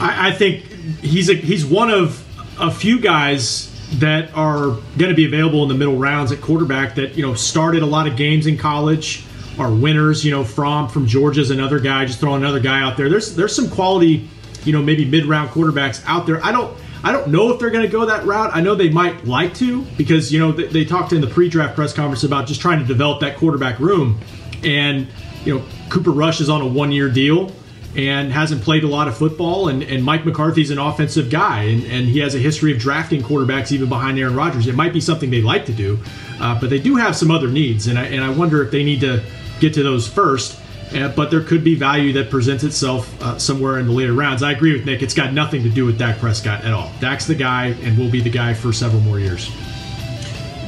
I, 0.01 0.29
I 0.29 0.33
think 0.33 0.65
he's 1.01 1.29
a, 1.29 1.35
he's 1.35 1.65
one 1.65 1.91
of 1.91 2.23
a 2.59 2.71
few 2.71 3.01
guys 3.01 3.73
that 3.99 4.35
are 4.35 4.69
going 4.99 5.11
to 5.11 5.15
be 5.15 5.27
available 5.27 5.63
in 5.63 5.69
the 5.69 5.75
middle 5.75 5.97
rounds 5.97 6.33
at 6.33 6.41
quarterback 6.41 6.95
that 6.97 7.17
you 7.17 7.23
know 7.23 7.35
started 7.35 7.83
a 7.83 7.87
lot 7.87 8.07
of 8.07 8.17
games 8.17 8.47
in 8.47 8.57
college, 8.57 9.25
are 9.59 9.73
winners. 9.73 10.25
You 10.25 10.33
know, 10.33 10.45
Fromm 10.45 10.89
from 10.89 11.07
Georgia's 11.07 11.51
another 11.51 11.79
guy. 11.79 12.05
Just 12.05 12.21
throwing 12.21 12.43
another 12.43 12.61
guy 12.61 12.83
out 12.83 12.97
there. 12.97 13.09
There's 13.09 13.35
there's 13.37 13.55
some 13.55 13.71
quality, 13.71 14.29
you 14.65 14.73
know, 14.73 14.83
maybe 14.83 15.05
mid 15.05 15.27
round 15.27 15.51
quarterbacks 15.51 16.03
out 16.07 16.27
there. 16.27 16.45
I 16.45 16.53
don't. 16.53 16.77
I 17.05 17.13
don't 17.13 17.29
know 17.29 17.53
if 17.53 17.61
they're 17.61 17.71
going 17.71 17.85
to 17.85 17.93
go 17.93 18.07
that 18.07 18.25
route. 18.25 18.51
I 18.55 18.61
know 18.61 18.75
they 18.75 18.89
might 18.89 19.27
like 19.27 19.55
to 19.57 19.83
because 19.97 20.33
you 20.33 20.39
know 20.39 20.53
they, 20.53 20.67
they 20.67 20.85
talked 20.85 21.13
in 21.13 21.21
the 21.21 21.27
pre-draft 21.27 21.75
press 21.75 21.93
conference 21.93 22.25
about 22.25 22.47
just 22.47 22.61
trying 22.61 22.79
to 22.79 22.85
develop 22.85 23.21
that 23.21 23.37
quarterback 23.37 23.79
room, 23.79 24.21
and 24.65 25.07
you 25.45 25.59
know 25.59 25.65
Cooper 25.89 26.11
Rush 26.11 26.41
is 26.41 26.49
on 26.49 26.63
a 26.63 26.67
one-year 26.67 27.11
deal, 27.11 27.53
and 27.97 28.33
hasn't 28.33 28.63
played 28.63 28.85
a 28.85 28.89
lot 28.89 29.09
of 29.09 29.17
football. 29.17 29.69
And, 29.69 29.83
and 29.83 30.05
Mike 30.05 30.25
McCarthy's 30.25 30.71
an 30.71 30.79
offensive 30.79 31.31
guy, 31.31 31.63
and, 31.63 31.85
and 31.85 32.07
he 32.07 32.19
has 32.21 32.35
a 32.35 32.39
history 32.39 32.73
of 32.73 32.79
drafting 32.79 33.23
quarterbacks 33.23 33.73
even 33.73 33.89
behind 33.89 34.19
Aaron 34.19 34.35
Rodgers. 34.35 34.67
It 34.67 34.75
might 34.75 34.93
be 34.93 35.01
something 35.01 35.31
they 35.31 35.43
like 35.43 35.65
to 35.67 35.73
do, 35.73 35.99
uh, 36.41 36.61
but 36.61 36.71
they 36.71 36.79
do 36.79 36.97
have 36.97 37.17
some 37.17 37.31
other 37.31 37.49
needs, 37.49 37.87
and 37.87 37.99
I, 37.99 38.05
and 38.07 38.23
I 38.23 38.31
wonder 38.31 38.63
if 38.63 38.71
they 38.71 38.85
need 38.85 39.01
to 39.01 39.25
get 39.61 39.75
to 39.75 39.83
those 39.83 40.07
first. 40.07 40.61
Uh, 40.95 41.09
but 41.09 41.31
there 41.31 41.43
could 41.43 41.65
be 41.65 41.75
value 41.75 42.13
that 42.13 42.31
presents 42.31 42.63
itself 42.63 43.21
uh, 43.23 43.37
somewhere 43.39 43.79
in 43.79 43.87
the 43.87 43.93
later 43.93 44.13
rounds. 44.13 44.43
I 44.43 44.53
agree 44.53 44.73
with 44.73 44.87
Nick. 44.87 45.03
It's 45.03 45.15
got 45.15 45.33
nothing 45.33 45.63
to 45.65 45.69
do 45.69 45.85
with 45.85 45.99
Dak 45.99 46.19
Prescott 46.19 46.65
at 46.65 46.73
all. 46.73 46.93
Dak's 47.01 47.27
the 47.27 47.35
guy 47.35 47.69
and 47.83 47.99
will 47.99 48.11
be 48.11 48.21
the 48.21 48.31
guy 48.31 48.55
for 48.55 48.73
several 48.73 49.03
more 49.03 49.19
years. 49.19 49.49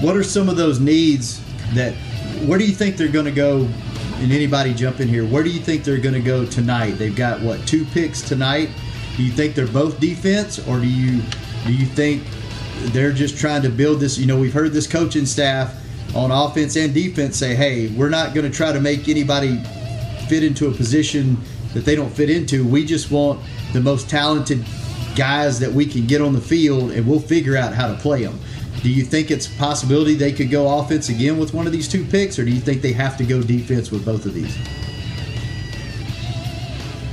What 0.00 0.16
are 0.16 0.24
some 0.24 0.48
of 0.48 0.56
those 0.56 0.80
needs 0.80 1.40
that? 1.74 1.94
Where 2.46 2.58
do 2.58 2.64
you 2.64 2.74
think 2.74 2.96
they're 2.96 3.08
going 3.08 3.24
to 3.26 3.32
go? 3.32 3.68
And 4.16 4.32
anybody 4.32 4.74
jump 4.74 4.98
in 4.98 5.06
here. 5.06 5.24
Where 5.24 5.44
do 5.44 5.50
you 5.50 5.60
think 5.60 5.84
they're 5.84 5.98
going 5.98 6.14
to 6.14 6.20
go 6.20 6.44
tonight? 6.44 6.92
They've 6.92 7.14
got 7.14 7.40
what 7.40 7.64
two 7.68 7.84
picks 7.84 8.20
tonight. 8.20 8.68
Do 9.16 9.22
you 9.22 9.30
think 9.30 9.54
they're 9.54 9.66
both 9.68 10.00
defense, 10.00 10.58
or 10.66 10.80
do 10.80 10.88
you 10.88 11.22
do 11.64 11.72
you 11.72 11.86
think 11.86 12.24
they're 12.92 13.12
just 13.12 13.38
trying 13.38 13.62
to 13.62 13.68
build 13.68 14.00
this? 14.00 14.18
You 14.18 14.26
know, 14.26 14.38
we've 14.38 14.52
heard 14.52 14.72
this 14.72 14.88
coaching 14.88 15.26
staff 15.26 15.74
on 16.16 16.32
offense 16.32 16.74
and 16.76 16.92
defense 16.92 17.36
say, 17.36 17.54
"Hey, 17.54 17.88
we're 17.88 18.08
not 18.08 18.34
going 18.34 18.50
to 18.50 18.56
try 18.56 18.72
to 18.72 18.80
make 18.80 19.08
anybody 19.08 19.62
fit 20.28 20.44
into 20.44 20.68
a 20.68 20.72
position 20.72 21.38
that 21.74 21.84
they 21.84 21.94
don't 21.94 22.10
fit 22.10 22.30
into. 22.30 22.66
We 22.66 22.84
just 22.84 23.10
want 23.10 23.40
the 23.72 23.80
most 23.80 24.08
talented 24.08 24.64
guys 25.16 25.58
that 25.60 25.72
we 25.72 25.84
can 25.86 26.06
get 26.06 26.20
on 26.20 26.32
the 26.32 26.40
field, 26.40 26.92
and 26.92 27.06
we'll 27.06 27.20
figure 27.20 27.56
out 27.56 27.74
how 27.74 27.88
to 27.88 27.94
play 27.94 28.24
them." 28.24 28.38
Do 28.82 28.90
you 28.90 29.02
think 29.02 29.32
it's 29.32 29.48
a 29.48 29.58
possibility 29.58 30.14
they 30.14 30.32
could 30.32 30.50
go 30.50 30.78
offense 30.78 31.08
again 31.08 31.36
with 31.36 31.52
one 31.52 31.66
of 31.66 31.72
these 31.72 31.88
two 31.88 32.04
picks, 32.04 32.38
or 32.38 32.44
do 32.44 32.52
you 32.52 32.60
think 32.60 32.80
they 32.80 32.92
have 32.92 33.16
to 33.16 33.24
go 33.24 33.42
defense 33.42 33.90
with 33.90 34.04
both 34.04 34.24
of 34.24 34.34
these? 34.34 34.56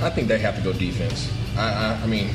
I 0.01 0.11
think 0.11 0.27
they 0.27 0.37
have 0.37 0.55
to 0.57 0.61
go 0.61 0.73
defense. 0.73 1.27
I, 1.57 1.71
I, 1.71 1.93
I 2.03 2.05
mean, 2.05 2.29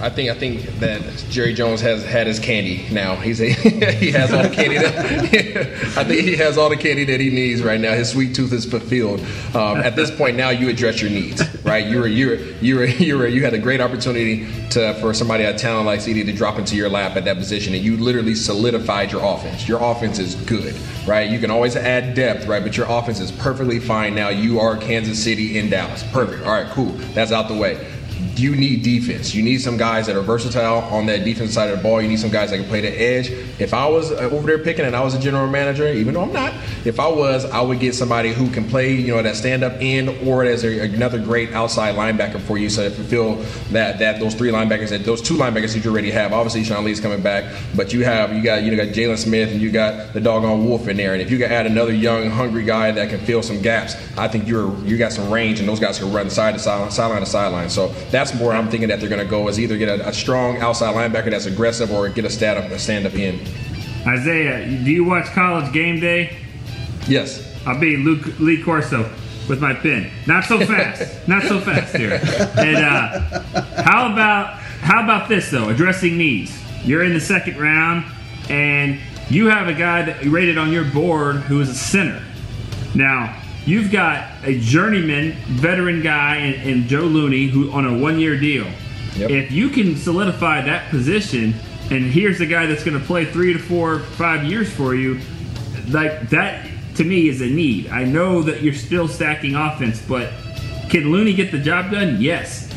I 0.00 0.10
think 0.10 0.30
I 0.30 0.34
think 0.34 0.66
that 0.80 1.02
Jerry 1.30 1.54
Jones 1.54 1.80
has 1.80 2.04
had 2.04 2.26
his 2.26 2.38
candy 2.38 2.86
now. 2.90 3.14
He's 3.16 3.40
a, 3.40 3.52
he 3.52 4.10
has 4.10 4.32
all 4.32 4.42
the 4.42 4.54
candy 4.54 4.78
that 4.78 4.96
I 5.96 6.04
think 6.04 6.22
he 6.22 6.36
has 6.36 6.58
all 6.58 6.68
the 6.68 6.76
candy 6.76 7.04
that 7.04 7.20
he 7.20 7.30
needs 7.30 7.62
right 7.62 7.80
now. 7.80 7.92
His 7.92 8.10
sweet 8.10 8.34
tooth 8.34 8.52
is 8.52 8.64
fulfilled. 8.64 9.20
Um, 9.54 9.78
at 9.78 9.94
this 9.94 10.10
point 10.10 10.36
now, 10.36 10.50
you 10.50 10.68
address 10.68 11.00
your 11.00 11.10
needs, 11.10 11.42
right? 11.64 11.86
You 11.86 12.00
were 12.00 12.08
you 12.08 12.56
you 12.60 12.76
were 12.76 12.84
you 12.86 13.24
you 13.26 13.44
had 13.44 13.54
a 13.54 13.58
great 13.58 13.80
opportunity 13.80 14.46
to 14.70 14.94
for 14.94 15.14
somebody 15.14 15.44
at 15.44 15.58
talent 15.58 15.86
like 15.86 16.00
CeeDee 16.00 16.26
to 16.26 16.32
drop 16.32 16.58
into 16.58 16.76
your 16.76 16.88
lap 16.88 17.16
at 17.16 17.24
that 17.24 17.36
position, 17.36 17.72
and 17.74 17.82
you 17.82 17.96
literally 17.96 18.34
solidified 18.34 19.12
your 19.12 19.24
offense. 19.24 19.68
Your 19.68 19.82
offense 19.82 20.18
is 20.18 20.34
good, 20.34 20.74
right? 21.06 21.30
You 21.30 21.38
can 21.38 21.50
always 21.50 21.76
add 21.76 22.14
depth, 22.14 22.46
right? 22.46 22.62
But 22.62 22.76
your 22.76 22.86
offense 22.90 23.20
is 23.20 23.30
perfectly 23.30 23.78
fine 23.78 24.14
now. 24.14 24.28
You 24.28 24.58
are 24.58 24.76
Kansas 24.76 25.22
City 25.22 25.56
in 25.58 25.70
Dallas. 25.70 26.02
Perfect. 26.12 26.44
All 26.44 26.52
right, 26.52 26.66
cool. 26.72 26.92
That's 27.14 27.30
out 27.30 27.48
the 27.48 27.56
way 27.56 27.93
you 28.38 28.56
need 28.56 28.82
defense. 28.82 29.34
You 29.34 29.42
need 29.42 29.58
some 29.58 29.76
guys 29.76 30.06
that 30.06 30.16
are 30.16 30.22
versatile 30.22 30.78
on 30.94 31.06
that 31.06 31.24
defense 31.24 31.52
side 31.54 31.70
of 31.70 31.78
the 31.78 31.82
ball. 31.82 32.00
You 32.00 32.08
need 32.08 32.20
some 32.20 32.30
guys 32.30 32.50
that 32.50 32.58
can 32.58 32.66
play 32.66 32.80
the 32.80 32.88
edge. 32.88 33.30
If 33.58 33.74
I 33.74 33.86
was 33.88 34.10
uh, 34.10 34.30
over 34.32 34.46
there 34.46 34.58
picking 34.58 34.84
and 34.84 34.96
I 34.96 35.02
was 35.02 35.14
a 35.14 35.20
general 35.20 35.46
manager, 35.48 35.86
even 35.86 36.14
though 36.14 36.22
I'm 36.22 36.32
not, 36.32 36.54
if 36.84 36.98
I 37.00 37.08
was, 37.08 37.44
I 37.44 37.60
would 37.60 37.80
get 37.80 37.94
somebody 37.94 38.32
who 38.32 38.50
can 38.50 38.68
play, 38.68 38.94
you 38.94 39.14
know, 39.14 39.22
that 39.22 39.36
stand 39.36 39.62
up 39.62 39.74
end 39.80 40.08
or 40.26 40.44
as 40.44 40.64
a, 40.64 40.80
another 40.80 41.18
great 41.18 41.52
outside 41.52 41.94
linebacker 41.94 42.40
for 42.40 42.58
you. 42.58 42.68
So 42.68 42.82
if 42.82 42.98
you 42.98 43.04
feel 43.04 43.36
that 43.70 43.98
that 43.98 44.20
those 44.20 44.34
three 44.34 44.50
linebackers, 44.50 44.90
that 44.90 45.04
those 45.04 45.22
two 45.22 45.34
linebackers 45.34 45.74
that 45.74 45.84
you 45.84 45.90
already 45.90 46.10
have, 46.10 46.32
obviously 46.32 46.64
Sean 46.64 46.84
Lee's 46.84 47.00
coming 47.00 47.22
back, 47.22 47.52
but 47.76 47.92
you 47.92 48.04
have 48.04 48.32
you 48.34 48.42
got 48.42 48.62
you 48.62 48.74
got 48.76 48.88
Jaylon 48.88 49.18
Smith 49.18 49.50
and 49.50 49.60
you 49.60 49.70
got 49.70 50.12
the 50.12 50.20
doggone 50.20 50.64
Wolf 50.64 50.88
in 50.88 50.96
there, 50.96 51.12
and 51.12 51.22
if 51.22 51.30
you 51.30 51.38
can 51.38 51.50
add 51.50 51.66
another 51.66 51.92
young, 51.92 52.30
hungry 52.30 52.64
guy 52.64 52.90
that 52.92 53.08
can 53.10 53.20
fill 53.20 53.42
some 53.42 53.62
gaps, 53.62 53.94
I 54.18 54.28
think 54.28 54.46
you're 54.46 54.74
you 54.84 54.96
got 54.96 55.12
some 55.12 55.30
range, 55.30 55.60
and 55.60 55.68
those 55.68 55.80
guys 55.80 55.98
can 55.98 56.12
run 56.12 56.30
side 56.30 56.54
to 56.54 56.60
side, 56.60 56.92
sideline 56.92 57.20
to 57.20 57.26
sideline. 57.26 57.70
So 57.70 57.88
that's 58.24 58.38
more 58.38 58.54
I'm 58.54 58.70
thinking 58.70 58.88
that 58.88 59.00
they're 59.00 59.08
going 59.10 59.22
to 59.22 59.30
go 59.30 59.48
is 59.48 59.60
either 59.60 59.76
get 59.76 60.00
a, 60.00 60.08
a, 60.08 60.12
strong 60.12 60.56
outside 60.58 60.94
linebacker 60.94 61.30
that's 61.30 61.44
aggressive 61.44 61.92
or 61.92 62.08
get 62.08 62.24
a 62.24 62.30
stand 62.30 62.58
up 62.58 62.70
a 62.70 62.78
stand 62.78 63.06
up 63.06 63.12
in. 63.14 63.38
Isaiah, 64.06 64.66
do 64.66 64.90
you 64.90 65.04
watch 65.04 65.26
College 65.26 65.70
Game 65.74 66.00
Day? 66.00 66.34
Yes. 67.06 67.54
I'll 67.66 67.78
be 67.78 67.98
Luke 67.98 68.38
Lee 68.40 68.62
Corso 68.62 69.10
with 69.46 69.60
my 69.60 69.74
pen. 69.74 70.10
Not 70.26 70.44
so 70.44 70.58
fast. 70.64 71.28
Not 71.28 71.42
so 71.42 71.60
fast 71.60 71.96
here. 71.96 72.18
And 72.56 72.76
uh, 72.76 73.42
how 73.82 74.10
about 74.10 74.54
how 74.80 75.04
about 75.04 75.28
this 75.28 75.50
though? 75.50 75.68
Addressing 75.68 76.16
needs. 76.16 76.58
You're 76.82 77.04
in 77.04 77.12
the 77.12 77.20
second 77.20 77.58
round, 77.58 78.06
and 78.48 79.00
you 79.28 79.46
have 79.46 79.68
a 79.68 79.74
guy 79.74 80.02
that 80.02 80.24
you 80.24 80.30
rated 80.30 80.56
on 80.56 80.72
your 80.72 80.84
board 80.84 81.36
who 81.36 81.60
is 81.60 81.68
a 81.68 81.74
center. 81.74 82.22
Now, 82.94 83.38
you've 83.66 83.90
got 83.90 84.30
a 84.44 84.58
journeyman 84.60 85.32
veteran 85.46 86.02
guy 86.02 86.36
in, 86.36 86.54
in 86.68 86.88
Joe 86.88 87.02
Looney 87.02 87.46
who 87.46 87.70
on 87.72 87.86
a 87.86 87.98
one 87.98 88.18
year 88.18 88.38
deal. 88.38 88.66
Yep. 89.16 89.30
If 89.30 89.52
you 89.52 89.68
can 89.68 89.96
solidify 89.96 90.62
that 90.62 90.90
position, 90.90 91.54
and 91.90 92.04
here's 92.04 92.38
the 92.38 92.46
guy 92.46 92.66
that's 92.66 92.82
going 92.82 92.98
to 92.98 93.04
play 93.04 93.24
three 93.24 93.52
to 93.52 93.58
four, 93.58 94.00
five 94.00 94.44
years 94.44 94.72
for 94.72 94.94
you, 94.94 95.20
like 95.88 96.28
that 96.30 96.68
to 96.96 97.04
me 97.04 97.28
is 97.28 97.40
a 97.40 97.46
need. 97.46 97.88
I 97.88 98.04
know 98.04 98.42
that 98.42 98.62
you're 98.62 98.74
still 98.74 99.08
stacking 99.08 99.54
offense, 99.54 100.00
but 100.00 100.32
can 100.88 101.10
Looney 101.10 101.34
get 101.34 101.50
the 101.50 101.58
job 101.58 101.90
done? 101.90 102.20
Yes, 102.20 102.72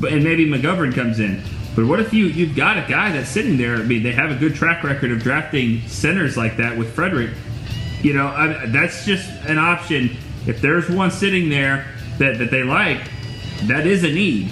but 0.00 0.12
and 0.12 0.24
maybe 0.24 0.46
McGovern 0.46 0.94
comes 0.94 1.20
in. 1.20 1.42
But 1.74 1.86
what 1.86 2.00
if 2.00 2.12
you 2.12 2.26
you've 2.26 2.56
got 2.56 2.76
a 2.76 2.86
guy 2.88 3.12
that's 3.12 3.28
sitting 3.28 3.56
there? 3.56 3.76
I 3.76 3.82
mean, 3.82 4.02
they 4.02 4.12
have 4.12 4.30
a 4.30 4.36
good 4.36 4.54
track 4.54 4.84
record 4.84 5.10
of 5.10 5.22
drafting 5.22 5.86
centers 5.88 6.36
like 6.36 6.56
that 6.58 6.76
with 6.76 6.92
Frederick. 6.94 7.30
You 8.02 8.14
know, 8.14 8.26
I, 8.26 8.66
that's 8.66 9.06
just 9.06 9.28
an 9.46 9.58
option 9.58 10.16
if 10.46 10.60
there's 10.60 10.88
one 10.88 11.10
sitting 11.10 11.48
there 11.48 11.86
that, 12.18 12.38
that 12.38 12.50
they 12.50 12.62
like, 12.62 13.10
that 13.64 13.86
is 13.86 14.04
a 14.04 14.10
need. 14.10 14.50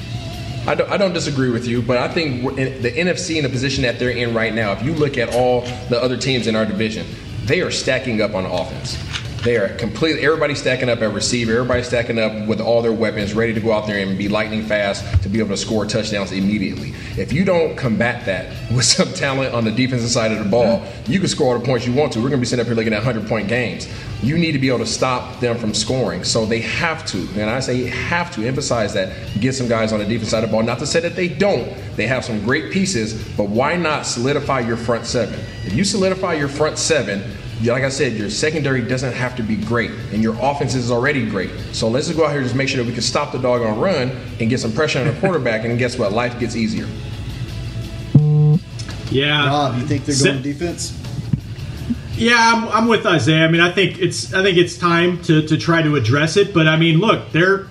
I 0.66 0.74
don't, 0.74 0.90
I 0.90 0.96
don't 0.96 1.12
disagree 1.12 1.50
with 1.50 1.66
you, 1.66 1.82
but 1.82 1.96
I 1.96 2.08
think 2.08 2.44
the 2.54 2.92
NFC 2.92 3.36
in 3.36 3.42
the 3.42 3.48
position 3.48 3.82
that 3.82 3.98
they're 3.98 4.10
in 4.10 4.34
right 4.34 4.54
now, 4.54 4.72
if 4.72 4.82
you 4.82 4.92
look 4.92 5.18
at 5.18 5.34
all 5.34 5.62
the 5.88 6.00
other 6.00 6.16
teams 6.16 6.46
in 6.46 6.54
our 6.54 6.66
division, 6.66 7.06
they 7.44 7.62
are 7.62 7.70
stacking 7.70 8.20
up 8.20 8.34
on 8.34 8.44
offense. 8.44 8.96
They 9.42 9.56
are 9.56 9.74
completely 9.76 10.22
everybody's 10.22 10.60
stacking 10.60 10.90
up 10.90 11.00
at 11.00 11.14
receiver, 11.14 11.52
everybody's 11.52 11.86
stacking 11.86 12.18
up 12.18 12.46
with 12.46 12.60
all 12.60 12.82
their 12.82 12.92
weapons, 12.92 13.32
ready 13.32 13.54
to 13.54 13.60
go 13.60 13.72
out 13.72 13.86
there 13.86 13.98
and 13.98 14.18
be 14.18 14.28
lightning 14.28 14.62
fast 14.62 15.22
to 15.22 15.30
be 15.30 15.38
able 15.38 15.48
to 15.50 15.56
score 15.56 15.86
touchdowns 15.86 16.30
immediately. 16.30 16.92
If 17.16 17.32
you 17.32 17.46
don't 17.46 17.74
combat 17.74 18.26
that 18.26 18.50
with 18.74 18.84
some 18.84 19.10
talent 19.14 19.54
on 19.54 19.64
the 19.64 19.70
defensive 19.70 20.10
side 20.10 20.32
of 20.32 20.44
the 20.44 20.50
ball, 20.50 20.84
you 21.06 21.18
can 21.18 21.28
score 21.28 21.54
all 21.54 21.58
the 21.58 21.64
points 21.64 21.86
you 21.86 21.94
want 21.94 22.12
to. 22.12 22.20
We're 22.20 22.28
gonna 22.28 22.40
be 22.40 22.46
sitting 22.46 22.60
up 22.60 22.66
here 22.66 22.76
looking 22.76 22.92
at 22.92 23.02
100 23.02 23.26
point 23.26 23.48
games. 23.48 23.88
You 24.22 24.36
need 24.36 24.52
to 24.52 24.58
be 24.58 24.68
able 24.68 24.80
to 24.80 24.86
stop 24.86 25.40
them 25.40 25.56
from 25.56 25.72
scoring. 25.72 26.22
So 26.24 26.44
they 26.44 26.60
have 26.60 27.06
to, 27.06 27.26
and 27.36 27.48
I 27.48 27.60
say 27.60 27.84
have 27.86 28.34
to 28.34 28.46
emphasize 28.46 28.92
that, 28.92 29.16
get 29.40 29.54
some 29.54 29.68
guys 29.68 29.94
on 29.94 30.00
the 30.00 30.04
defense 30.04 30.30
side 30.30 30.44
of 30.44 30.50
the 30.50 30.54
ball. 30.54 30.62
Not 30.62 30.78
to 30.80 30.86
say 30.86 31.00
that 31.00 31.16
they 31.16 31.28
don't. 31.28 31.74
They 31.96 32.06
have 32.06 32.26
some 32.26 32.44
great 32.44 32.70
pieces, 32.70 33.26
but 33.38 33.48
why 33.48 33.76
not 33.76 34.04
solidify 34.04 34.60
your 34.60 34.76
front 34.76 35.06
seven? 35.06 35.40
If 35.64 35.72
you 35.72 35.84
solidify 35.84 36.34
your 36.34 36.48
front 36.48 36.76
seven, 36.76 37.22
like 37.62 37.82
I 37.82 37.88
said, 37.88 38.14
your 38.14 38.30
secondary 38.30 38.82
doesn't 38.82 39.12
have 39.12 39.36
to 39.36 39.42
be 39.42 39.56
great, 39.56 39.90
and 40.12 40.22
your 40.22 40.34
offense 40.40 40.74
is 40.74 40.90
already 40.90 41.28
great. 41.28 41.50
So 41.72 41.88
let's 41.88 42.06
just 42.06 42.18
go 42.18 42.24
out 42.24 42.30
here 42.30 42.40
and 42.40 42.46
just 42.46 42.56
make 42.56 42.68
sure 42.68 42.78
that 42.78 42.86
we 42.86 42.92
can 42.92 43.02
stop 43.02 43.32
the 43.32 43.38
dog 43.38 43.62
on 43.62 43.78
run 43.78 44.10
and 44.40 44.48
get 44.48 44.60
some 44.60 44.72
pressure 44.72 45.00
on 45.00 45.06
the 45.06 45.20
quarterback, 45.20 45.64
and 45.64 45.78
guess 45.78 45.98
what? 45.98 46.12
Life 46.12 46.38
gets 46.40 46.56
easier. 46.56 46.86
Yeah. 49.10 49.46
Rob, 49.46 49.76
you 49.76 49.86
think 49.86 50.04
they're 50.04 50.32
going 50.32 50.42
defense? 50.42 50.96
Yeah, 52.14 52.36
I'm, 52.38 52.68
I'm, 52.68 52.88
with 52.88 53.06
Isaiah. 53.06 53.44
I 53.44 53.48
mean, 53.48 53.60
I 53.60 53.72
think 53.72 53.98
it's 53.98 54.34
I 54.34 54.42
think 54.42 54.58
it's 54.58 54.76
time 54.76 55.22
to, 55.22 55.46
to 55.46 55.56
try 55.56 55.80
to 55.82 55.96
address 55.96 56.36
it. 56.36 56.52
But 56.52 56.68
I 56.68 56.76
mean, 56.76 56.98
look, 56.98 57.32
they're 57.32 57.66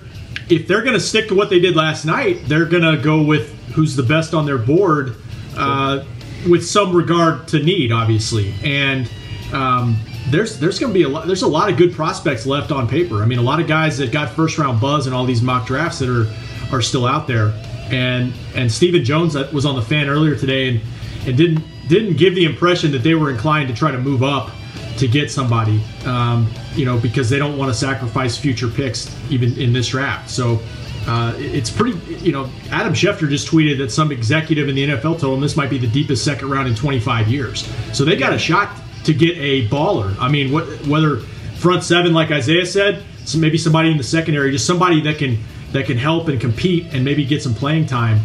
if 0.48 0.66
they're 0.66 0.82
going 0.82 0.94
to 0.94 1.00
stick 1.00 1.28
to 1.28 1.34
what 1.34 1.50
they 1.50 1.60
did 1.60 1.76
last 1.76 2.04
night, 2.04 2.40
they're 2.46 2.64
going 2.64 2.82
to 2.82 3.00
go 3.00 3.22
with 3.22 3.56
who's 3.70 3.94
the 3.94 4.02
best 4.02 4.34
on 4.34 4.46
their 4.46 4.58
board, 4.58 5.14
uh, 5.56 6.04
with 6.48 6.66
some 6.66 6.94
regard 6.94 7.46
to 7.48 7.62
need, 7.62 7.92
obviously. 7.92 8.52
And 8.64 9.08
um, 9.52 9.96
there's 10.28 10.58
there's 10.58 10.78
going 10.78 10.92
to 10.92 10.98
be 10.98 11.04
a 11.04 11.08
lot 11.08 11.26
there's 11.26 11.42
a 11.42 11.48
lot 11.48 11.70
of 11.70 11.76
good 11.76 11.92
prospects 11.92 12.46
left 12.46 12.72
on 12.72 12.88
paper. 12.88 13.22
I 13.22 13.26
mean, 13.26 13.38
a 13.38 13.42
lot 13.42 13.60
of 13.60 13.66
guys 13.66 13.98
that 13.98 14.12
got 14.12 14.30
first 14.30 14.58
round 14.58 14.80
buzz 14.80 15.06
in 15.06 15.12
all 15.12 15.24
these 15.24 15.42
mock 15.42 15.66
drafts 15.66 15.98
that 15.98 16.08
are 16.08 16.26
are 16.74 16.82
still 16.82 17.06
out 17.06 17.26
there. 17.26 17.52
And 17.90 18.32
and 18.54 18.70
Stephen 18.70 19.04
Jones 19.04 19.34
was 19.52 19.66
on 19.66 19.74
the 19.74 19.82
fan 19.82 20.08
earlier 20.08 20.36
today 20.36 20.68
and, 20.68 20.80
and 21.26 21.36
didn't 21.36 21.64
didn't 21.88 22.16
give 22.16 22.34
the 22.34 22.44
impression 22.44 22.92
that 22.92 23.02
they 23.02 23.14
were 23.14 23.30
inclined 23.30 23.68
to 23.68 23.74
try 23.74 23.90
to 23.90 23.98
move 23.98 24.22
up 24.22 24.50
to 24.96 25.08
get 25.08 25.30
somebody, 25.30 25.82
um, 26.04 26.48
you 26.74 26.84
know, 26.84 26.98
because 26.98 27.28
they 27.28 27.38
don't 27.38 27.56
want 27.56 27.72
to 27.72 27.74
sacrifice 27.76 28.36
future 28.36 28.68
picks 28.68 29.14
even 29.30 29.58
in 29.58 29.72
this 29.72 29.88
draft. 29.88 30.30
So 30.30 30.60
uh, 31.06 31.34
it's 31.38 31.70
pretty, 31.70 31.98
you 32.16 32.32
know, 32.32 32.50
Adam 32.70 32.92
Schefter 32.92 33.28
just 33.28 33.48
tweeted 33.48 33.78
that 33.78 33.90
some 33.90 34.12
executive 34.12 34.68
in 34.68 34.74
the 34.74 34.88
NFL 34.88 35.18
told 35.18 35.34
him 35.34 35.40
this 35.40 35.56
might 35.56 35.70
be 35.70 35.78
the 35.78 35.86
deepest 35.86 36.24
second 36.24 36.50
round 36.50 36.68
in 36.68 36.74
25 36.74 37.28
years. 37.28 37.66
So 37.92 38.04
they 38.04 38.16
got 38.16 38.34
a 38.34 38.38
shot 38.38 38.76
to 39.04 39.14
get 39.14 39.36
a 39.36 39.68
baller. 39.68 40.16
I 40.18 40.28
mean, 40.28 40.52
what, 40.52 40.64
whether 40.86 41.18
front 41.60 41.84
seven, 41.84 42.12
like 42.12 42.30
Isaiah 42.30 42.66
said, 42.66 43.02
so 43.24 43.38
maybe 43.38 43.58
somebody 43.58 43.90
in 43.90 43.96
the 43.96 44.04
secondary, 44.04 44.50
just 44.50 44.66
somebody 44.66 45.00
that 45.02 45.18
can 45.18 45.38
that 45.72 45.86
can 45.86 45.96
help 45.96 46.26
and 46.28 46.40
compete 46.40 46.92
and 46.92 47.04
maybe 47.04 47.24
get 47.24 47.42
some 47.42 47.54
playing 47.54 47.86
time, 47.86 48.20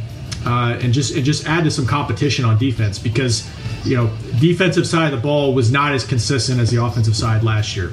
uh, 0.45 0.80
and 0.82 0.93
just 0.93 1.15
and 1.15 1.23
just 1.23 1.45
add 1.45 1.63
to 1.63 1.71
some 1.71 1.86
competition 1.86 2.45
on 2.45 2.57
defense 2.57 2.97
because 2.97 3.49
you 3.86 3.95
know 3.95 4.11
defensive 4.39 4.88
side 4.88 5.13
of 5.13 5.19
the 5.19 5.21
ball 5.21 5.53
was 5.53 5.71
not 5.71 5.93
as 5.93 6.05
consistent 6.05 6.59
as 6.59 6.71
the 6.71 6.84
offensive 6.84 7.15
side 7.15 7.43
last 7.43 7.76
year. 7.76 7.91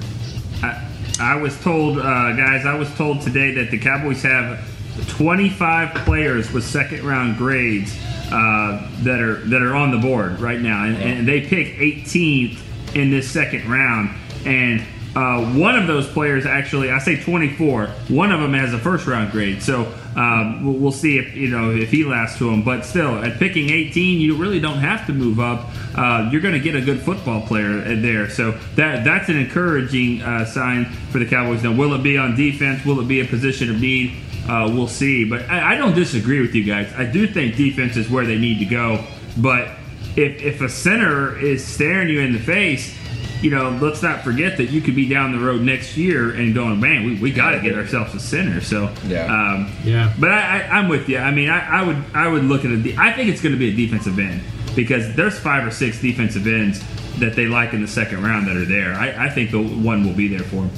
I, 0.63 0.89
I 1.21 1.37
was 1.37 1.61
told, 1.61 1.99
uh, 1.99 2.03
guys, 2.03 2.65
I 2.65 2.75
was 2.75 2.93
told 2.95 3.21
today 3.21 3.53
that 3.55 3.71
the 3.71 3.79
Cowboys 3.79 4.23
have 4.23 4.67
25 5.09 5.95
players 6.07 6.51
with 6.53 6.65
second 6.65 7.05
round 7.05 7.37
grades 7.37 7.97
uh, 8.31 8.89
that 9.03 9.21
are 9.21 9.37
that 9.49 9.63
are 9.63 9.75
on 9.75 9.91
the 9.91 9.99
board 9.99 10.41
right 10.41 10.61
now, 10.61 10.85
and, 10.85 10.97
and 10.97 11.29
they 11.29 11.43
pick 11.43 11.77
18th 11.77 12.59
in 12.95 13.11
this 13.11 13.31
second 13.31 13.71
round, 13.71 14.11
and 14.45 14.85
uh, 15.15 15.45
one 15.53 15.77
of 15.77 15.87
those 15.87 16.09
players 16.09 16.47
actually, 16.47 16.91
I 16.91 16.99
say 16.99 17.23
24. 17.23 17.87
One 18.09 18.33
of 18.33 18.41
them 18.41 18.55
has 18.55 18.73
a 18.73 18.79
first 18.79 19.07
round 19.07 19.31
grade, 19.31 19.63
so 19.63 19.93
um, 20.17 20.81
we'll, 20.81 20.91
see 20.91 21.19
if 21.19 21.37
you 21.37 21.49
know 21.49 21.71
if 21.71 21.91
he 21.91 22.05
lasts 22.05 22.39
to 22.39 22.49
him. 22.49 22.63
But 22.63 22.87
still, 22.87 23.23
at 23.23 23.39
picking 23.39 23.69
18, 23.69 24.21
you 24.21 24.37
really 24.37 24.59
don't 24.59 24.79
have 24.79 25.07
to 25.09 25.13
move 25.13 25.39
up. 25.39 25.69
Uh, 25.95 26.31
you're 26.33 26.41
going 26.41 26.55
to 26.55 26.61
get 26.61 26.75
a 26.75 26.81
good 26.81 27.01
football 27.01 27.47
player 27.47 27.95
there, 27.97 28.31
so 28.31 28.53
that 28.77 29.05
that's 29.05 29.29
an 29.29 29.37
encouraging 29.37 30.23
uh, 30.23 30.47
sign 30.47 30.87
for 31.11 31.19
the 31.19 31.27
Cowboys. 31.27 31.63
Now, 31.63 31.73
will 31.73 31.93
it 31.93 32.03
be 32.03 32.17
on 32.17 32.35
defense? 32.35 32.85
Will 32.87 32.99
it 33.01 33.09
be 33.09 33.21
a 33.21 33.27
position 33.27 33.69
of 33.69 33.79
need? 33.79 34.15
Uh, 34.49 34.71
we'll 34.73 34.89
see. 34.89 35.29
But 35.29 35.43
I, 35.51 35.75
I 35.75 35.77
don't 35.77 35.95
disagree 35.95 36.41
with 36.41 36.55
you 36.55 36.65
guys. 36.65 36.91
I 36.95 37.05
do 37.05 37.27
think 37.27 37.57
defense 37.57 37.99
is 37.99 38.09
where 38.09 38.25
they 38.25 38.39
need 38.39 38.61
to 38.61 38.65
go. 38.65 39.05
But 39.37 39.69
if 40.17 40.43
if 40.43 40.61
a 40.61 40.69
center 40.69 41.39
is 41.39 41.65
staring 41.65 42.09
you 42.09 42.21
in 42.21 42.33
the 42.33 42.39
face 42.39 42.97
you 43.43 43.51
know, 43.51 43.71
let's 43.83 44.03
not 44.03 44.23
forget 44.23 44.57
that 44.59 44.71
you 44.71 44.81
could 44.81 44.95
be 44.95 45.09
down 45.09 45.33
the 45.33 45.39
road 45.39 45.63
next 45.63 45.97
year 45.97 46.31
and 46.31 46.55
going, 46.55 46.79
man, 46.79 47.05
we, 47.05 47.17
we 47.19 47.33
got 47.33 47.51
to 47.51 47.61
get 47.61 47.75
ourselves 47.75 48.15
a 48.15 48.21
center. 48.21 48.61
So 48.61 48.95
yeah, 49.05 49.27
um, 49.27 49.73
yeah. 49.83 50.15
But 50.19 50.31
I, 50.31 50.61
I, 50.61 50.79
am 50.79 50.89
with 50.89 51.09
you. 51.09 51.19
I 51.19 51.33
mean, 51.33 51.49
I, 51.49 51.81
I, 51.81 51.83
would 51.83 52.05
I 52.15 52.29
would 52.29 52.45
look 52.45 52.65
at 52.65 52.71
a. 52.71 52.95
I 52.97 53.13
think 53.13 53.31
it's 53.31 53.43
going 53.43 53.53
to 53.53 53.59
be 53.59 53.71
a 53.71 53.75
defensive 53.75 54.19
end 54.19 54.43
because 54.77 55.15
there's 55.17 55.39
five 55.39 55.67
or 55.67 55.73
six 55.73 56.01
defensive 56.01 56.47
ends 56.47 56.81
that 57.19 57.35
they 57.35 57.47
like 57.47 57.73
in 57.73 57.83
the 57.83 57.89
second 57.89 58.23
round 58.23 58.47
that 58.47 58.57
are 58.57 58.65
there. 58.65 58.95
I, 58.95 59.27
I 59.27 59.29
think 59.29 59.51
the 59.51 59.61
one 59.61 60.07
will 60.07 60.15
be 60.15 60.29
there 60.29 60.45
for 60.45 60.63
them. 60.63 60.71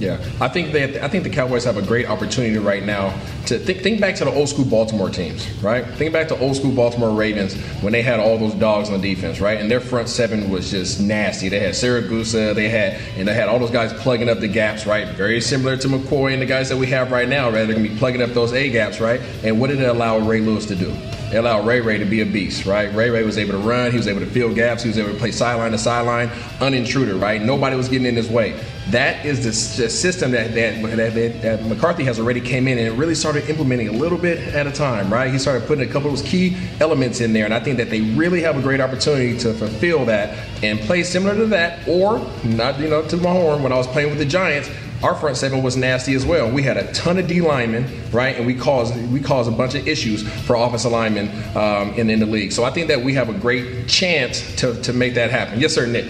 Yeah, 0.00 0.16
I 0.40 0.48
think 0.48 0.72
that 0.72 1.04
I 1.04 1.08
think 1.08 1.24
the 1.24 1.30
Cowboys 1.30 1.62
have 1.64 1.76
a 1.76 1.82
great 1.82 2.08
opportunity 2.08 2.56
right 2.56 2.82
now 2.82 3.10
to 3.46 3.58
think, 3.58 3.82
think 3.82 4.00
back 4.00 4.14
to 4.16 4.24
the 4.24 4.32
old 4.32 4.48
school 4.48 4.64
Baltimore 4.64 5.10
teams, 5.10 5.46
right? 5.62 5.84
Think 5.84 6.14
back 6.14 6.28
to 6.28 6.38
old 6.38 6.56
school 6.56 6.72
Baltimore 6.72 7.10
Ravens 7.10 7.54
when 7.82 7.92
they 7.92 8.00
had 8.00 8.18
all 8.18 8.38
those 8.38 8.54
dogs 8.54 8.88
on 8.88 8.98
the 8.98 9.14
defense, 9.14 9.40
right? 9.40 9.60
And 9.60 9.70
their 9.70 9.80
front 9.80 10.08
seven 10.08 10.48
was 10.48 10.70
just 10.70 11.00
nasty. 11.00 11.50
They 11.50 11.60
had 11.60 11.74
Siragusa, 11.74 12.54
they 12.54 12.70
had 12.70 12.98
and 13.18 13.28
they 13.28 13.34
had 13.34 13.50
all 13.50 13.58
those 13.58 13.70
guys 13.70 13.92
plugging 13.92 14.30
up 14.30 14.40
the 14.40 14.48
gaps, 14.48 14.86
right? 14.86 15.06
Very 15.08 15.38
similar 15.38 15.76
to 15.76 15.88
McCoy 15.88 16.32
and 16.32 16.40
the 16.40 16.46
guys 16.46 16.70
that 16.70 16.78
we 16.78 16.86
have 16.86 17.12
right 17.12 17.28
now, 17.28 17.50
right? 17.50 17.66
They're 17.66 17.76
gonna 17.76 17.86
be 17.86 17.94
plugging 17.96 18.22
up 18.22 18.30
those 18.30 18.54
A 18.54 18.70
gaps, 18.70 19.00
right? 19.00 19.20
And 19.44 19.60
what 19.60 19.68
did 19.68 19.80
it 19.80 19.88
allow 19.88 20.16
Ray 20.16 20.40
Lewis 20.40 20.64
to 20.66 20.74
do? 20.74 20.96
It 21.30 21.36
allowed 21.36 21.66
Ray 21.66 21.80
Ray 21.80 21.98
to 21.98 22.06
be 22.06 22.22
a 22.22 22.26
beast, 22.26 22.64
right? 22.64 22.92
Ray 22.94 23.10
Ray 23.10 23.22
was 23.22 23.36
able 23.36 23.52
to 23.52 23.58
run, 23.58 23.90
he 23.90 23.98
was 23.98 24.08
able 24.08 24.20
to 24.20 24.26
fill 24.26 24.52
gaps, 24.52 24.82
he 24.82 24.88
was 24.88 24.98
able 24.98 25.12
to 25.12 25.18
play 25.18 25.30
sideline 25.30 25.72
to 25.72 25.78
sideline, 25.78 26.28
unintruder, 26.58 27.20
right? 27.20 27.40
Nobody 27.40 27.76
was 27.76 27.88
getting 27.88 28.06
in 28.06 28.16
his 28.16 28.28
way. 28.28 28.58
That 28.90 29.24
is 29.24 29.38
the, 29.38 29.82
the 29.82 29.88
system 29.88 30.32
that 30.32 30.54
that, 30.54 30.82
that 30.82 31.42
that, 31.42 31.64
McCarthy 31.66 32.04
has 32.04 32.18
already 32.18 32.40
came 32.40 32.66
in 32.66 32.78
and 32.78 32.98
really 32.98 33.14
started 33.14 33.48
implementing 33.48 33.88
a 33.88 33.92
little 33.92 34.18
bit 34.18 34.38
at 34.54 34.66
a 34.66 34.72
time, 34.72 35.12
right? 35.12 35.30
He 35.30 35.38
started 35.38 35.66
putting 35.66 35.88
a 35.88 35.92
couple 35.92 36.10
of 36.10 36.18
those 36.18 36.28
key 36.28 36.56
elements 36.80 37.20
in 37.20 37.32
there, 37.32 37.44
and 37.44 37.54
I 37.54 37.60
think 37.60 37.76
that 37.78 37.90
they 37.90 38.00
really 38.00 38.42
have 38.42 38.56
a 38.56 38.62
great 38.62 38.80
opportunity 38.80 39.38
to 39.38 39.54
fulfill 39.54 40.04
that 40.06 40.36
and 40.62 40.80
play 40.80 41.02
similar 41.02 41.34
to 41.36 41.46
that, 41.46 41.86
or 41.86 42.18
not, 42.44 42.80
you 42.80 42.88
know, 42.88 43.06
to 43.08 43.16
my 43.16 43.30
horn 43.30 43.62
when 43.62 43.72
I 43.72 43.76
was 43.76 43.86
playing 43.86 44.10
with 44.10 44.18
the 44.18 44.24
Giants 44.24 44.68
our 45.02 45.14
front 45.14 45.36
seven 45.38 45.62
was 45.62 45.76
nasty 45.76 46.14
as 46.14 46.26
well. 46.26 46.50
We 46.50 46.62
had 46.62 46.76
a 46.76 46.92
ton 46.92 47.18
of 47.18 47.26
D 47.26 47.40
linemen, 47.40 47.86
right, 48.12 48.36
and 48.36 48.46
we 48.46 48.54
caused 48.54 48.94
we 49.10 49.20
caused 49.20 49.50
a 49.50 49.54
bunch 49.54 49.74
of 49.74 49.88
issues 49.88 50.28
for 50.44 50.56
offensive 50.56 50.92
linemen 50.92 51.28
um, 51.56 51.94
in, 51.94 52.10
in 52.10 52.20
the 52.20 52.26
league. 52.26 52.52
So 52.52 52.64
I 52.64 52.70
think 52.70 52.88
that 52.88 53.02
we 53.02 53.14
have 53.14 53.30
a 53.30 53.32
great 53.32 53.88
chance 53.88 54.56
to, 54.56 54.80
to 54.82 54.92
make 54.92 55.14
that 55.14 55.30
happen. 55.30 55.58
Yes, 55.58 55.74
sir, 55.74 55.86
Nick. 55.86 56.04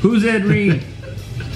Who's 0.00 0.24
Ed 0.24 0.44
Reed? 0.44 0.84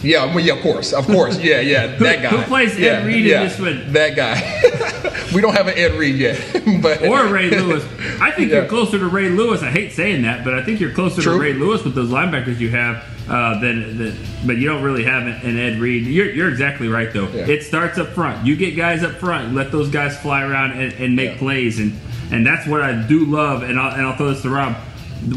yeah, 0.03 0.27
well, 0.35 0.41
yeah, 0.45 0.55
of 0.55 0.63
course, 0.63 0.93
of 0.93 1.07
course, 1.07 1.39
yeah, 1.39 1.61
yeah, 1.61 1.87
that 1.99 2.23
guy. 2.23 2.29
Who 2.29 2.43
plays 2.45 2.79
yeah, 2.79 2.89
Ed 2.89 3.07
Reed 3.07 3.25
yeah, 3.25 3.43
in 3.43 3.49
this 3.49 3.59
one? 3.59 3.93
That 3.93 4.17
guy. 4.17 5.23
we 5.35 5.41
don't 5.41 5.55
have 5.55 5.69
an 5.69 5.75
Ed 5.77 5.95
Reed 5.95 6.17
yet, 6.17 6.41
but 6.83 7.03
or 7.03 7.27
Ray 7.27 7.51
Lewis. 7.51 7.85
I 8.21 8.31
think 8.31 8.51
yeah. 8.51 8.59
you're 8.59 8.69
closer 8.69 8.99
to 8.99 9.09
Ray 9.09 9.29
Lewis. 9.29 9.63
I 9.63 9.71
hate 9.71 9.93
saying 9.93 10.23
that, 10.23 10.45
but 10.45 10.55
I 10.55 10.63
think 10.63 10.81
you're 10.81 10.93
closer 10.93 11.23
True. 11.23 11.35
to 11.35 11.41
Ray 11.41 11.53
Lewis 11.55 11.85
with 11.85 11.95
those 11.95 12.11
linebackers 12.11 12.59
you 12.59 12.71
have 12.71 13.05
uh, 13.29 13.59
than, 13.61 13.99
than, 13.99 14.17
but 14.47 14.57
you 14.57 14.69
don't 14.69 14.83
really 14.83 15.05
have 15.05 15.23
an 15.23 15.59
Ed 15.59 15.79
Reed. 15.79 16.07
You're, 16.07 16.31
you're 16.31 16.49
exactly 16.49 16.89
right 16.89 17.13
though. 17.13 17.29
It 17.29 17.63
starts 17.63 17.99
up 17.99 18.09
front. 18.09 18.47
You 18.47 18.57
get 18.57 18.77
guys 18.77 19.03
up 19.03 19.13
front, 19.13 19.55
let 19.55 19.73
those 19.73 19.89
guys 19.89 20.19
fly 20.19 20.43
around 20.43 20.73
and, 20.73 20.93
and 20.95 21.17
make 21.17 21.39
plays, 21.39 21.79
and 21.79 21.99
and 22.31 22.47
that's 22.47 22.67
what 22.67 22.83
I 22.83 23.07
do 23.07 23.25
love. 23.27 23.63
And 23.63 23.79
I'll, 23.79 23.93
and 23.93 24.03
I'll 24.03 24.17
throw 24.17 24.33
this 24.33 24.43
to 24.43 24.51
Rob. 24.51 24.77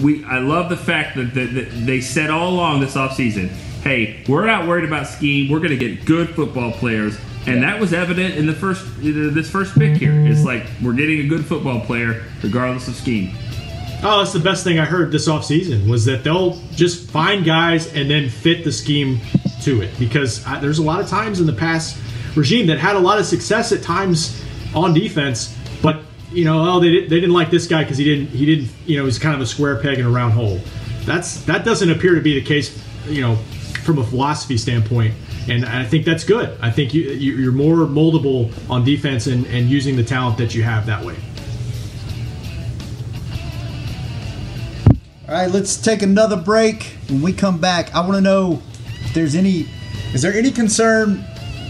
We 0.02 0.26
I 0.26 0.40
love 0.40 0.70
the 0.70 0.78
fact 0.78 1.16
that, 1.16 1.34
that, 1.36 1.54
that 1.54 1.70
they 1.86 2.02
said 2.02 2.30
all 2.30 2.50
along 2.50 2.80
this 2.80 2.96
offseason, 2.96 3.52
hey, 3.86 4.24
we're 4.28 4.48
not 4.48 4.68
worried 4.68 4.84
about 4.84 5.06
scheme. 5.08 5.50
We're 5.50 5.60
going 5.60 5.70
to 5.70 5.78
get 5.78 6.06
good 6.06 6.32
football 6.32 6.72
players. 6.72 7.18
And 7.46 7.62
that 7.62 7.80
was 7.80 7.94
evident 7.94 8.34
in 8.36 8.48
the 8.48 8.54
first 8.54 8.84
uh, 8.84 9.30
this 9.32 9.50
first 9.50 9.78
pick 9.78 9.98
here. 9.98 10.12
It's 10.26 10.44
like 10.44 10.66
we're 10.84 10.94
getting 10.94 11.20
a 11.20 11.28
good 11.28 11.46
football 11.46 11.80
player 11.80 12.24
regardless 12.42 12.88
of 12.88 12.96
scheme. 12.96 13.32
Oh, 14.02 14.20
that's 14.20 14.34
the 14.34 14.40
best 14.40 14.64
thing 14.64 14.80
I 14.80 14.86
heard 14.86 15.12
this 15.12 15.28
offseason 15.28 15.88
was 15.88 16.06
that 16.06 16.24
they'll 16.24 16.60
just 16.72 17.10
find 17.10 17.46
guys 17.46 17.94
and 17.94 18.10
then 18.10 18.30
fit 18.30 18.64
the 18.64 18.72
scheme 18.72 19.20
to 19.62 19.84
it. 19.84 19.98
Because 20.00 20.46
I, 20.48 20.60
there's 20.60 20.80
a 20.80 20.84
lot 20.84 21.00
of 21.00 21.08
times 21.08 21.40
in 21.40 21.46
the 21.46 21.54
past 21.54 21.98
regime 22.36 22.66
that 22.68 22.80
had 22.80 22.96
a 22.96 23.00
lot 23.00 23.20
of 23.20 23.28
success 23.28 23.72
at 23.72 23.84
times 23.84 24.44
on 24.74 24.96
defense, 24.96 25.56
but 25.84 26.02
you 26.32 26.46
know, 26.46 26.68
oh, 26.68 26.80
they, 26.80 26.90
did, 26.90 27.10
they 27.12 27.20
didn't 27.20 27.34
like 27.34 27.52
this 27.52 27.68
guy 27.68 27.84
because 27.84 28.00
he 28.00 28.04
didn't 28.04 28.30
he 28.30 28.48
didn't 28.48 28.72
you 28.88 28.98
know 28.98 29.06
he's 29.06 29.20
kind 29.20 29.36
of 29.36 29.42
a 29.42 29.46
square 29.46 29.80
peg 29.80 30.00
in 30.00 30.06
a 30.08 30.10
round 30.10 30.34
hole. 30.34 30.60
That's 31.04 31.46
that 31.46 31.64
doesn't 31.64 31.92
appear 31.92 32.16
to 32.16 32.22
be 32.22 32.40
the 32.40 32.46
case, 32.46 32.84
you 33.08 33.22
know, 33.22 33.38
from 33.86 34.00
a 34.00 34.04
philosophy 34.04 34.58
standpoint. 34.58 35.14
And 35.48 35.64
I 35.64 35.86
think 35.86 36.06
that's 36.06 36.24
good. 36.24 36.58
I 36.62 36.72
think 36.72 36.94
you, 36.94 37.04
you- 37.04 37.36
you're 37.36 37.52
more 37.52 37.78
moldable 37.86 38.52
on 38.70 38.84
defense 38.84 39.28
and, 39.28 39.46
and 39.48 39.70
using 39.70 39.96
the 39.96 40.04
talent 40.04 40.38
that 40.40 40.56
you 40.56 40.64
have 40.64 40.88
that 40.88 41.06
way. 41.06 41.16
All 45.28 45.34
right, 45.34 45.50
let's 45.50 45.78
take 45.78 46.02
another 46.02 46.36
break. 46.38 46.84
When 47.10 47.22
we 47.22 47.34
come 47.34 47.60
back, 47.60 47.94
I 47.96 48.00
want 48.02 48.14
to 48.14 48.22
know 48.22 48.62
if 49.04 49.14
there's 49.14 49.36
any. 49.36 49.68
Is 50.14 50.22
there 50.22 50.34
any 50.34 50.52
concern 50.52 51.24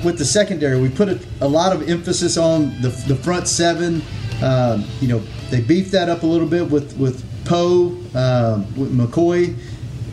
with 0.04 0.18
the 0.18 0.26
secondary? 0.26 0.80
We 0.80 0.90
put 0.90 1.08
a, 1.10 1.20
a 1.42 1.48
lot 1.48 1.74
of 1.74 1.90
emphasis 1.90 2.38
on 2.38 2.82
the, 2.82 2.90
the 3.08 3.16
front 3.16 3.48
seven. 3.48 4.02
Um, 4.44 4.86
you 5.00 5.08
know, 5.08 5.20
they 5.50 5.62
beefed 5.62 5.92
that 5.94 6.10
up 6.10 6.24
a 6.24 6.26
little 6.26 6.48
bit 6.48 6.70
with 6.70 6.98
with 6.98 7.24
Poe, 7.46 7.88
um, 8.14 8.66
with 8.76 8.94
McCoy 8.94 9.56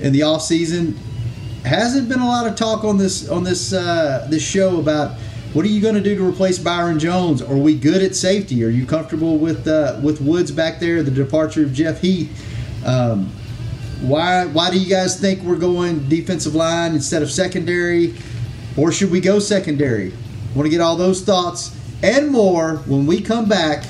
in 0.00 0.12
the 0.12 0.20
offseason. 0.20 0.96
Hasn't 1.64 2.08
been 2.08 2.20
a 2.20 2.26
lot 2.26 2.46
of 2.46 2.56
talk 2.56 2.82
on 2.84 2.98
this 2.98 3.28
on 3.28 3.44
this 3.44 3.72
uh, 3.72 4.26
this 4.28 4.42
show 4.42 4.80
about 4.80 5.16
what 5.52 5.64
are 5.64 5.68
you 5.68 5.80
going 5.80 5.94
to 5.94 6.00
do 6.00 6.16
to 6.16 6.26
replace 6.26 6.58
Byron 6.58 6.98
Jones? 6.98 7.40
Are 7.40 7.56
we 7.56 7.78
good 7.78 8.02
at 8.02 8.16
safety? 8.16 8.64
Are 8.64 8.68
you 8.68 8.84
comfortable 8.84 9.38
with 9.38 9.68
uh, 9.68 10.00
with 10.02 10.20
Woods 10.20 10.50
back 10.50 10.80
there? 10.80 11.02
The 11.02 11.10
departure 11.10 11.62
of 11.62 11.72
Jeff 11.72 12.00
Heath. 12.00 12.30
Um, 12.84 13.26
why 14.00 14.46
why 14.46 14.70
do 14.70 14.78
you 14.78 14.90
guys 14.90 15.20
think 15.20 15.42
we're 15.42 15.56
going 15.56 16.08
defensive 16.08 16.56
line 16.56 16.94
instead 16.94 17.22
of 17.22 17.30
secondary, 17.30 18.14
or 18.76 18.90
should 18.90 19.12
we 19.12 19.20
go 19.20 19.38
secondary? 19.38 20.12
Want 20.56 20.66
to 20.66 20.70
get 20.70 20.80
all 20.80 20.96
those 20.96 21.22
thoughts 21.22 21.76
and 22.02 22.30
more 22.30 22.78
when 22.86 23.06
we 23.06 23.20
come 23.20 23.48
back 23.48 23.84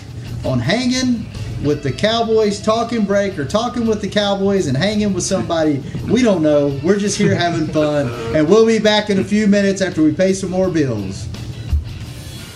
on 0.45 0.59
hanging 0.59 1.27
with 1.63 1.83
the 1.83 1.93
Cowboys 1.93 2.61
talking 2.61 3.05
break 3.05 3.39
or 3.39 3.45
talking 3.45 3.87
with 3.87 4.01
the 4.01 4.09
Cowboys 4.09 4.67
and 4.67 4.77
hanging 4.77 5.13
with 5.13 5.25
somebody 5.25 5.83
we 6.09 6.23
don't 6.23 6.43
know. 6.43 6.79
We're 6.83 6.99
just 6.99 7.17
here 7.17 7.35
having 7.35 7.67
fun, 7.69 8.09
and 8.35 8.49
we'll 8.49 8.67
be 8.67 8.79
back 8.79 9.11
in 9.11 9.19
a 9.19 9.25
few 9.25 9.47
minutes 9.47 9.81
after 9.81 10.03
we 10.03 10.13
pay 10.13 10.33
some 10.33 10.51
more 10.51 10.71
bills. 10.71 11.29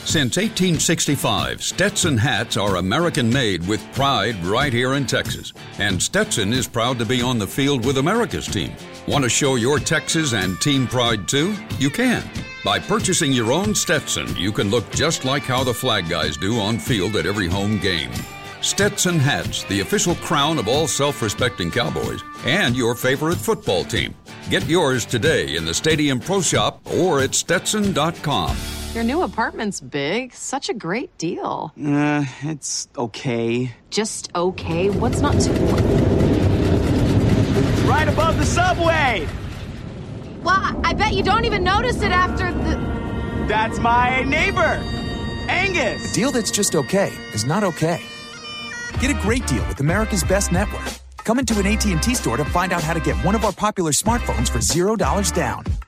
Since 0.06 0.36
1865, 0.36 1.64
Stetson 1.64 2.16
hats 2.16 2.56
are 2.56 2.76
American 2.76 3.28
made 3.28 3.66
with 3.66 3.82
pride 3.92 4.36
right 4.44 4.72
here 4.72 4.94
in 4.94 5.04
Texas. 5.04 5.52
And 5.80 6.00
Stetson 6.00 6.52
is 6.52 6.68
proud 6.68 6.96
to 7.00 7.04
be 7.04 7.22
on 7.22 7.40
the 7.40 7.46
field 7.46 7.84
with 7.84 7.98
America's 7.98 8.46
team. 8.46 8.72
Want 9.08 9.24
to 9.24 9.28
show 9.28 9.56
your 9.56 9.80
Texas 9.80 10.32
and 10.32 10.60
team 10.60 10.86
pride 10.86 11.26
too? 11.26 11.56
You 11.80 11.90
can. 11.90 12.22
By 12.64 12.78
purchasing 12.78 13.32
your 13.32 13.50
own 13.50 13.74
Stetson, 13.74 14.36
you 14.36 14.52
can 14.52 14.70
look 14.70 14.88
just 14.92 15.24
like 15.24 15.42
how 15.42 15.64
the 15.64 15.74
flag 15.74 16.08
guys 16.08 16.36
do 16.36 16.60
on 16.60 16.78
field 16.78 17.16
at 17.16 17.26
every 17.26 17.48
home 17.48 17.78
game. 17.80 18.12
Stetson 18.60 19.18
hats, 19.18 19.64
the 19.64 19.80
official 19.80 20.14
crown 20.16 20.58
of 20.58 20.68
all 20.68 20.86
self 20.88 21.22
respecting 21.22 21.70
Cowboys, 21.70 22.22
and 22.44 22.76
your 22.76 22.94
favorite 22.94 23.36
football 23.36 23.84
team. 23.84 24.14
Get 24.50 24.66
yours 24.66 25.04
today 25.04 25.56
in 25.56 25.64
the 25.64 25.74
Stadium 25.74 26.20
Pro 26.20 26.40
Shop 26.40 26.80
or 26.94 27.20
at 27.20 27.34
Stetson.com. 27.34 28.56
Your 28.94 29.04
new 29.04 29.22
apartment's 29.22 29.80
big. 29.80 30.32
Such 30.32 30.68
a 30.70 30.74
great 30.74 31.16
deal. 31.18 31.72
Uh, 31.84 32.24
it's 32.42 32.88
okay. 32.96 33.74
Just 33.90 34.30
okay? 34.34 34.88
What's 34.88 35.20
not 35.20 35.38
to. 35.40 35.52
Right 37.86 38.08
above 38.08 38.38
the 38.38 38.46
subway! 38.46 39.28
Well, 40.42 40.80
I 40.84 40.92
bet 40.94 41.12
you 41.12 41.22
don't 41.22 41.44
even 41.44 41.62
notice 41.62 42.02
it 42.02 42.10
after 42.10 42.52
the. 42.52 42.76
That's 43.48 43.78
my 43.78 44.22
neighbor, 44.22 44.80
Angus. 45.48 46.10
A 46.10 46.14
deal 46.14 46.30
that's 46.32 46.50
just 46.50 46.74
okay 46.74 47.12
is 47.34 47.44
not 47.44 47.62
okay. 47.64 48.00
Get 49.00 49.10
a 49.10 49.20
great 49.20 49.46
deal 49.46 49.66
with 49.68 49.80
America's 49.80 50.24
Best 50.24 50.50
Network. 50.50 50.88
Come 51.18 51.38
into 51.38 51.58
an 51.58 51.66
AT&T 51.66 52.14
store 52.14 52.38
to 52.38 52.46
find 52.46 52.72
out 52.72 52.82
how 52.82 52.94
to 52.94 53.00
get 53.00 53.14
one 53.24 53.34
of 53.34 53.44
our 53.44 53.52
popular 53.52 53.92
smartphones 53.92 54.48
for 54.48 54.60
$0 54.60 55.34
down, 55.34 55.64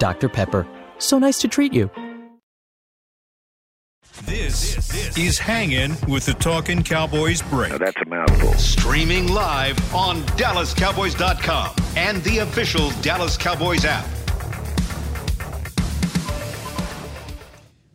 Dr. 0.00 0.28
Pepper, 0.28 0.66
so 0.98 1.18
nice 1.20 1.38
to 1.38 1.48
treat 1.48 1.72
you. 1.72 1.88
This, 4.24 5.16
is 5.16 5.38
Hanging 5.38 5.94
with 6.08 6.26
the 6.26 6.34
Talking 6.34 6.82
Cowboys 6.82 7.42
break. 7.42 7.72
that's 7.78 7.96
a 8.04 8.08
mouthful. 8.08 8.52
Streaming 8.54 9.28
live 9.28 9.78
on 9.94 10.22
DallasCowboys.com 10.36 11.74
and 11.96 12.22
the 12.24 12.38
official 12.38 12.90
Dallas 13.02 13.36
Cowboys 13.36 13.84
app. 13.84 14.06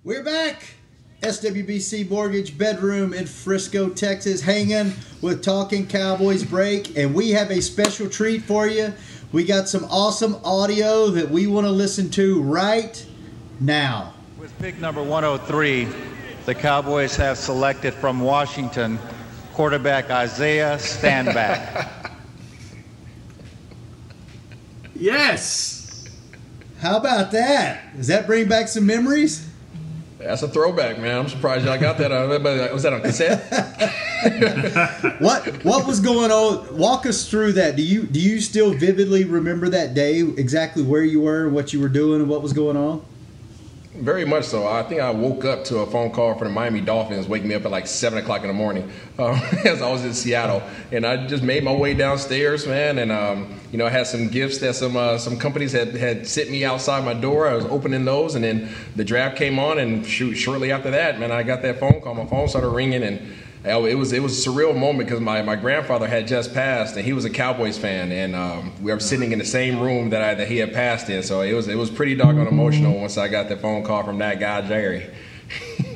We're 0.03 0.23
back. 0.23 0.63
SWBC 1.21 2.09
Mortgage 2.09 2.55
Bedroom 2.55 3.13
in 3.13 3.25
Frisco, 3.25 3.89
Texas, 3.89 4.41
hanging 4.41 4.93
with 5.21 5.43
Talking 5.43 5.87
Cowboys 5.87 6.43
break. 6.43 6.95
And 6.97 7.15
we 7.15 7.31
have 7.31 7.49
a 7.49 7.61
special 7.61 8.07
treat 8.09 8.43
for 8.43 8.67
you. 8.67 8.93
We 9.35 9.43
got 9.43 9.67
some 9.67 9.83
awesome 9.91 10.37
audio 10.45 11.09
that 11.09 11.29
we 11.29 11.45
want 11.45 11.67
to 11.67 11.71
listen 11.71 12.09
to 12.11 12.41
right 12.41 13.05
now. 13.59 14.13
With 14.37 14.57
pick 14.59 14.79
number 14.79 15.03
103, 15.03 15.89
the 16.45 16.55
Cowboys 16.55 17.17
have 17.17 17.37
selected 17.37 17.93
from 17.93 18.21
Washington 18.21 18.97
quarterback 19.51 20.09
Isaiah 20.09 20.77
Stanback. 20.77 22.13
yes. 24.95 26.07
How 26.79 26.95
about 26.95 27.33
that? 27.33 27.97
Does 27.97 28.07
that 28.07 28.27
bring 28.27 28.47
back 28.47 28.69
some 28.69 28.85
memories? 28.85 29.49
That's 30.25 30.41
a 30.41 30.47
throwback, 30.47 30.97
man. 30.97 31.19
I'm 31.19 31.29
surprised 31.29 31.65
y'all 31.65 31.77
got 31.77 31.99
that. 31.99 32.11
On, 32.11 32.23
everybody. 32.23 32.59
Uh, 32.59 32.73
was 32.73 32.81
that 32.81 32.93
on 32.93 33.01
cassette? 33.01 33.45
what 35.21 35.63
What 35.63 35.85
was 35.85 35.99
going 35.99 36.31
on? 36.31 36.75
Walk 36.75 37.05
us 37.05 37.29
through 37.29 37.53
that. 37.53 37.75
Do 37.75 37.83
you 37.83 38.03
Do 38.03 38.19
you 38.19 38.41
still 38.41 38.73
vividly 38.73 39.23
remember 39.23 39.69
that 39.69 39.93
day? 39.93 40.21
Exactly 40.21 40.81
where 40.81 41.03
you 41.03 41.21
were, 41.21 41.47
what 41.47 41.73
you 41.73 41.79
were 41.79 41.89
doing, 41.89 42.21
and 42.21 42.29
what 42.29 42.41
was 42.41 42.53
going 42.53 42.75
on? 42.75 43.05
Very 43.97 44.25
much 44.25 44.43
so. 44.43 44.67
I 44.67 44.83
think 44.83 44.99
I 44.99 45.09
woke 45.09 45.45
up 45.45 45.63
to 45.65 45.79
a 45.79 45.85
phone 45.85 46.11
call 46.11 46.37
from 46.37 46.49
the 46.49 46.53
Miami 46.53 46.81
Dolphins, 46.81 47.29
waking 47.29 47.47
me 47.47 47.55
up 47.55 47.63
at 47.63 47.71
like 47.71 47.87
seven 47.87 48.19
o'clock 48.19 48.41
in 48.41 48.47
the 48.47 48.53
morning 48.53 48.91
um, 49.19 49.39
as 49.63 49.81
I 49.81 49.89
was 49.89 50.03
in 50.03 50.13
Seattle, 50.13 50.61
and 50.91 51.05
I 51.05 51.27
just 51.27 51.43
made 51.43 51.63
my 51.63 51.73
way 51.73 51.93
downstairs, 51.93 52.67
man. 52.67 52.97
And 52.97 53.09
um, 53.09 53.57
you 53.71 53.77
know, 53.77 53.85
I 53.85 53.89
had 53.89 54.05
some 54.05 54.27
gifts 54.27 54.57
that 54.57 54.75
some 54.75 54.97
uh, 54.97 55.17
some 55.17 55.37
companies 55.37 55.71
had 55.71 55.95
had 55.95 56.27
sent 56.27 56.51
me 56.51 56.65
outside 56.65 57.05
my 57.05 57.13
door. 57.13 57.47
I 57.47 57.55
was 57.55 57.63
opening 57.65 58.03
those, 58.03 58.35
and 58.35 58.43
then 58.43 58.69
the 58.97 59.05
draft 59.05 59.37
came 59.37 59.59
on, 59.59 59.79
and 59.79 60.05
shoot, 60.05 60.35
shortly 60.35 60.73
after 60.73 60.91
that, 60.91 61.17
man, 61.17 61.31
I 61.31 61.43
got 61.43 61.61
that 61.61 61.79
phone 61.79 62.01
call. 62.01 62.15
My 62.15 62.25
phone 62.25 62.49
started 62.49 62.69
ringing, 62.69 63.01
and 63.01 63.21
it 63.65 63.95
was 63.95 64.13
it 64.13 64.21
was 64.21 64.45
a 64.45 64.49
surreal 64.49 64.75
moment 64.77 65.07
because 65.07 65.19
my, 65.21 65.41
my 65.41 65.55
grandfather 65.55 66.07
had 66.07 66.27
just 66.27 66.53
passed 66.53 66.95
and 66.97 67.03
he 67.05 67.13
was 67.13 67.25
a 67.25 67.29
Cowboys 67.29 67.77
fan 67.77 68.11
and 68.11 68.35
um, 68.35 68.71
we 68.81 68.93
were 68.93 68.99
sitting 68.99 69.31
in 69.31 69.39
the 69.39 69.45
same 69.45 69.79
room 69.79 70.11
that 70.11 70.21
I 70.21 70.35
that 70.35 70.47
he 70.47 70.57
had 70.57 70.71
passed 70.73 71.09
in 71.09 71.23
so 71.23 71.41
it 71.41 71.53
was 71.53 71.67
it 71.67 71.75
was 71.77 71.89
pretty 71.89 72.15
doggone 72.15 72.47
emotional 72.47 72.99
once 72.99 73.17
I 73.17 73.27
got 73.27 73.49
the 73.49 73.57
phone 73.57 73.83
call 73.83 74.03
from 74.03 74.19
that 74.19 74.39
guy 74.39 74.61
Jerry. 74.67 75.09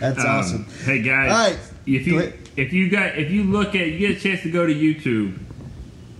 That's 0.00 0.18
Um, 0.20 0.26
awesome. 0.26 0.66
Hey 0.84 1.00
guys, 1.02 1.30
All 1.30 1.36
right. 1.50 1.58
if 1.86 2.06
you 2.06 2.32
if 2.56 2.72
you 2.72 2.90
got 2.90 3.16
if 3.18 3.30
you 3.30 3.44
look 3.44 3.74
at 3.74 3.86
you 3.86 3.98
get 3.98 4.16
a 4.16 4.20
chance 4.20 4.42
to 4.42 4.50
go 4.50 4.66
to 4.66 4.74
YouTube, 4.74 5.38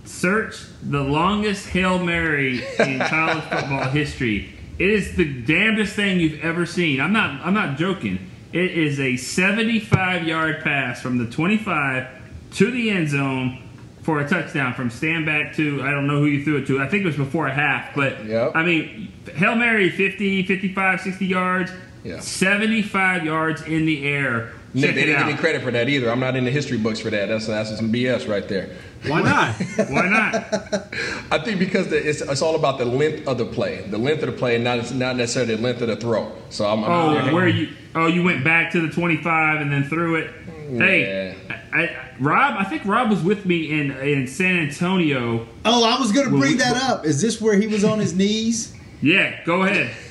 search 0.05 0.55
the 0.83 1.01
longest 1.03 1.67
hail 1.69 1.99
mary 2.03 2.63
in 2.79 2.99
college 3.07 3.43
football 3.45 3.89
history. 3.89 4.53
It 4.79 4.89
is 4.89 5.15
the 5.15 5.25
damnedest 5.25 5.95
thing 5.95 6.19
you've 6.19 6.43
ever 6.43 6.65
seen. 6.65 6.99
I'm 7.01 7.13
not 7.13 7.41
I'm 7.45 7.53
not 7.53 7.77
joking. 7.77 8.19
It 8.57 8.71
is 8.71 8.99
a 8.99 9.15
75 9.17 10.27
yard 10.27 10.63
pass 10.63 10.99
from 10.99 11.19
the 11.19 11.27
25 11.27 12.07
to 12.55 12.71
the 12.71 12.89
end 12.89 13.07
zone 13.07 13.61
for 14.01 14.19
a 14.19 14.27
touchdown 14.27 14.73
from 14.73 14.89
Stanback 14.89 15.55
to 15.57 15.83
I 15.83 15.91
don't 15.91 16.07
know 16.07 16.17
who 16.19 16.25
you 16.25 16.43
threw 16.43 16.57
it 16.57 16.65
to. 16.65 16.81
I 16.81 16.87
think 16.87 17.03
it 17.03 17.05
was 17.05 17.17
before 17.17 17.45
a 17.45 17.53
half, 17.53 17.93
but 17.93 18.15
I 18.55 18.63
mean 18.65 19.11
Hail 19.35 19.53
Mary 19.55 19.91
50, 19.91 20.47
55, 20.47 21.01
60 21.01 21.25
yards. 21.27 21.71
Yeah. 22.03 22.19
75 22.19 23.25
yards 23.25 23.61
in 23.61 23.85
the 23.85 24.07
air. 24.07 24.53
Nick, 24.73 24.95
they 24.95 25.05
didn't 25.05 25.17
give 25.17 25.27
out. 25.27 25.31
me 25.31 25.37
credit 25.37 25.61
for 25.61 25.71
that 25.71 25.87
either. 25.87 26.09
I'm 26.09 26.19
not 26.19 26.35
in 26.35 26.43
the 26.45 26.51
history 26.51 26.77
books 26.77 26.99
for 26.99 27.09
that. 27.11 27.27
That's 27.29 27.45
that's 27.47 27.75
some 27.75 27.91
BS 27.93 28.27
right 28.27 28.47
there. 28.47 28.75
Why 29.05 29.21
not? 29.21 29.55
Why 29.89 30.07
not? 30.07 30.35
I 31.31 31.39
think 31.43 31.59
because 31.59 31.89
the, 31.89 31.97
it's, 31.97 32.21
it's 32.21 32.41
all 32.41 32.55
about 32.55 32.77
the 32.77 32.85
length 32.85 33.27
of 33.27 33.37
the 33.37 33.45
play, 33.45 33.81
the 33.87 33.97
length 33.97 34.23
of 34.23 34.31
the 34.31 34.37
play, 34.37 34.55
and 34.55 34.63
not 34.63 34.93
not 34.93 35.15
necessarily 35.15 35.55
the 35.55 35.61
length 35.61 35.81
of 35.81 35.87
the 35.89 35.95
throw. 35.95 36.31
So 36.49 36.65
I'm, 36.65 36.83
I'm 36.83 36.91
Oh, 36.91 37.17
out 37.17 37.25
there 37.25 37.33
where 37.33 37.47
you? 37.47 37.69
Oh, 37.97 38.05
you 38.05 38.21
went 38.21 38.43
back 38.43 38.71
to 38.73 38.79
the 38.85 38.89
25 38.93 39.59
and 39.61 39.71
then 39.71 39.83
threw 39.85 40.15
it. 40.17 40.31
Hey, 40.69 41.35
I, 41.49 41.81
I, 41.81 42.09
Rob, 42.19 42.55
I 42.59 42.63
think 42.65 42.85
Rob 42.85 43.09
was 43.09 43.23
with 43.23 43.45
me 43.45 43.71
in 43.71 43.89
in 43.91 44.27
San 44.27 44.57
Antonio. 44.57 45.47
Oh, 45.65 45.83
I 45.83 45.99
was 45.99 46.11
going 46.11 46.29
to 46.29 46.37
bring 46.37 46.57
that 46.57 46.75
up. 46.83 47.05
Is 47.05 47.21
this 47.21 47.41
where 47.41 47.57
he 47.57 47.65
was 47.65 47.83
on 47.83 47.97
his 47.99 48.13
knees? 48.13 48.75
Yeah, 49.01 49.43
go 49.45 49.63
ahead. 49.63 49.95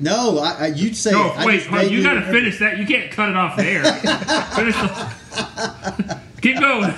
No, 0.00 0.38
I, 0.38 0.50
I, 0.50 0.66
you'd 0.66 0.94
say. 0.94 1.12
No, 1.12 1.28
I 1.30 1.46
wait, 1.46 1.56
just 1.60 1.68
hold- 1.68 1.90
you 1.90 2.02
got 2.02 2.10
to 2.12 2.16
remember- 2.16 2.38
finish 2.40 2.58
that. 2.58 2.76
You 2.76 2.84
can't 2.84 3.10
cut 3.10 3.30
it 3.30 3.36
off 3.36 3.56
there. 3.56 3.82
finish 4.54 4.74
the, 4.74 6.20
Keep 6.42 6.60
going. 6.60 6.92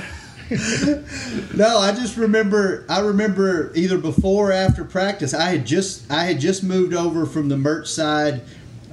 No, 1.54 1.78
I 1.78 1.92
just 1.92 2.16
remember. 2.16 2.84
I 2.88 2.98
remember 2.98 3.70
either 3.76 3.96
before 3.96 4.50
or 4.50 4.52
after 4.52 4.84
practice. 4.84 5.32
I 5.32 5.50
had 5.50 5.64
just 5.64 6.10
I 6.10 6.24
had 6.24 6.40
just 6.40 6.64
moved 6.64 6.94
over 6.94 7.26
from 7.26 7.48
the 7.48 7.56
merch 7.56 7.88
side 7.88 8.42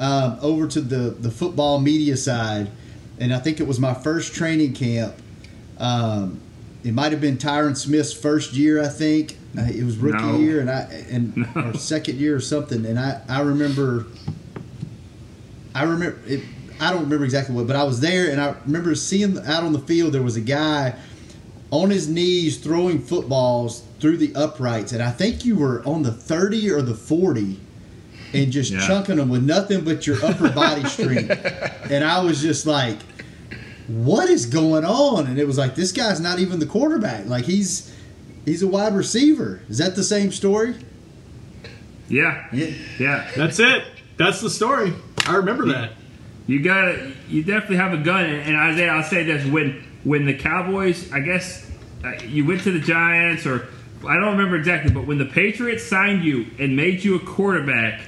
um, 0.01 0.37
over 0.41 0.67
to 0.67 0.81
the 0.81 1.11
the 1.11 1.31
football 1.31 1.79
media 1.79 2.17
side, 2.17 2.69
and 3.19 3.33
I 3.33 3.39
think 3.39 3.59
it 3.61 3.67
was 3.67 3.79
my 3.79 3.93
first 3.93 4.33
training 4.33 4.73
camp. 4.73 5.13
Um, 5.79 6.41
it 6.83 6.93
might 6.93 7.11
have 7.11 7.21
been 7.21 7.37
Tyron 7.37 7.77
Smith's 7.77 8.11
first 8.11 8.53
year. 8.53 8.81
I 8.83 8.87
think 8.89 9.37
Uh, 9.57 9.63
it 9.63 9.83
was 9.83 9.97
rookie 9.97 10.17
No. 10.23 10.37
year, 10.39 10.59
and 10.59 10.69
I 10.69 10.81
and 11.11 11.45
or 11.55 11.73
second 11.77 12.17
year 12.19 12.35
or 12.35 12.39
something. 12.41 12.85
And 12.85 12.97
I 12.99 13.21
I 13.29 13.41
remember. 13.41 14.05
I 15.73 15.83
remember 15.83 16.17
it. 16.27 16.41
I 16.79 16.91
don't 16.91 17.03
remember 17.03 17.25
exactly 17.25 17.53
what, 17.55 17.67
but 17.67 17.75
I 17.75 17.83
was 17.83 17.99
there, 17.99 18.31
and 18.31 18.41
I 18.41 18.55
remember 18.65 18.95
seeing 18.95 19.37
out 19.45 19.63
on 19.63 19.71
the 19.71 19.79
field 19.79 20.13
there 20.13 20.23
was 20.23 20.35
a 20.35 20.41
guy 20.41 20.95
on 21.69 21.89
his 21.91 22.07
knees 22.09 22.57
throwing 22.57 22.99
footballs 23.01 23.83
through 23.99 24.17
the 24.17 24.33
uprights, 24.35 24.91
and 24.91 25.01
I 25.03 25.11
think 25.11 25.45
you 25.45 25.55
were 25.55 25.83
on 25.85 26.01
the 26.03 26.11
thirty 26.11 26.69
or 26.71 26.81
the 26.81 26.95
forty, 26.95 27.59
and 28.33 28.51
just 28.51 28.71
Yeah. 28.71 28.85
chunking 28.87 29.17
them 29.17 29.29
with 29.29 29.43
nothing 29.43 29.81
but 29.83 30.05
your 30.07 30.23
upper 30.25 30.49
body 30.49 30.83
strength. 30.89 31.31
And 31.91 32.03
I 32.03 32.21
was 32.21 32.41
just 32.41 32.65
like, 32.65 32.97
"What 33.87 34.29
is 34.29 34.45
going 34.45 34.85
on?" 34.85 35.27
And 35.27 35.37
it 35.39 35.45
was 35.47 35.57
like, 35.57 35.75
"This 35.75 35.91
guy's 35.91 36.19
not 36.19 36.39
even 36.39 36.59
the 36.59 36.65
quarterback. 36.65 37.25
Like 37.27 37.45
he's 37.45 37.93
he's 38.45 38.61
a 38.63 38.67
wide 38.67 38.95
receiver." 38.95 39.61
Is 39.69 39.77
that 39.79 39.95
the 39.95 40.03
same 40.03 40.31
story? 40.31 40.75
Yeah, 42.09 42.45
yeah. 42.51 42.71
yeah. 42.99 43.29
That's 43.35 43.59
it. 43.59 43.83
That's 44.17 44.41
the 44.41 44.49
story. 44.49 44.93
I 45.25 45.35
remember 45.35 45.67
that. 45.67 45.91
You 46.47 46.61
got 46.61 46.81
to 46.93 47.11
You 47.29 47.43
definitely 47.43 47.77
have 47.77 47.93
a 47.93 47.97
gun. 48.03 48.25
And, 48.25 48.41
and 48.49 48.57
Isaiah, 48.57 48.89
I'll 48.91 49.03
say 49.03 49.23
this: 49.23 49.45
when 49.45 49.83
when 50.03 50.25
the 50.25 50.33
Cowboys, 50.33 51.11
I 51.11 51.19
guess 51.19 51.69
uh, 52.03 52.13
you 52.27 52.45
went 52.45 52.61
to 52.61 52.71
the 52.71 52.79
Giants, 52.79 53.45
or 53.45 53.67
I 54.07 54.15
don't 54.15 54.35
remember 54.35 54.55
exactly, 54.57 54.91
but 54.91 55.05
when 55.05 55.19
the 55.19 55.25
Patriots 55.25 55.83
signed 55.85 56.23
you 56.23 56.47
and 56.59 56.75
made 56.75 57.03
you 57.03 57.15
a 57.15 57.19
quarterback, 57.19 58.01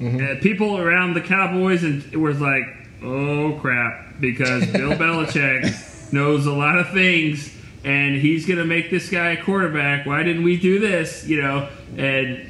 uh, 0.00 0.40
people 0.40 0.78
around 0.78 1.14
the 1.14 1.20
Cowboys 1.20 1.82
and 1.84 2.04
it 2.12 2.16
was 2.16 2.40
like, 2.40 2.64
oh 3.02 3.58
crap, 3.60 4.20
because 4.20 4.66
Bill 4.66 4.90
Belichick 4.98 6.12
knows 6.12 6.46
a 6.46 6.52
lot 6.52 6.78
of 6.78 6.90
things. 6.90 7.54
and 7.84 8.16
he's 8.16 8.46
going 8.46 8.58
to 8.58 8.64
make 8.64 8.90
this 8.90 9.10
guy 9.10 9.32
a 9.32 9.42
quarterback. 9.42 10.06
Why 10.06 10.22
didn't 10.22 10.42
we 10.42 10.56
do 10.56 10.78
this? 10.78 11.26
You 11.26 11.42
know, 11.42 11.68
and 11.96 12.48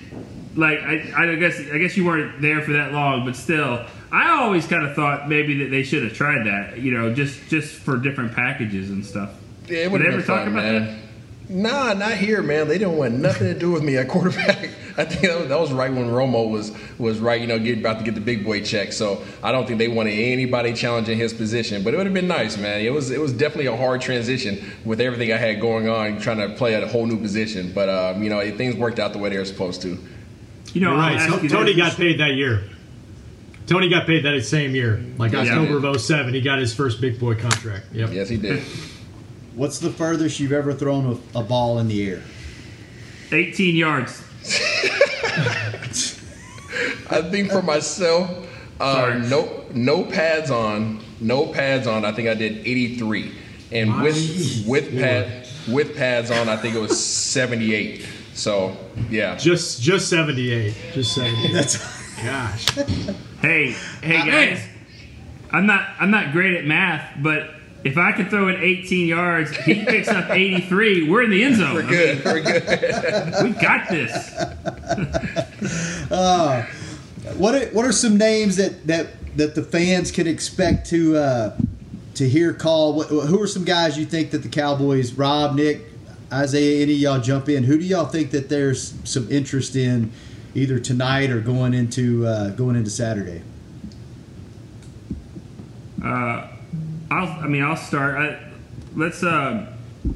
like 0.56 0.78
I, 0.80 1.32
I 1.32 1.34
guess 1.34 1.58
I 1.58 1.78
guess 1.78 1.96
you 1.96 2.04
weren't 2.04 2.40
there 2.40 2.62
for 2.62 2.72
that 2.74 2.92
long, 2.92 3.24
but 3.24 3.34
still, 3.34 3.84
I 4.12 4.30
always 4.30 4.66
kind 4.66 4.86
of 4.86 4.94
thought 4.94 5.28
maybe 5.28 5.58
that 5.64 5.70
they 5.70 5.82
should 5.82 6.04
have 6.04 6.14
tried 6.14 6.46
that. 6.46 6.78
You 6.78 6.92
know, 6.92 7.12
just 7.12 7.48
just 7.48 7.74
for 7.74 7.96
different 7.96 8.32
packages 8.34 8.90
and 8.90 9.04
stuff. 9.04 9.30
Yeah, 9.68 9.78
it 9.78 9.90
would 9.90 10.00
have 10.02 10.08
ever 10.14 10.18
been 10.18 10.26
talk 10.26 10.44
fun, 10.44 10.52
about 10.52 10.64
man. 10.64 10.86
that? 10.86 10.98
Nah, 11.48 11.92
not 11.92 12.14
here, 12.14 12.42
man. 12.42 12.68
They 12.68 12.78
didn't 12.78 12.96
want 12.96 13.14
nothing 13.14 13.52
to 13.52 13.58
do 13.58 13.70
with 13.70 13.82
me 13.82 13.96
at 13.98 14.08
quarterback. 14.08 14.70
I 14.96 15.04
think 15.04 15.22
that 15.22 15.38
was, 15.40 15.48
that 15.48 15.60
was 15.60 15.72
right 15.72 15.92
when 15.92 16.08
Romo 16.08 16.48
was 16.48 16.72
was 16.98 17.18
right, 17.18 17.40
you 17.40 17.46
know, 17.46 17.58
get, 17.58 17.78
about 17.78 17.98
to 17.98 18.04
get 18.04 18.14
the 18.14 18.20
big 18.20 18.44
boy 18.44 18.62
check. 18.62 18.92
So 18.92 19.22
I 19.42 19.50
don't 19.52 19.66
think 19.66 19.78
they 19.78 19.88
wanted 19.88 20.12
anybody 20.12 20.72
challenging 20.72 21.18
his 21.18 21.34
position. 21.34 21.82
But 21.82 21.92
it 21.94 21.96
would 21.96 22.06
have 22.06 22.14
been 22.14 22.28
nice, 22.28 22.56
man. 22.56 22.80
It 22.80 22.92
was 22.92 23.10
it 23.10 23.20
was 23.20 23.32
definitely 23.32 23.66
a 23.66 23.76
hard 23.76 24.00
transition 24.00 24.64
with 24.84 25.00
everything 25.00 25.32
I 25.32 25.36
had 25.36 25.60
going 25.60 25.88
on, 25.88 26.20
trying 26.20 26.38
to 26.38 26.54
play 26.56 26.74
at 26.74 26.82
a 26.82 26.88
whole 26.88 27.06
new 27.06 27.20
position. 27.20 27.72
But 27.74 27.88
um, 27.88 28.22
you 28.22 28.30
know, 28.30 28.40
things 28.56 28.76
worked 28.76 28.98
out 28.98 29.12
the 29.12 29.18
way 29.18 29.30
they 29.30 29.38
were 29.38 29.44
supposed 29.44 29.82
to. 29.82 29.98
You 30.72 30.80
know, 30.80 30.94
right. 30.94 31.20
So- 31.28 31.40
you 31.40 31.48
Tony 31.48 31.74
this. 31.74 31.88
got 31.88 31.96
paid 31.96 32.20
that 32.20 32.34
year. 32.34 32.62
Tony 33.66 33.88
got 33.88 34.06
paid 34.06 34.24
that 34.24 34.40
same 34.44 34.74
year, 34.74 35.02
like 35.16 35.32
Yeah. 35.32 35.40
October 35.40 35.86
of 35.88 36.00
07. 36.00 36.34
He 36.34 36.42
got 36.42 36.58
his 36.58 36.74
first 36.74 37.00
big 37.00 37.18
boy 37.18 37.34
contract. 37.34 37.86
Yep. 37.92 38.10
Yes, 38.12 38.28
he 38.28 38.36
did. 38.36 38.62
What's 39.54 39.78
the 39.78 39.90
furthest 39.90 40.40
you've 40.40 40.52
ever 40.52 40.72
thrown 40.72 41.18
a, 41.34 41.38
a 41.38 41.42
ball 41.42 41.78
in 41.78 41.88
the 41.88 42.08
air? 42.10 42.22
18 43.32 43.76
yards. 43.76 44.22
I 47.10 47.22
think 47.30 47.50
for 47.50 47.62
myself, 47.62 48.48
uh, 48.80 49.20
no 49.28 49.64
no 49.72 50.04
pads 50.04 50.50
on, 50.50 51.00
no 51.20 51.46
pads 51.46 51.86
on. 51.86 52.04
I 52.04 52.12
think 52.12 52.28
I 52.28 52.34
did 52.34 52.66
83, 52.66 53.32
and 53.72 54.02
with 54.02 54.64
with 54.66 54.90
pad 54.92 55.46
with 55.68 55.96
pads 55.96 56.30
on, 56.30 56.48
I 56.48 56.56
think 56.56 56.74
it 56.74 56.80
was 56.80 57.02
78. 57.02 58.06
So 58.34 58.76
yeah, 59.10 59.36
Just 59.36 59.80
just 59.82 60.08
78. 60.08 60.74
Just 60.92 61.14
78. 61.14 61.52
That's 61.52 61.76
gosh. 62.22 62.66
Hey, 63.40 63.72
hey 64.02 64.20
Uh, 64.20 64.24
guys, 64.26 64.66
I'm 65.52 65.66
not 65.66 65.88
I'm 66.00 66.10
not 66.10 66.32
great 66.32 66.54
at 66.54 66.64
math, 66.64 67.16
but 67.22 67.50
if 67.84 67.98
I 67.98 68.12
could 68.12 68.30
throw 68.30 68.48
it 68.48 68.60
18 68.60 69.06
yards, 69.06 69.54
he 69.58 69.84
picks 69.84 70.08
up 70.08 70.30
83. 70.30 71.08
We're 71.08 71.22
in 71.22 71.30
the 71.30 71.44
end 71.44 71.56
zone. 71.56 71.74
we're 71.74 71.82
good. 71.82 72.24
We're 72.24 72.40
good. 72.40 73.44
we 73.44 73.50
got 73.60 73.88
this. 73.88 74.34
Uh, 76.10 76.66
what 77.36 77.54
are, 77.54 77.66
what 77.68 77.86
are 77.86 77.92
some 77.92 78.16
names 78.16 78.56
that, 78.56 78.86
that, 78.86 79.08
that 79.36 79.54
the 79.54 79.62
fans 79.62 80.10
can 80.10 80.26
expect 80.26 80.88
to 80.90 81.16
uh, 81.16 81.56
to 82.14 82.28
hear 82.28 82.52
call? 82.52 82.94
What, 82.94 83.08
who 83.08 83.40
are 83.40 83.46
some 83.46 83.64
guys 83.64 83.98
you 83.98 84.04
think 84.04 84.30
that 84.30 84.42
the 84.42 84.48
Cowboys, 84.48 85.14
Rob, 85.14 85.54
Nick, 85.54 85.82
Isaiah, 86.32 86.82
any 86.82 86.92
of 86.92 86.98
y'all 86.98 87.20
jump 87.20 87.48
in? 87.48 87.64
Who 87.64 87.78
do 87.78 87.84
y'all 87.84 88.06
think 88.06 88.30
that 88.32 88.48
there's 88.48 88.94
some 89.04 89.30
interest 89.30 89.74
in 89.76 90.12
either 90.54 90.78
tonight 90.78 91.30
or 91.30 91.40
going 91.40 91.74
into 91.74 92.26
uh, 92.26 92.50
going 92.50 92.76
into 92.76 92.90
Saturday? 92.90 93.42
Uh, 96.04 96.48
I'll, 97.10 97.28
I 97.44 97.46
mean, 97.46 97.62
I'll 97.62 97.76
start. 97.76 98.16
I, 98.16 98.52
let's. 98.94 99.22
Uh, 99.22 99.70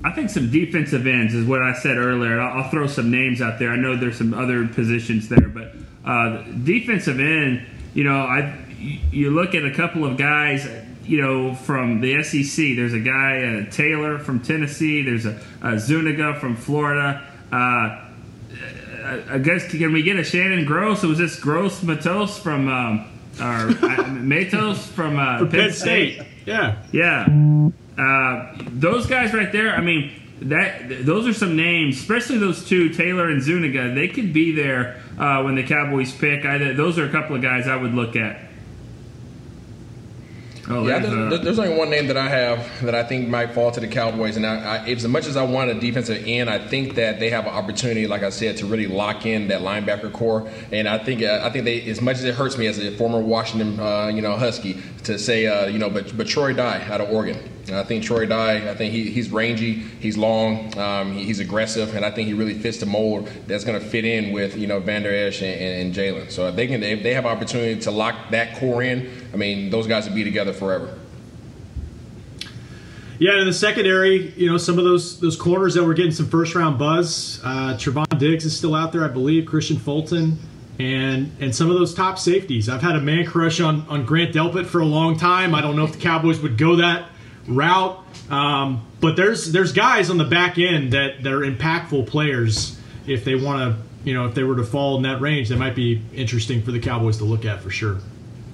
I 0.05 0.13
think 0.13 0.29
some 0.29 0.51
defensive 0.51 1.07
ends 1.07 1.35
is 1.35 1.47
what 1.47 1.63
I 1.63 1.73
said 1.73 1.97
earlier. 1.97 2.41
I'll, 2.41 2.63
I'll 2.63 2.71
throw 2.71 2.87
some 2.87 3.11
names 3.11 3.41
out 3.41 3.59
there. 3.59 3.71
I 3.71 3.77
know 3.77 3.97
there's 3.97 4.19
some 4.19 4.35
other 4.35 4.67
positions 4.69 5.29
there, 5.29 5.49
but 5.49 5.73
uh, 6.05 6.43
defensive 6.65 7.21
end. 7.21 7.67
You 7.95 8.05
know, 8.05 8.21
I 8.21 8.65
you 8.79 9.31
look 9.31 9.55
at 9.55 9.65
a 9.65 9.75
couple 9.75 10.05
of 10.05 10.17
guys. 10.17 10.69
You 11.05 11.23
know, 11.23 11.55
from 11.55 12.03
the 12.03 12.23
SEC. 12.23 12.77
There's 12.77 12.93
a 12.93 13.01
guy 13.01 13.43
uh, 13.43 13.71
Taylor 13.71 14.19
from 14.19 14.41
Tennessee. 14.41 15.01
There's 15.01 15.25
a, 15.25 15.41
a 15.63 15.79
Zuniga 15.79 16.39
from 16.39 16.55
Florida. 16.55 17.27
Uh, 17.51 18.05
I 19.31 19.39
guess 19.39 19.71
can 19.71 19.93
we 19.93 20.03
get 20.03 20.19
a 20.19 20.25
Shannon 20.25 20.67
Gross? 20.67 21.03
It 21.03 21.07
was 21.07 21.17
this 21.17 21.41
Gross 21.41 21.83
Matos 21.83 22.39
from 22.39 22.69
um, 22.69 23.07
or 23.41 23.71
uh, 23.85 24.09
Matos 24.09 24.87
from, 24.87 25.19
uh, 25.19 25.39
From 25.39 25.51
Penn 25.51 25.73
State. 25.73 26.23
Yeah. 26.47 26.83
Yeah, 26.93 27.27
uh, 27.99 28.57
those 28.71 29.07
guys 29.07 29.35
right 29.35 29.53
there. 29.53 29.75
I 29.75 29.81
mean, 29.81 30.13
that 30.43 31.05
those 31.05 31.27
are 31.27 31.35
some 31.35 31.57
names, 31.57 31.99
especially 31.99 32.39
those 32.39 32.65
two, 32.67 32.89
Taylor 32.91 33.29
and 33.29 33.43
Zuniga. 33.43 33.95
They 33.95 34.09
could 34.09 34.33
be 34.33 34.53
there 34.53 35.03
uh, 35.19 35.43
when 35.43 35.57
the 35.57 35.63
Cowboys 35.65 36.13
pick. 36.13 36.45
I, 36.45 36.73
those 36.73 36.99
are 36.99 37.05
a 37.05 37.11
couple 37.11 37.37
of 37.37 37.43
guys 37.43 37.67
I 37.67 37.77
would 37.77 37.95
look 37.95 38.17
at. 38.17 38.48
Oh, 40.71 40.87
yeah, 40.87 40.99
there's, 40.99 41.15
there's, 41.15 41.33
uh, 41.33 41.45
there's 41.45 41.59
only 41.59 41.77
one 41.77 41.89
name 41.89 42.09
that 42.09 42.17
I 42.17 42.29
have 42.29 42.83
that 42.83 42.95
I 42.95 43.03
think 43.03 43.29
might 43.29 43.55
fall 43.55 43.71
to 43.71 43.81
the 43.81 43.89
Cowboys, 43.89 44.37
and 44.37 44.47
I, 44.47 44.77
I, 44.77 44.89
as 44.89 45.07
much 45.09 45.27
as 45.27 45.37
I 45.37 45.43
want 45.43 45.71
a 45.71 45.75
defensive 45.75 46.23
end, 46.27 46.51
I 46.51 46.59
think 46.59 46.95
that 46.97 47.21
they 47.21 47.31
have 47.31 47.47
an 47.47 47.55
opportunity, 47.55 48.07
like 48.07 48.23
I 48.23 48.31
said, 48.31 48.59
to 48.59 48.67
really 48.67 48.87
lock 48.87 49.25
in 49.25 49.49
that 49.49 49.63
linebacker 49.63 50.13
core. 50.13 50.51
And 50.71 50.87
I 50.87 50.99
think 50.99 51.23
uh, 51.23 51.41
I 51.43 51.51
think 51.51 51.65
they, 51.65 51.83
as 51.89 52.03
much 52.03 52.17
as 52.19 52.25
it 52.25 52.35
hurts 52.35 52.59
me 52.59 52.67
as 52.67 52.79
a 52.79 52.91
former 52.97 53.21
Washington, 53.21 53.81
uh, 53.81 54.09
you 54.09 54.21
know, 54.21 54.37
Husky, 54.37 54.81
to 55.05 55.19
say, 55.19 55.47
uh, 55.47 55.67
you 55.67 55.79
know, 55.79 55.89
but 55.89 56.15
but 56.17 56.27
Troy 56.27 56.53
Dye 56.53 56.87
out 56.91 57.01
of 57.01 57.11
Oregon. 57.11 57.39
And 57.69 57.77
I 57.77 57.83
think 57.85 58.03
Troy 58.03 58.25
Dye, 58.25 58.71
I 58.71 58.75
think 58.75 58.95
he, 58.95 59.11
he's 59.11 59.31
rangy, 59.31 59.75
he's 59.75 60.17
long, 60.17 60.77
um, 60.79 61.13
he- 61.13 61.25
he's 61.25 61.39
aggressive, 61.39 61.95
and 61.95 62.05
I 62.05 62.11
think 62.11 62.27
he 62.29 62.33
really 62.35 62.55
fits 62.55 62.79
the 62.79 62.87
mold 62.87 63.29
that's 63.47 63.65
going 63.65 63.79
to 63.79 63.87
fit 63.87 64.05
in 64.07 64.33
with 64.33 64.57
you 64.57 64.67
know 64.67 64.81
Vander 64.81 65.13
Esch 65.15 65.43
and, 65.43 65.61
and, 65.61 65.83
and 65.83 65.95
Jaylon. 65.95 66.31
So 66.31 66.49
if 66.49 66.57
they 66.57 66.67
can, 66.67 66.83
if 66.83 67.03
they 67.03 67.13
have 67.15 67.27
opportunity 67.27 67.79
to 67.83 67.91
lock 67.91 68.31
that 68.31 68.57
core 68.57 68.83
in, 68.83 69.11
I 69.35 69.37
mean, 69.37 69.69
those 69.71 69.87
guys 69.87 70.09
will 70.09 70.15
be 70.15 70.25
together 70.25 70.53
forever. 70.55 70.99
Yeah, 73.19 73.33
and 73.33 73.41
in 73.41 73.47
the 73.49 73.53
secondary, 73.53 74.31
you 74.37 74.49
know, 74.49 74.59
some 74.59 74.79
of 74.79 74.85
those 74.85 75.19
those 75.21 75.37
corners 75.37 75.75
that 75.75 75.85
were 75.85 75.95
getting 75.95 76.13
some 76.13 76.29
first 76.29 76.55
round 76.55 76.79
buzz. 76.79 77.41
Uh, 77.45 77.75
Trevon 77.77 78.19
Diggs 78.19 78.45
is 78.45 78.57
still 78.57 78.75
out 78.75 78.93
there, 78.93 79.05
I 79.05 79.09
believe. 79.09 79.45
Kristian 79.45 79.79
Fulton, 79.79 80.39
and 80.79 81.33
and 81.41 81.55
some 81.55 81.69
of 81.69 81.77
those 81.77 81.93
top 81.93 82.19
safeties. 82.19 82.69
I've 82.69 82.81
had 82.83 82.95
a 82.95 83.01
man 83.01 83.27
crush 83.27 83.61
on 83.61 83.85
on 83.89 84.07
Grant 84.07 84.33
Delpit 84.35 84.67
for 84.67 84.81
a 84.81 84.87
long 84.87 85.19
time. 85.19 85.55
I 85.55 85.61
don't 85.61 85.75
know 85.77 85.85
if 85.85 85.93
the 85.93 85.99
Cowboys 85.99 86.39
would 86.41 86.57
go 86.57 86.77
that 86.77 87.09
route, 87.49 87.99
um, 88.31 88.87
but 89.01 89.17
there's 89.17 89.53
there's 89.53 89.73
guys 89.73 90.11
on 90.11 90.19
the 90.19 90.25
back 90.25 90.59
end 90.59 90.93
that 90.93 91.23
that 91.23 91.33
are 91.33 91.41
impactful 91.41 92.07
players. 92.07 92.79
If 93.07 93.25
they 93.25 93.35
want 93.35 93.75
to, 93.75 93.83
you 94.09 94.15
know, 94.15 94.27
if 94.27 94.35
they 94.35 94.43
were 94.43 94.57
to 94.57 94.65
fall 94.65 94.97
in 94.97 95.03
that 95.05 95.21
range, 95.21 95.49
that 95.49 95.57
might 95.57 95.75
be 95.75 96.03
interesting 96.15 96.63
for 96.63 96.73
the 96.73 96.81
Cowboys 96.81 97.19
to 97.19 97.25
look 97.25 97.45
at 97.45 97.63
for 97.63 97.71
sure. 97.71 97.99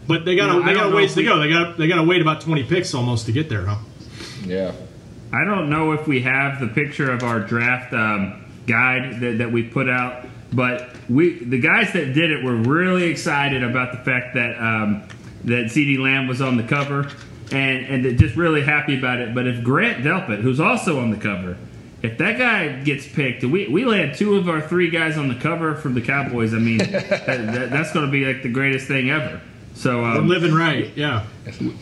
But 0.07 0.25
they 0.25 0.37
got 0.37 0.53
You 0.55 0.61
know, 0.61 0.67
they 0.67 0.75
got 0.75 0.93
a 0.93 0.95
ways 0.95 1.11
if 1.11 1.15
to 1.17 1.21
we- 1.23 1.27
go. 1.27 1.39
They 1.41 1.49
got 1.49 1.77
they 1.77 1.89
got 1.89 1.97
to 1.97 2.05
wait 2.05 2.21
about 2.23 2.41
20 2.41 2.63
picks 2.65 2.95
almost 2.95 3.27
to 3.27 3.33
get 3.33 3.49
there, 3.49 3.67
huh? 3.67 3.79
Yeah. 4.47 4.73
I 5.33 5.45
don't 5.45 5.69
know 5.69 5.93
if 5.93 6.07
we 6.07 6.21
have 6.21 6.61
the 6.61 6.69
picture 6.69 7.11
of 7.11 7.25
our 7.25 7.41
draft 7.41 7.93
um, 7.93 8.45
guide 8.69 9.19
that, 9.21 9.39
that 9.39 9.51
we 9.51 9.65
put 9.65 9.89
out, 9.89 10.27
but 10.53 10.91
we 11.09 11.43
the 11.43 11.59
guys 11.59 11.93
that 11.95 12.13
did 12.15 12.31
it 12.31 12.45
were 12.45 12.55
really 12.55 13.05
excited 13.05 13.65
about 13.65 13.91
the 13.91 13.99
fact 13.99 14.35
that 14.35 14.57
um, 14.61 15.03
that 15.45 15.65
CeeDee 15.67 15.99
Lamb 15.99 16.29
was 16.29 16.41
on 16.41 16.57
the 16.57 16.63
cover, 16.63 17.11
and 17.53 18.07
and 18.07 18.19
just 18.19 18.37
really 18.37 18.63
happy 18.63 18.99
about 18.99 19.21
it. 19.21 19.35
But 19.35 19.47
if 19.47 19.63
Grant 19.63 20.05
Delpit, 20.05 20.41
who's 20.41 20.61
also 20.61 21.01
on 21.01 21.11
the 21.11 21.17
cover, 21.17 21.57
if 22.03 22.19
that 22.19 22.39
guy 22.39 22.83
gets 22.83 23.07
picked, 23.07 23.45
we 23.45 23.67
we 23.69 23.85
land 23.85 24.15
two 24.15 24.37
of 24.37 24.49
our 24.49 24.61
three 24.61 24.91
guys 24.91 25.17
on 25.17 25.29
the 25.29 25.35
cover 25.35 25.75
from 25.75 25.95
the 25.95 26.03
Cowboys. 26.03 26.55
I 26.55 26.59
mean, 26.59 26.79
that, 26.91 27.27
that, 27.27 27.71
that's 27.71 27.93
going 27.93 28.07
to 28.07 28.13
be 28.13 28.25
like 28.27 28.43
the 28.43 28.51
greatest 28.51 28.87
thing 28.87 29.11
ever. 29.11 29.41
So 29.75 30.05
um, 30.05 30.29
We're 30.29 30.35
living 30.35 30.55
right, 30.55 30.93
yeah. 30.97 31.27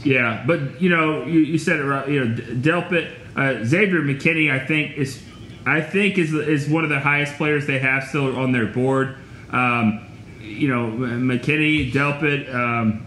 yeah, 0.03 0.45
but 0.47 0.81
you 0.81 0.89
know, 0.89 1.27
you, 1.27 1.41
you 1.41 1.59
said 1.59 1.79
it 1.79 1.85
right. 1.85 2.09
You 2.09 2.25
know, 2.25 2.35
Delpit, 2.37 3.13
uh, 3.37 3.65
Xavier 3.65 4.01
McKinney, 4.01 4.51
I 4.51 4.65
think 4.65 4.97
is, 4.97 5.23
I 5.67 5.81
think 5.83 6.17
is 6.19 6.33
is 6.33 6.69
one 6.69 6.85
of 6.85 6.91
the 6.91 7.01
highest 7.01 7.37
players 7.37 7.67
they 7.67 7.79
have 7.81 8.05
still 8.05 8.37
on 8.37 8.53
their 8.53 8.67
board. 8.67 9.17
Um, 9.51 10.07
you 10.41 10.69
know, 10.69 10.87
McKinney, 10.87 11.93
Delpit. 11.93 12.53
Um, 12.53 13.07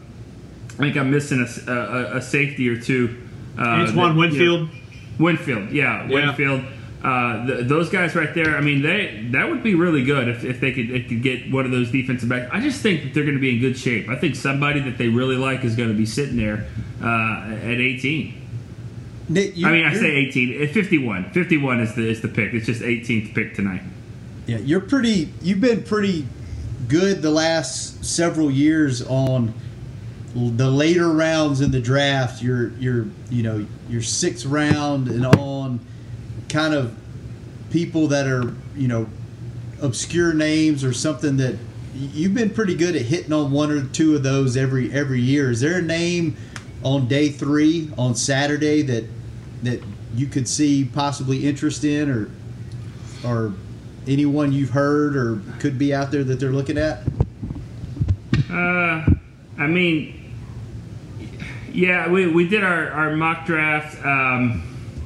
I 0.76 0.78
think 0.84 0.98
I'm 0.98 1.10
missing 1.12 1.42
a 1.68 2.22
safety 2.22 2.68
or 2.70 2.80
two. 2.80 3.18
Uh, 3.58 3.62
Antoine 3.62 3.96
that- 3.96 3.98
you 3.98 4.04
know- 4.06 4.16
Winfield? 4.20 4.70
Winfield, 5.18 5.72
yeah, 5.72 6.08
Yeah. 6.10 6.26
Winfield. 6.28 6.62
Uh, 7.04 7.46
th- 7.46 7.68
those 7.68 7.90
guys 7.90 8.16
right 8.16 8.34
there. 8.34 8.58
I 8.58 8.62
mean, 8.62 8.82
they 8.82 9.28
that 9.32 9.48
would 9.50 9.62
be 9.64 9.76
really 9.76 10.04
good 10.04 10.28
if, 10.28 10.44
if 10.44 10.60
they 10.60 10.72
could 10.72 10.90
if 10.90 11.08
could 11.08 11.22
get 11.22 11.52
one 11.52 11.64
of 11.64 11.72
those 11.72 11.92
defensive 11.92 12.28
backs. 12.28 12.50
I 12.52 12.60
just 12.60 12.82
think 12.82 13.04
that 13.04 13.14
they're 13.14 13.24
going 13.24 13.36
to 13.36 13.42
be 13.42 13.52
in 13.56 13.62
good 13.62 13.78
shape. 13.78 14.10
I 14.10 14.16
think 14.16 14.36
somebody 14.36 14.80
that 14.82 14.98
they 14.98 15.08
really 15.08 15.36
like 15.38 15.64
is 15.64 15.76
going 15.76 15.90
to 15.90 15.96
be 15.96 16.06
sitting 16.08 16.36
there 16.36 16.66
uh, 17.04 17.54
at 17.64 17.80
18. 17.80 18.34
Nick, 19.30 19.56
you- 19.56 19.68
I 19.68 19.72
mean, 19.72 19.86
I 19.86 19.94
say 19.94 20.12
18. 20.16 20.62
At 20.64 20.72
51. 20.72 21.30
51 21.32 21.80
is 21.80 21.94
the 21.96 22.08
is 22.10 22.22
the 22.22 22.28
pick. 22.28 22.54
It's 22.54 22.66
just 22.66 22.82
18th 22.82 23.34
pick 23.36 23.54
tonight. 23.56 23.82
Yeah, 24.48 24.58
you're 24.58 24.82
pretty. 24.82 25.30
You've 25.44 25.62
been 25.62 25.84
pretty 25.84 26.26
good 26.88 27.22
the 27.22 27.32
last 27.32 28.04
several 28.04 28.50
years 28.52 29.02
on 29.04 29.54
the 30.36 30.70
later 30.70 31.10
rounds 31.10 31.62
in 31.62 31.72
the 31.72 31.80
draft. 31.80 32.44
Your 32.44 32.70
your 32.78 33.08
you 33.30 33.42
know 33.42 33.66
your 33.90 34.02
sixth 34.02 34.46
round 34.46 35.08
and 35.08 35.26
on 35.26 35.80
kind 36.50 36.74
of 36.74 36.96
people 37.72 38.08
that 38.08 38.28
are 38.28 38.54
you 38.76 38.88
know 38.88 39.08
obscure 39.82 40.34
names 40.34 40.84
or 40.84 40.94
something 40.94 41.38
that 41.38 41.56
you've 41.94 42.34
been 42.34 42.50
pretty 42.50 42.76
good 42.76 42.96
at 42.96 43.04
hitting 43.04 43.34
on 43.34 43.52
one 43.52 43.72
or 43.72 43.86
two 43.86 44.16
of 44.16 44.24
those 44.24 44.58
every 44.58 44.92
every 44.94 45.22
year. 45.22 45.52
Is 45.52 45.62
there 45.62 45.80
a 45.80 45.82
name 45.82 46.36
on 46.84 47.08
day 47.08 47.30
three 47.30 47.92
on 47.98 48.16
Saturday 48.16 48.82
that 48.84 49.06
that 49.64 49.82
you 50.16 50.28
could 50.28 50.48
see 50.48 50.86
possibly 50.86 51.48
interest 51.48 51.84
in, 51.84 52.10
or 52.10 52.30
or 53.24 53.54
anyone 54.08 54.52
you've 54.52 54.72
heard 54.72 55.16
or 55.16 55.42
could 55.60 55.78
be 55.78 55.94
out 55.94 56.12
there 56.12 56.24
that 56.24 56.40
they're 56.40 56.52
looking 56.52 56.78
at? 56.78 57.02
Uh, 58.50 59.06
I 59.58 59.68
mean, 59.68 60.25
yeah, 61.76 62.10
we, 62.10 62.28
we 62.28 62.48
did 62.48 62.64
our, 62.64 62.90
our 62.92 63.16
mock 63.16 63.46
draft, 63.46 63.98
um, 64.06 64.64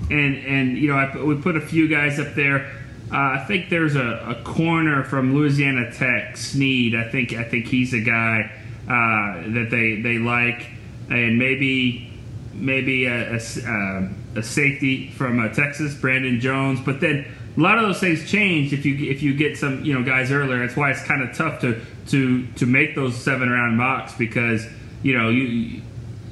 and 0.09 0.37
and 0.37 0.77
you 0.77 0.87
know 0.87 0.95
I, 0.95 1.23
we 1.23 1.35
put 1.35 1.57
a 1.57 1.61
few 1.61 1.87
guys 1.87 2.19
up 2.19 2.35
there. 2.35 2.71
Uh, 3.11 3.39
I 3.39 3.45
think 3.47 3.69
there's 3.69 3.95
a, 3.95 4.37
a 4.37 4.43
corner 4.43 5.03
from 5.03 5.33
Louisiana 5.33 5.91
Tech, 5.91 6.37
Sneed. 6.37 6.95
I 6.95 7.09
think 7.09 7.33
I 7.33 7.43
think 7.43 7.65
he's 7.65 7.93
a 7.93 8.01
guy 8.01 8.51
uh, 8.83 9.49
that 9.53 9.69
they 9.71 10.01
they 10.01 10.19
like, 10.19 10.69
and 11.09 11.39
maybe 11.39 12.11
maybe 12.53 13.05
a, 13.05 13.37
a 13.37 13.39
um, 13.65 14.15
a 14.35 14.43
safety 14.43 15.09
from 15.09 15.39
uh, 15.39 15.49
Texas, 15.49 15.95
Brandon 15.95 16.39
Jones. 16.39 16.79
But 16.79 17.01
then 17.01 17.25
a 17.57 17.59
lot 17.59 17.79
of 17.79 17.83
those 17.87 17.99
things 17.99 18.29
change 18.29 18.73
if 18.73 18.85
you 18.85 19.09
if 19.09 19.23
you 19.23 19.33
get 19.33 19.57
some 19.57 19.83
you 19.83 19.93
know 19.93 20.03
guys 20.03 20.31
earlier. 20.31 20.59
That's 20.59 20.77
why 20.77 20.91
it's 20.91 21.03
kind 21.03 21.27
of 21.27 21.35
tough 21.35 21.61
to 21.61 21.81
to 22.07 22.45
to 22.45 22.65
make 22.67 22.93
those 22.95 23.15
seven 23.15 23.49
round 23.49 23.77
mocks 23.77 24.13
because 24.13 24.67
you 25.01 25.17
know 25.17 25.29
you. 25.29 25.81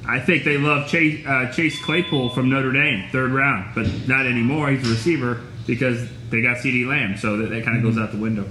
I 0.08 0.18
think 0.20 0.44
they 0.44 0.56
love 0.56 0.88
Chase 0.88 1.24
uh, 1.26 1.52
Chase 1.52 1.80
Claypool 1.84 2.30
from 2.30 2.48
Notre 2.48 2.72
Dame, 2.72 3.08
third 3.12 3.30
round, 3.30 3.74
but 3.74 3.86
not 4.08 4.26
anymore. 4.26 4.70
He's 4.70 4.86
a 4.86 4.90
receiver 4.90 5.42
because 5.66 6.08
they 6.30 6.40
got 6.40 6.56
CeeDee 6.56 6.86
Lamb, 6.86 7.18
so 7.18 7.36
that, 7.36 7.50
that 7.50 7.62
kind 7.64 7.76
of 7.76 7.82
goes 7.82 7.98
out 7.98 8.10
the 8.10 8.18
window. 8.18 8.48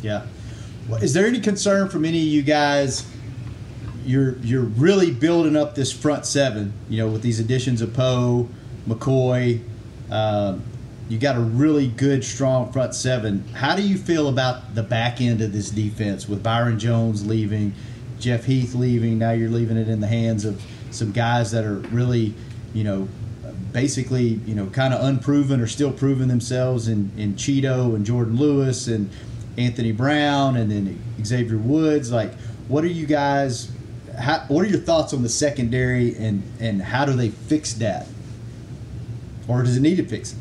Yeah. 0.00 0.26
Well, 0.88 1.02
Is 1.02 1.12
there 1.12 1.26
any 1.26 1.40
concern 1.40 1.88
from 1.88 2.04
any 2.04 2.20
of 2.20 2.26
you 2.28 2.42
guys? 2.42 3.04
You're 4.04 4.38
you're 4.38 4.62
really 4.62 5.10
building 5.10 5.56
up 5.56 5.74
this 5.74 5.92
front 5.92 6.24
seven, 6.24 6.72
you 6.88 6.98
know, 6.98 7.08
with 7.08 7.22
these 7.22 7.40
additions 7.40 7.82
of 7.82 7.92
Poe, 7.92 8.48
McCoy. 8.88 9.60
Um, 10.08 10.62
you 11.08 11.18
got 11.18 11.34
a 11.34 11.40
really 11.40 11.88
good, 11.88 12.24
strong 12.24 12.70
front 12.72 12.94
seven. 12.94 13.44
How 13.48 13.74
do 13.74 13.82
you 13.82 13.98
feel 13.98 14.28
about 14.28 14.76
the 14.76 14.84
back 14.84 15.20
end 15.20 15.40
of 15.40 15.52
this 15.52 15.70
defense 15.70 16.28
with 16.28 16.44
Byron 16.44 16.78
Jones 16.78 17.26
leaving, 17.26 17.74
Jeff 18.20 18.44
Heath 18.44 18.74
leaving? 18.76 19.18
Now 19.18 19.32
you're 19.32 19.50
leaving 19.50 19.76
it 19.76 19.88
in 19.88 19.98
the 19.98 20.06
hands 20.06 20.44
of 20.44 20.62
some 20.96 21.12
guys 21.12 21.50
that 21.52 21.64
are 21.64 21.76
really, 21.90 22.34
you 22.74 22.84
know, 22.84 23.08
basically, 23.72 24.40
you 24.46 24.54
know, 24.54 24.66
kind 24.66 24.94
of 24.94 25.04
unproven 25.04 25.60
or 25.60 25.66
still 25.66 25.92
proving 25.92 26.28
themselves 26.28 26.88
in, 26.88 27.10
in 27.16 27.34
Chido 27.34 27.94
and 27.94 28.06
Jourdan 28.06 28.38
Lewis 28.38 28.88
and 28.88 29.10
Anthony 29.58 29.92
Brown 29.92 30.56
and 30.56 30.70
then 30.70 30.98
Xavier 31.24 31.58
Woods. 31.58 32.10
Like, 32.10 32.32
what 32.68 32.84
are 32.84 32.88
you 32.88 33.06
guys? 33.06 33.70
How, 34.18 34.44
what 34.48 34.64
are 34.64 34.68
your 34.68 34.80
thoughts 34.80 35.12
on 35.12 35.22
the 35.22 35.28
secondary 35.28 36.16
and 36.16 36.42
and 36.58 36.80
how 36.80 37.04
do 37.04 37.12
they 37.12 37.28
fix 37.28 37.74
that, 37.74 38.06
or 39.46 39.62
does 39.62 39.76
it 39.76 39.80
need 39.80 39.96
to 39.96 40.06
fix 40.06 40.32
it? 40.32 40.38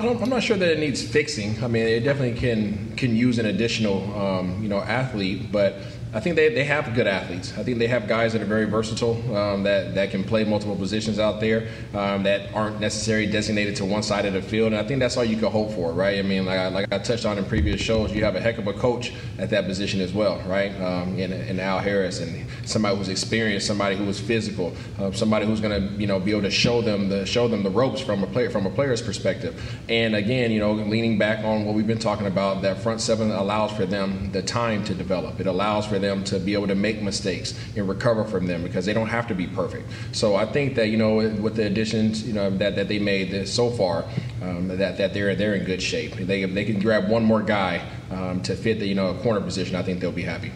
I 0.00 0.08
I'm 0.08 0.28
not 0.28 0.42
sure 0.42 0.56
that 0.56 0.68
it 0.68 0.78
needs 0.78 1.06
fixing. 1.06 1.62
I 1.62 1.68
mean, 1.68 1.86
it 1.86 2.00
definitely 2.00 2.38
can 2.38 2.96
can 2.96 3.14
use 3.14 3.38
an 3.38 3.46
additional, 3.46 4.12
um, 4.20 4.62
you 4.62 4.68
know, 4.68 4.78
athlete, 4.78 5.52
but 5.52 5.76
I 6.14 6.20
think 6.20 6.36
they, 6.36 6.54
they 6.54 6.62
have 6.62 6.94
good 6.94 7.08
athletes. 7.08 7.58
I 7.58 7.64
think 7.64 7.78
they 7.80 7.88
have 7.88 8.06
guys 8.06 8.32
that 8.34 8.42
are 8.42 8.46
very 8.46 8.66
versatile, 8.66 9.16
um, 9.36 9.64
that, 9.64 9.96
that 9.96 10.12
can 10.12 10.22
play 10.22 10.44
multiple 10.44 10.76
positions 10.76 11.18
out 11.18 11.40
there, 11.40 11.66
um, 11.92 12.22
that 12.22 12.54
aren't 12.54 12.78
necessarily 12.78 13.26
designated 13.26 13.74
to 13.76 13.84
one 13.84 14.04
side 14.04 14.24
of 14.24 14.32
the 14.32 14.40
field. 14.40 14.68
And 14.68 14.76
I 14.76 14.86
think 14.86 15.00
that's 15.00 15.16
all 15.16 15.24
you 15.24 15.36
can 15.36 15.50
hope 15.50 15.72
for, 15.72 15.92
right? 15.92 16.20
I 16.20 16.22
mean, 16.22 16.46
like 16.46 16.60
I, 16.60 16.68
like 16.68 16.92
I 16.92 16.98
touched 16.98 17.26
on 17.26 17.36
in 17.36 17.44
previous 17.44 17.80
shows, 17.80 18.12
you 18.12 18.22
have 18.22 18.36
a 18.36 18.40
heck 18.40 18.58
of 18.58 18.68
a 18.68 18.72
coach 18.72 19.12
at 19.38 19.50
that 19.50 19.66
position 19.66 20.00
as 20.00 20.12
well, 20.12 20.40
right? 20.46 20.72
Um, 20.80 21.18
Al 21.58 21.80
Harris 21.80 22.20
and 22.20 22.43
somebody 22.64 22.96
who's 22.96 23.08
experienced, 23.08 23.66
somebody 23.66 23.96
who 23.96 24.04
is 24.04 24.20
physical, 24.20 24.74
uh, 24.98 25.12
somebody 25.12 25.46
who's 25.46 25.60
going 25.60 25.80
to, 25.80 26.00
you 26.00 26.06
know, 26.06 26.18
be 26.18 26.30
able 26.30 26.42
to 26.42 26.50
show 26.50 26.82
them 26.82 27.08
the 27.08 27.26
show 27.26 27.48
them 27.48 27.62
the 27.62 27.70
ropes 27.70 28.00
from 28.00 28.22
a 28.22 28.26
player 28.26 28.50
from 28.50 28.66
a 28.66 28.70
player's 28.70 29.02
perspective. 29.02 29.60
And 29.88 30.14
again, 30.14 30.50
you 30.50 30.60
know, 30.60 30.72
leaning 30.72 31.18
back 31.18 31.44
on 31.44 31.64
what 31.64 31.74
we've 31.74 31.86
been 31.86 31.98
talking 31.98 32.26
about, 32.26 32.62
that 32.62 32.78
front 32.78 33.00
seven 33.00 33.30
allows 33.30 33.72
for 33.72 33.86
them 33.86 34.30
the 34.32 34.42
time 34.42 34.84
to 34.84 34.94
develop. 34.94 35.40
It 35.40 35.46
allows 35.46 35.86
for 35.86 35.98
them 35.98 36.24
to 36.24 36.38
be 36.38 36.54
able 36.54 36.68
to 36.68 36.74
make 36.74 37.02
mistakes 37.02 37.58
and 37.76 37.88
recover 37.88 38.24
from 38.24 38.46
them 38.46 38.62
because 38.62 38.86
they 38.86 38.92
don't 38.92 39.08
have 39.08 39.26
to 39.28 39.34
be 39.34 39.46
perfect. 39.46 39.88
So 40.12 40.36
I 40.36 40.46
think 40.46 40.74
that 40.76 40.88
you 40.88 40.96
know, 40.96 41.16
with 41.16 41.56
the 41.56 41.66
additions, 41.66 42.26
you 42.26 42.32
know, 42.32 42.50
that, 42.50 42.76
that 42.76 42.88
they 42.88 42.98
made 42.98 43.48
so 43.48 43.70
far, 43.70 44.04
um, 44.42 44.68
that 44.68 44.98
that 44.98 45.14
they're 45.14 45.34
they're 45.34 45.54
in 45.54 45.64
good 45.64 45.82
shape. 45.82 46.14
They 46.14 46.44
they 46.44 46.64
can 46.64 46.80
grab 46.80 47.08
one 47.08 47.24
more 47.24 47.42
guy 47.42 47.86
um, 48.10 48.42
to 48.42 48.54
fit 48.54 48.78
the 48.78 48.86
you 48.86 48.94
know 48.94 49.14
corner 49.14 49.40
position. 49.40 49.76
I 49.76 49.82
think 49.82 50.00
they'll 50.00 50.12
be 50.12 50.22
happy. 50.22 50.52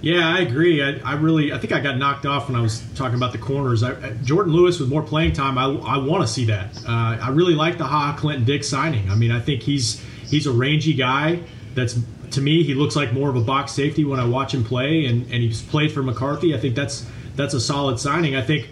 Yeah, 0.00 0.28
I 0.28 0.40
agree. 0.40 0.82
I, 0.82 1.00
I 1.04 1.14
really, 1.14 1.52
I 1.52 1.58
think 1.58 1.72
I 1.72 1.80
got 1.80 1.98
knocked 1.98 2.24
off 2.24 2.48
when 2.48 2.56
I 2.56 2.60
was 2.60 2.82
talking 2.94 3.16
about 3.16 3.32
the 3.32 3.38
corners. 3.38 3.82
I, 3.82 3.94
Jourdan 4.22 4.52
Lewis 4.52 4.78
with 4.78 4.88
more 4.88 5.02
playing 5.02 5.32
time, 5.32 5.58
I, 5.58 5.64
I 5.64 5.98
want 5.98 6.22
to 6.22 6.28
see 6.28 6.44
that. 6.46 6.76
Uh, 6.86 7.18
I 7.20 7.30
really 7.30 7.54
like 7.54 7.78
the 7.78 7.84
Ha 7.84 8.16
Clinton-Dix 8.16 8.68
signing. 8.68 9.10
I 9.10 9.16
mean, 9.16 9.32
I 9.32 9.40
think 9.40 9.62
he's 9.62 10.00
he's 10.28 10.46
a 10.46 10.52
rangy 10.52 10.94
guy. 10.94 11.40
That's 11.74 11.98
to 12.32 12.40
me, 12.40 12.62
he 12.62 12.74
looks 12.74 12.94
like 12.94 13.12
more 13.12 13.28
of 13.28 13.36
a 13.36 13.40
box 13.40 13.72
safety 13.72 14.04
when 14.04 14.20
I 14.20 14.26
watch 14.26 14.54
him 14.54 14.62
play, 14.62 15.06
and, 15.06 15.22
and 15.22 15.42
he's 15.42 15.62
played 15.62 15.90
for 15.90 16.02
McCarthy. 16.02 16.54
I 16.54 16.58
think 16.58 16.76
that's 16.76 17.06
that's 17.34 17.54
a 17.54 17.60
solid 17.60 17.98
signing. 17.98 18.36
I 18.36 18.42
think 18.42 18.70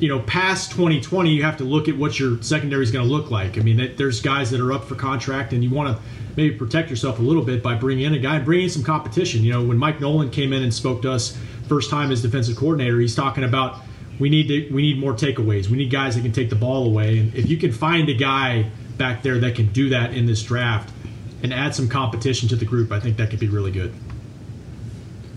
you 0.00 0.08
know, 0.08 0.20
past 0.20 0.70
2020, 0.72 1.30
you 1.30 1.42
have 1.42 1.56
to 1.56 1.64
look 1.64 1.88
at 1.88 1.96
what 1.96 2.20
your 2.20 2.40
secondary 2.42 2.84
is 2.84 2.92
going 2.92 3.04
to 3.04 3.12
look 3.12 3.30
like. 3.32 3.58
I 3.58 3.62
mean, 3.62 3.96
there's 3.96 4.20
guys 4.20 4.50
that 4.50 4.60
are 4.60 4.72
up 4.72 4.84
for 4.84 4.94
contract, 4.94 5.52
and 5.52 5.64
you 5.64 5.70
want 5.70 5.96
to 5.96 6.02
maybe 6.38 6.54
protect 6.54 6.88
yourself 6.88 7.18
a 7.18 7.22
little 7.22 7.42
bit 7.42 7.64
by 7.64 7.74
bringing 7.74 8.04
in 8.04 8.14
a 8.14 8.18
guy 8.18 8.36
and 8.36 8.44
bringing 8.44 8.66
in 8.66 8.70
some 8.70 8.84
competition. 8.84 9.42
You 9.42 9.54
know, 9.54 9.64
when 9.64 9.76
Mike 9.76 10.00
Nolan 10.00 10.30
came 10.30 10.52
in 10.52 10.62
and 10.62 10.72
spoke 10.72 11.02
to 11.02 11.10
us 11.10 11.36
first 11.68 11.90
time 11.90 12.12
as 12.12 12.22
defensive 12.22 12.56
coordinator, 12.56 13.00
he's 13.00 13.16
talking 13.16 13.42
about 13.42 13.80
we 14.20 14.30
need 14.30 14.46
to, 14.46 14.72
we 14.72 14.82
need 14.82 15.00
more 15.00 15.14
takeaways. 15.14 15.66
We 15.66 15.76
need 15.76 15.90
guys 15.90 16.14
that 16.14 16.22
can 16.22 16.30
take 16.30 16.48
the 16.48 16.56
ball 16.56 16.86
away, 16.86 17.18
and 17.18 17.34
if 17.34 17.50
you 17.50 17.56
can 17.56 17.72
find 17.72 18.08
a 18.08 18.14
guy 18.14 18.70
back 18.96 19.24
there 19.24 19.38
that 19.40 19.56
can 19.56 19.72
do 19.72 19.88
that 19.88 20.14
in 20.14 20.26
this 20.26 20.40
draft 20.42 20.92
and 21.42 21.52
add 21.52 21.74
some 21.74 21.88
competition 21.88 22.48
to 22.50 22.56
the 22.56 22.64
group, 22.64 22.92
I 22.92 23.00
think 23.00 23.16
that 23.16 23.30
could 23.30 23.40
be 23.40 23.48
really 23.48 23.72
good. 23.72 23.92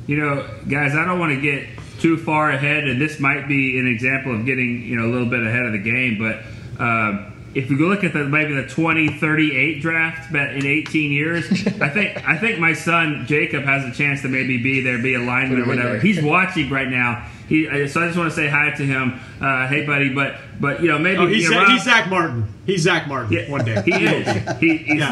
You 0.06 0.18
know, 0.18 0.48
guys, 0.70 0.94
I 0.94 1.04
don't 1.06 1.20
want 1.20 1.34
to 1.34 1.42
get 1.42 1.68
too 2.00 2.18
far 2.18 2.52
ahead, 2.52 2.84
and 2.88 3.02
this 3.02 3.20
might 3.20 3.48
be 3.48 3.80
an 3.80 3.88
example 3.88 4.36
of 4.36 4.46
getting 4.46 4.84
you 4.84 4.98
know 4.98 5.08
a 5.08 5.12
little 5.12 5.30
bit 5.30 5.42
ahead 5.42 5.66
of 5.66 5.72
the 5.72 5.80
game. 5.80 6.20
But 6.20 6.44
uh, 6.80 7.31
if 7.54 7.70
we 7.70 7.78
go 7.78 7.86
look 7.86 8.04
at 8.04 8.14
the 8.14 8.24
maybe 8.24 8.54
the 8.54 8.64
2038 8.68 9.82
draft, 9.82 10.32
but 10.32 10.54
in 10.54 10.66
18 10.66 11.12
years, 11.12 11.46
I 11.82 11.90
think 11.90 12.28
I 12.28 12.38
think 12.38 12.60
my 12.60 12.74
son 12.74 13.26
Jacob 13.28 13.64
has 13.64 13.84
a 13.86 13.92
chance 13.96 14.22
to 14.22 14.30
maybe 14.30 14.58
be 14.58 14.82
there, 14.82 15.02
be 15.02 15.16
a 15.16 15.20
lineman 15.20 15.60
or 15.60 15.66
Put 15.66 15.74
him 15.74 15.80
in 15.80 15.86
whatever. 15.86 16.00
He's 16.00 16.22
watching 16.22 16.70
right 16.70 16.88
now. 16.90 17.28
He, 17.50 17.68
uh, 17.68 17.88
so 17.88 18.02
I 18.02 18.06
just 18.06 18.18
want 18.18 18.30
to 18.30 18.36
say 18.36 18.48
hi 18.48 18.72
to 18.72 18.84
him. 18.84 19.20
Uh, 19.42 19.68
hey, 19.68 19.86
buddy, 19.86 20.14
but 20.14 20.36
but 20.60 20.82
you 20.82 20.88
know 20.88 20.98
maybe 20.98 21.18
Oh, 21.18 21.28
he's, 21.28 21.44
you 21.44 21.52
know, 21.52 21.58
Zach, 21.58 21.68
Rob- 21.68 21.72
he's 21.74 21.84
Zack 21.84 22.10
Martin. 22.10 22.48
He's 22.66 22.82
Zack 22.84 23.08
Martin 23.08 23.52
one 23.52 23.66
day. 23.66 23.82
he 23.86 23.92
is. 24.06 24.60
He, 24.60 24.78
he's, 24.78 25.04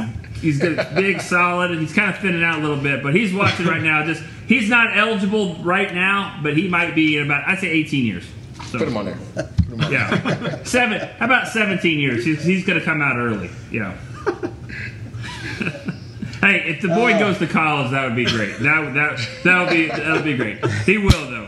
he's 0.41 0.59
good, 0.59 0.77
big, 0.95 1.19
solid, 1.19 1.71
and 1.71 1.81
he's 1.81 1.93
kind 1.93 2.09
of 2.09 2.17
thinning 2.19 2.43
out 2.43 2.59
a 2.59 2.61
little 2.61 2.81
bit. 2.81 3.03
But 3.03 3.13
he's 3.15 3.33
watching 3.33 3.65
right 3.65 3.81
now. 3.83 4.05
Just 4.05 4.23
he's 4.47 4.69
not 4.69 4.97
eligible 4.97 5.55
right 5.55 5.93
now, 5.93 6.39
but 6.41 6.55
he 6.55 6.69
might 6.69 6.95
be 6.95 7.17
in 7.17 7.25
about 7.25 7.45
I'd 7.47 7.59
say 7.59 7.67
18 7.69 8.05
years. 8.05 8.23
So, 8.71 8.77
Put 8.77 8.87
him 8.87 8.97
on 8.97 9.05
there. 9.05 9.17
Yeah, 9.89 10.63
seven. 10.63 10.99
How 11.17 11.25
about 11.25 11.47
17 11.47 11.99
years? 11.99 12.23
He's, 12.23 12.43
he's 12.43 12.65
going 12.65 12.77
to 12.79 12.85
come 12.85 13.01
out 13.01 13.17
early. 13.17 13.49
Yeah. 13.71 13.97
hey, 16.41 16.69
if 16.69 16.81
the 16.81 16.89
boy 16.89 17.13
Oh. 17.15 17.19
goes 17.19 17.37
to 17.39 17.47
college, 17.47 17.89
that 17.91 18.05
would 18.05 18.15
be 18.15 18.25
great. 18.25 18.59
That 18.59 18.93
that 18.93 19.27
that 19.43 19.59
would 19.61 19.69
be 19.71 19.87
that 19.87 20.11
would 20.13 20.23
be 20.23 20.35
great. 20.37 20.63
He 20.85 20.97
will 20.99 21.09
though. 21.09 21.47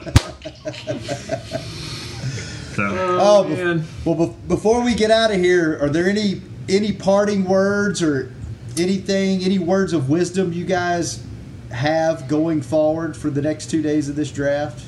So. 2.74 2.84
Oh, 2.88 3.43
oh 3.45 3.47
man. 3.47 3.84
well, 4.05 4.15
bef- 4.15 4.47
before 4.47 4.82
we 4.84 4.95
get 4.95 5.11
out 5.11 5.30
of 5.32 5.38
here, 5.39 5.78
are 5.82 5.89
there 5.89 6.07
any 6.09 6.41
any 6.69 6.91
parting 6.93 7.43
words 7.43 8.01
or 8.01 8.32
anything, 8.78 9.43
any 9.43 9.59
words 9.59 9.93
of 9.93 10.09
wisdom 10.09 10.53
you 10.53 10.65
guys 10.65 11.24
have 11.72 12.28
going 12.28 12.61
forward 12.61 13.15
for 13.17 13.30
the 13.30 13.41
next 13.41 13.69
two 13.69 13.82
days 13.82 14.07
of 14.09 14.15
this 14.15 14.32
draft? 14.32 14.86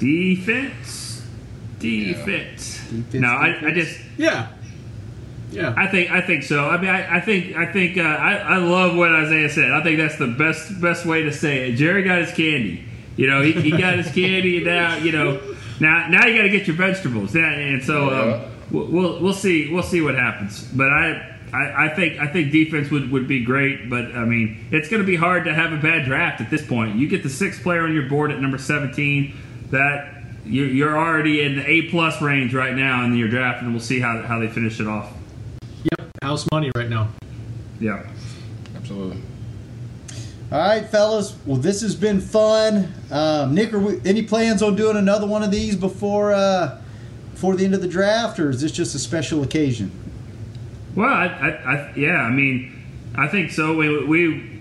Defense. 0.00 1.22
Defense. 1.78 2.80
no, 3.12 3.28
I, 3.28 3.68
I 3.68 3.70
just 3.72 3.98
yeah, 4.16 4.48
yeah. 5.50 5.74
I 5.76 5.86
think 5.86 6.10
I 6.10 6.20
think 6.20 6.42
so. 6.42 6.68
I 6.68 6.80
mean, 6.80 6.90
I, 6.90 7.18
I 7.18 7.20
think 7.20 7.56
I 7.56 7.70
think 7.70 7.96
uh, 7.98 8.02
I 8.02 8.34
I 8.36 8.56
love 8.56 8.96
what 8.96 9.12
Isaiah 9.12 9.48
said. 9.48 9.72
I 9.72 9.82
think 9.82 9.98
that's 9.98 10.16
the 10.16 10.26
best 10.26 10.80
best 10.80 11.06
way 11.06 11.22
to 11.22 11.32
say 11.32 11.70
it. 11.70 11.76
Jerry 11.76 12.02
got 12.02 12.18
his 12.18 12.32
candy. 12.32 12.84
You 13.16 13.28
know, 13.28 13.42
he, 13.42 13.52
he 13.52 13.70
got 13.70 13.96
his 13.96 14.06
candy, 14.14 14.58
and 14.58 14.66
now 14.66 14.96
you 14.96 15.12
know 15.12 15.40
now 15.80 16.08
now 16.08 16.26
you 16.26 16.36
got 16.36 16.42
to 16.42 16.50
get 16.50 16.66
your 16.66 16.76
vegetables. 16.76 17.34
Yeah, 17.34 17.50
and 17.50 17.82
so 17.82 18.10
um, 18.10 18.50
we'll 18.70 18.86
we'll 18.86 19.20
we'll 19.20 19.34
see 19.34 19.72
we'll 19.72 19.82
see 19.82 20.00
what 20.00 20.14
happens. 20.14 20.64
But 20.64 20.90
I. 20.90 21.26
I, 21.52 21.86
I 21.86 21.88
think 21.88 22.20
I 22.20 22.28
think 22.28 22.52
defense 22.52 22.92
would, 22.92 23.10
would 23.10 23.26
be 23.26 23.44
great, 23.44 23.90
but 23.90 24.04
I 24.14 24.24
mean 24.24 24.68
it's 24.70 24.88
going 24.88 25.02
to 25.02 25.06
be 25.06 25.16
hard 25.16 25.46
to 25.46 25.52
have 25.52 25.72
a 25.72 25.78
bad 25.78 26.04
draft 26.04 26.40
at 26.40 26.48
this 26.48 26.64
point. 26.64 26.94
You 26.94 27.08
get 27.08 27.24
the 27.24 27.28
sixth 27.28 27.64
player 27.64 27.82
on 27.82 27.92
your 27.92 28.08
board 28.08 28.30
at 28.30 28.40
number 28.40 28.56
seventeen, 28.56 29.34
that 29.70 30.14
you- 30.44 30.64
you're 30.64 30.96
already 30.96 31.42
in 31.42 31.56
the 31.56 31.68
A 31.68 31.82
plus 31.82 32.20
range 32.20 32.54
right 32.54 32.74
now 32.74 33.04
in 33.04 33.14
your 33.16 33.28
draft, 33.28 33.62
and 33.62 33.70
we'll 33.72 33.80
see 33.80 34.00
how, 34.00 34.22
how 34.22 34.38
they 34.38 34.48
finish 34.48 34.80
it 34.80 34.86
off. 34.86 35.12
Yep, 35.84 36.10
house 36.22 36.46
money 36.50 36.70
right 36.76 36.88
now. 36.90 37.08
Yeah. 37.78 38.02
Absolutely. 38.76 39.18
All 40.52 40.58
right, 40.58 40.84
fellas. 40.88 41.34
Well, 41.46 41.58
this 41.58 41.80
has 41.82 41.94
been 41.94 42.20
fun. 42.20 42.92
Um, 43.10 43.54
Nick, 43.54 43.72
are 43.72 43.78
we, 43.78 44.00
any 44.04 44.22
plans 44.22 44.62
on 44.62 44.74
doing 44.74 44.96
another 44.96 45.26
one 45.26 45.44
of 45.44 45.52
these 45.52 45.76
before 45.76 46.32
uh, 46.32 46.78
before 47.32 47.54
the 47.54 47.64
end 47.64 47.74
of 47.74 47.80
the 47.80 47.88
draft, 47.88 48.40
or 48.40 48.50
is 48.50 48.60
this 48.60 48.72
just 48.72 48.94
a 48.94 48.98
special 48.98 49.44
occasion? 49.44 49.92
Well, 50.96 51.08
I, 51.08 51.26
I, 51.26 51.48
I 51.50 51.92
yeah, 51.94 52.16
I 52.16 52.30
mean, 52.30 52.82
I 53.14 53.28
think 53.28 53.52
so. 53.52 53.76
We, 53.76 54.04
we 54.04 54.60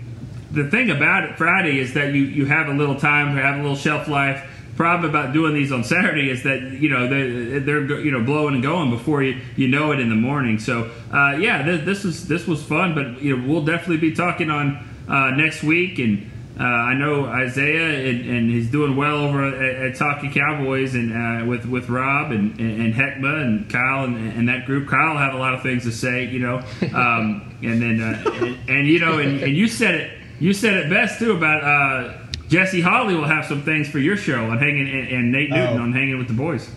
the 0.51 0.69
thing 0.69 0.91
about 0.91 1.23
it 1.23 1.37
Friday 1.37 1.79
is 1.79 1.95
that 1.95 2.13
you 2.13 2.21
you 2.21 2.45
have 2.45 2.67
a 2.67 2.73
little 2.73 2.95
time, 2.99 3.35
have 3.35 3.55
a 3.55 3.61
little 3.63 3.75
shelf 3.75 4.07
life. 4.07 4.43
Problem 4.79 5.09
about 5.09 5.33
doing 5.33 5.53
these 5.53 5.73
on 5.73 5.83
Saturday 5.83 6.29
is 6.29 6.43
that 6.43 6.61
you 6.61 6.87
know 6.87 7.09
they're, 7.09 7.59
they're 7.59 7.99
you 7.99 8.11
know 8.11 8.23
blowing 8.23 8.53
and 8.53 8.63
going 8.63 8.89
before 8.89 9.21
you, 9.21 9.41
you 9.57 9.67
know 9.67 9.91
it 9.91 9.99
in 9.99 10.07
the 10.07 10.15
morning. 10.15 10.57
So 10.57 10.89
uh, 11.11 11.35
yeah, 11.37 11.63
this, 11.63 11.83
this 11.83 12.03
was 12.05 12.27
this 12.29 12.47
was 12.47 12.63
fun, 12.63 12.95
but 12.95 13.21
you 13.21 13.35
know 13.35 13.45
we'll 13.45 13.65
definitely 13.65 13.97
be 13.97 14.15
talking 14.15 14.49
on 14.49 14.77
uh, 15.09 15.31
next 15.31 15.63
week 15.63 15.99
and. 15.99 16.31
Uh, 16.57 16.63
I 16.63 16.93
know 16.93 17.23
Isaiah 17.25 18.09
and, 18.09 18.29
and, 18.29 18.49
he's 18.49 18.69
doing 18.69 18.97
well 18.97 19.15
over 19.19 19.47
at, 19.47 19.97
at 19.97 20.33
Cowboys 20.33 20.93
and 20.93 21.13
uh, 21.13 21.45
with 21.45 21.65
with 21.65 21.87
Rob 21.87 22.31
and, 22.31 22.59
and 22.59 22.93
Heckma 22.93 23.43
and 23.43 23.69
Kyle 23.69 24.03
and, 24.03 24.17
and, 24.33 24.49
that 24.49 24.65
group. 24.65 24.89
Kyle 24.89 25.15
have 25.15 25.33
a 25.33 25.37
lot 25.37 25.53
of 25.53 25.61
things 25.61 25.83
to 25.83 25.91
say, 25.93 26.25
you 26.25 26.39
know, 26.39 26.57
um, 26.93 27.57
and 27.61 27.81
then 27.81 28.01
uh, 28.01 28.29
and, 28.43 28.69
and, 28.69 28.87
you 28.89 28.99
know, 28.99 29.19
and, 29.19 29.55
you 29.55 29.69
said 29.69 29.95
it 29.95 30.11
you 30.41 30.51
said 30.51 30.73
it 30.73 30.89
best 30.89 31.19
too 31.19 31.31
about 31.31 31.63
uh, 31.63 32.28
Jesse 32.49 32.81
Holley 32.81 33.15
will 33.15 33.25
have 33.25 33.45
some 33.45 33.61
things 33.61 33.87
for 33.87 33.99
your 33.99 34.17
show 34.17 34.49
on 34.49 34.57
hanging 34.57 34.89
and, 34.89 35.31
Nate 35.31 35.49
Newton 35.49 35.77
oh. 35.77 35.83
on 35.83 35.93
hanging 35.93 36.17
with 36.17 36.27
the 36.27 36.33
boys. 36.33 36.69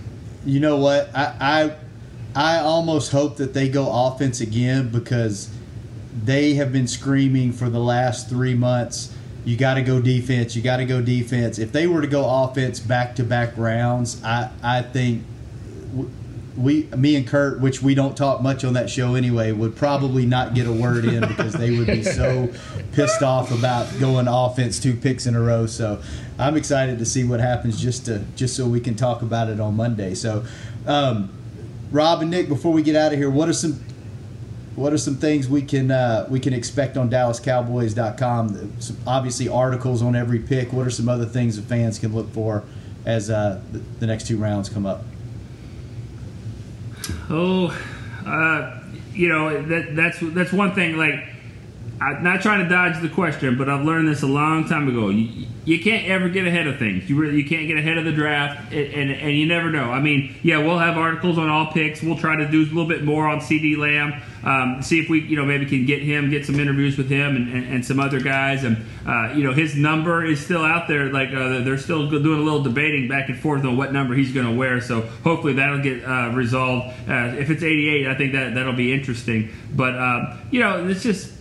You 0.44 0.60
know 0.60 0.76
what 0.76 1.10
I, 1.14 1.74
I 2.34 2.56
I 2.56 2.58
almost 2.60 3.12
hope 3.12 3.36
that 3.38 3.54
they 3.54 3.68
go 3.68 3.90
offense 4.06 4.40
again 4.40 4.90
because 4.90 5.50
they 6.24 6.54
have 6.54 6.72
been 6.72 6.86
screaming 6.86 7.52
for 7.52 7.68
the 7.68 7.80
last 7.80 8.28
three 8.28 8.54
months 8.54 9.14
you 9.44 9.56
got 9.56 9.74
to 9.74 9.82
go 9.82 10.00
defense. 10.00 10.54
You 10.54 10.62
got 10.62 10.76
to 10.76 10.84
go 10.84 11.02
defense. 11.02 11.58
If 11.58 11.72
they 11.72 11.86
were 11.86 12.00
to 12.00 12.06
go 12.06 12.44
offense 12.44 12.78
back 12.78 13.16
to 13.16 13.24
back 13.24 13.56
rounds, 13.56 14.22
I 14.22 14.50
I 14.62 14.82
think 14.82 15.24
we 16.56 16.84
me 16.96 17.16
and 17.16 17.26
Kurt, 17.26 17.60
which 17.60 17.82
we 17.82 17.94
don't 17.94 18.16
talk 18.16 18.42
much 18.42 18.64
on 18.64 18.74
that 18.74 18.90
show 18.90 19.14
anyway, 19.14 19.52
would 19.52 19.76
probably 19.76 20.26
not 20.26 20.54
get 20.54 20.66
a 20.66 20.72
word 20.72 21.04
in 21.04 21.26
because 21.26 21.52
they 21.54 21.76
would 21.76 21.86
be 21.86 22.02
so 22.02 22.52
pissed 22.92 23.22
off 23.22 23.50
about 23.50 23.88
going 23.98 24.28
offense 24.28 24.78
two 24.78 24.94
picks 24.94 25.26
in 25.26 25.34
a 25.34 25.40
row. 25.40 25.66
So 25.66 26.02
I'm 26.38 26.56
excited 26.56 26.98
to 26.98 27.06
see 27.06 27.24
what 27.24 27.40
happens 27.40 27.80
just 27.80 28.06
to 28.06 28.24
just 28.36 28.56
so 28.56 28.66
we 28.66 28.80
can 28.80 28.94
talk 28.94 29.22
about 29.22 29.48
it 29.48 29.60
on 29.60 29.76
Monday. 29.76 30.14
So. 30.14 30.44
Um, 30.86 31.30
Rob 31.92 32.22
and 32.22 32.30
Nick, 32.30 32.48
before 32.48 32.72
we 32.72 32.82
get 32.82 32.96
out 32.96 33.12
of 33.12 33.18
here, 33.18 33.28
what 33.28 33.50
are 33.50 33.52
some 33.52 33.78
what 34.74 34.92
are 34.92 34.98
some 34.98 35.16
things 35.16 35.48
we 35.48 35.62
can 35.62 35.90
uh, 35.90 36.26
we 36.30 36.40
can 36.40 36.52
expect 36.52 36.96
on 36.96 37.10
DallasCowboys.com? 37.10 38.80
Some, 38.80 38.96
obviously, 39.06 39.48
articles 39.48 40.02
on 40.02 40.16
every 40.16 40.38
pick. 40.38 40.72
What 40.72 40.86
are 40.86 40.90
some 40.90 41.08
other 41.08 41.26
things 41.26 41.56
that 41.56 41.62
fans 41.62 41.98
can 41.98 42.14
look 42.14 42.32
for 42.32 42.64
as 43.04 43.28
uh, 43.28 43.60
the, 43.72 43.78
the, 44.00 44.06
next 44.06 44.26
two 44.26 44.38
rounds 44.38 44.68
come 44.68 44.86
up? 44.86 45.04
Oh, 47.30 47.76
uh, 48.26 48.78
you 49.12 49.28
know 49.28 49.62
that 49.62 49.96
that's 49.96 50.18
that's 50.20 50.52
one 50.52 50.74
thing. 50.74 50.96
Like, 50.96 51.24
I'm 52.02 52.24
not 52.24 52.40
trying 52.40 52.64
to 52.64 52.68
dodge 52.68 53.00
the 53.00 53.08
question, 53.08 53.56
but 53.56 53.68
I've 53.68 53.84
learned 53.84 54.08
this 54.08 54.22
a 54.22 54.26
long 54.26 54.66
time 54.66 54.88
ago. 54.88 55.10
You, 55.10 55.46
you 55.64 55.80
can't 55.80 56.08
ever 56.08 56.28
get 56.28 56.46
ahead 56.46 56.66
of 56.66 56.78
things. 56.78 57.08
You 57.08 57.16
really 57.16 57.36
you 57.36 57.48
can't 57.48 57.68
get 57.68 57.76
ahead 57.76 57.96
of 57.96 58.04
the 58.04 58.12
draft, 58.12 58.72
and, 58.72 58.92
and, 58.92 59.10
and 59.10 59.36
you 59.36 59.46
never 59.46 59.70
know. 59.70 59.84
I 59.84 60.00
mean, 60.00 60.34
yeah, 60.42 60.58
we'll 60.58 60.78
have 60.78 60.96
articles 60.96 61.38
on 61.38 61.48
all 61.48 61.70
picks. 61.70 62.02
We'll 62.02 62.18
try 62.18 62.36
to 62.36 62.48
do 62.48 62.62
a 62.62 62.64
little 62.64 62.88
bit 62.88 63.04
more 63.04 63.28
on 63.28 63.38
CeeDee 63.38 63.76
Lamb. 63.76 64.20
Um, 64.44 64.82
see 64.82 64.98
if 64.98 65.08
we 65.08 65.20
you 65.20 65.36
know 65.36 65.44
maybe 65.44 65.66
can 65.66 65.86
get 65.86 66.02
him, 66.02 66.30
get 66.30 66.44
some 66.44 66.58
interviews 66.58 66.98
with 66.98 67.08
him 67.08 67.36
and, 67.36 67.52
and, 67.52 67.74
and 67.74 67.84
some 67.84 68.00
other 68.00 68.18
guys. 68.18 68.64
And 68.64 68.84
uh, 69.06 69.34
you 69.36 69.44
know 69.44 69.52
his 69.52 69.76
number 69.76 70.24
is 70.24 70.44
still 70.44 70.64
out 70.64 70.88
there. 70.88 71.12
Like 71.12 71.28
uh, 71.28 71.60
they're 71.60 71.78
still 71.78 72.10
doing 72.10 72.40
a 72.40 72.42
little 72.42 72.62
debating 72.64 73.06
back 73.06 73.28
and 73.28 73.38
forth 73.38 73.64
on 73.64 73.76
what 73.76 73.92
number 73.92 74.14
he's 74.14 74.32
going 74.32 74.46
to 74.46 74.54
wear. 74.54 74.80
So 74.80 75.02
hopefully 75.22 75.52
that'll 75.52 75.82
get 75.82 76.04
uh, 76.04 76.32
resolved. 76.34 76.88
Uh, 77.08 77.36
if 77.38 77.50
it's 77.50 77.62
88, 77.62 78.08
I 78.08 78.14
think 78.16 78.32
that 78.32 78.54
that'll 78.54 78.72
be 78.72 78.92
interesting. 78.92 79.52
But 79.72 79.96
um, 79.96 80.40
you 80.50 80.58
know 80.58 80.88
it's 80.88 81.04
just 81.04 81.32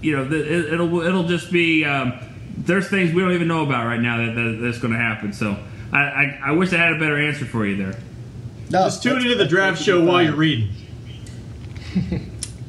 you 0.00 0.16
know 0.16 0.28
it, 0.30 0.78
will 0.78 1.02
it'll 1.02 1.28
just 1.28 1.52
be. 1.52 1.84
Um, 1.84 2.20
there's 2.56 2.88
things 2.88 3.14
we 3.14 3.22
don't 3.22 3.32
even 3.32 3.48
know 3.48 3.62
about 3.64 3.86
right 3.86 4.00
now 4.00 4.18
that, 4.18 4.34
that 4.34 4.58
that's 4.60 4.78
going 4.78 4.92
to 4.92 4.98
happen. 4.98 5.32
So 5.32 5.56
I, 5.92 5.98
I, 5.98 6.40
I, 6.46 6.52
wish 6.52 6.72
I 6.72 6.76
had 6.76 6.92
a 6.92 6.98
better 6.98 7.18
answer 7.18 7.44
for 7.44 7.64
you 7.64 7.76
there. 7.76 7.98
No, 8.70 8.84
just 8.84 9.02
tune 9.02 9.18
into 9.18 9.36
the 9.36 9.46
draft 9.46 9.80
show 9.80 10.04
while 10.04 10.22
you're 10.22 10.34
reading. 10.34 10.70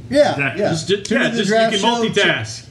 yeah, 0.10 0.32
exactly. 0.32 0.62
yeah. 0.62 0.70
Just, 0.70 0.88
just 0.88 1.12
yeah, 1.12 1.30
just 1.32 1.50
you 1.50 1.56
can 1.56 1.72
multitask. 1.80 2.68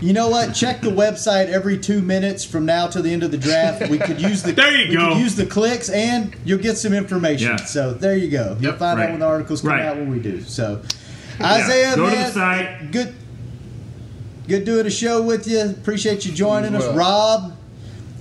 You 0.00 0.12
know 0.12 0.28
what? 0.28 0.54
Check 0.54 0.80
the 0.80 0.90
website 0.90 1.48
every 1.48 1.76
two 1.76 2.00
minutes 2.00 2.44
from 2.44 2.64
now 2.64 2.86
to 2.86 3.02
the 3.02 3.12
end 3.12 3.24
of 3.24 3.32
the 3.32 3.38
draft. 3.38 3.88
We 3.88 3.98
could 3.98 4.20
use 4.20 4.42
the 4.42 4.52
there 4.54 4.76
you 4.76 4.96
go. 4.96 5.16
use 5.16 5.34
the 5.34 5.46
clicks, 5.46 5.88
and 5.88 6.34
you'll 6.44 6.60
get 6.60 6.78
some 6.78 6.92
information. 6.92 7.50
Yeah. 7.50 7.56
So 7.56 7.94
there 7.94 8.16
you 8.16 8.30
go. 8.30 8.56
You'll 8.60 8.70
yep, 8.70 8.78
find 8.78 8.98
right. 8.98 9.06
out 9.06 9.10
when 9.10 9.20
the 9.20 9.26
articles 9.26 9.60
come 9.60 9.70
right. 9.70 9.82
out 9.82 9.96
when 9.96 10.10
we 10.10 10.20
do. 10.20 10.40
So 10.42 10.82
Isaiah, 11.40 11.90
yeah. 11.90 11.96
go 11.96 12.06
man, 12.06 12.16
to 12.16 12.18
the 12.18 12.30
site. 12.32 12.90
Good 12.92 13.14
Good 14.48 14.64
doing 14.64 14.86
a 14.86 14.90
show 14.90 15.22
with 15.22 15.46
you. 15.46 15.60
Appreciate 15.60 16.24
you 16.24 16.32
joining 16.32 16.74
us, 16.74 16.86
Rob. 16.96 17.54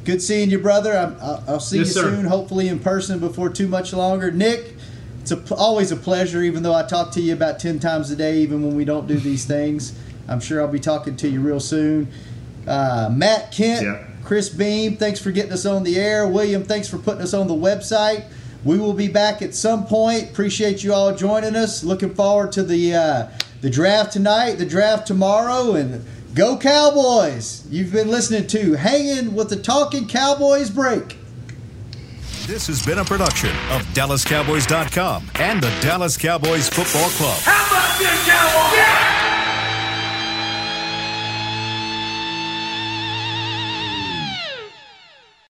Good 0.04 0.22
seeing 0.22 0.50
you, 0.50 0.60
brother. 0.60 0.92
i 0.94 1.50
will 1.50 1.62
see 1.62 1.78
yes, 1.78 1.88
you 1.88 1.94
sir. 1.94 2.10
soon, 2.10 2.26
hopefully 2.26 2.68
in 2.68 2.80
person 2.80 3.20
before 3.20 3.50
too 3.50 3.70
much 3.70 3.94
longer. 3.94 4.30
Nick, 4.30 4.76
it's 5.22 5.32
a, 5.32 5.56
always 5.56 5.94
a 5.94 5.96
pleasure, 5.96 6.44
even 6.44 6.64
though 6.64 6.74
I 6.74 6.84
talk 6.84 7.14
to 7.14 7.22
you 7.22 7.32
about 7.32 7.62
10 7.62 7.80
times 7.80 8.12
a 8.12 8.16
day, 8.18 8.40
even 8.40 8.62
when 8.62 8.76
we 8.76 8.84
don't 8.84 9.08
do 9.08 9.16
these 9.16 9.46
things. 9.46 9.98
I'm 10.28 10.42
sure 10.42 10.60
I'll 10.60 10.68
be 10.68 10.82
talking 10.82 11.16
to 11.16 11.30
you 11.30 11.40
real 11.40 11.62
soon. 11.62 12.10
Uh, 12.68 13.10
Matt 13.10 13.54
Kent, 13.54 13.86
yeah. 13.86 14.06
Chris 14.26 14.50
Beam, 14.50 14.98
thanks 14.98 15.22
for 15.22 15.32
getting 15.32 15.54
us 15.54 15.66
on 15.66 15.84
the 15.84 15.98
air. 15.98 16.28
William, 16.28 16.66
thanks 16.66 16.90
for 16.90 16.98
putting 16.98 17.22
us 17.22 17.34
on 17.34 17.48
the 17.48 17.56
website. 17.56 18.26
We 18.66 18.78
will 18.78 18.94
be 18.94 19.08
back 19.08 19.42
at 19.42 19.56
some 19.56 19.86
point. 19.86 20.32
Appreciate 20.32 20.84
you 20.84 20.94
all 20.94 21.16
joining 21.16 21.56
us. 21.56 21.86
Looking 21.86 22.14
forward 22.14 22.52
to 22.52 22.64
the 22.64 22.96
uh, 22.96 23.28
the 23.62 23.70
draft 23.70 24.12
tonight, 24.12 24.56
the 24.56 24.66
draft 24.66 25.08
tomorrow, 25.08 25.74
and 25.74 26.06
Go 26.38 26.56
Cowboys! 26.56 27.66
You've 27.72 27.92
been 27.92 28.10
listening 28.10 28.46
to 28.50 28.74
Hanging 28.76 29.34
with 29.34 29.50
the 29.50 29.56
Talking 29.56 30.08
Cowboys 30.08 30.70
Break. 30.70 31.18
This 32.46 32.68
has 32.68 32.86
been 32.86 33.00
a 33.00 33.04
production 33.04 33.50
of 33.72 33.82
DallasCowboys.com 33.96 35.32
and 35.40 35.64
the 35.64 35.76
Dallas 35.82 36.16
Cowboys 36.16 36.70
Football 36.70 37.10
Club. 37.10 37.40
How 37.40 37.66
about 37.66 37.98
this, 37.98 38.28
Cowboys? 38.30 38.97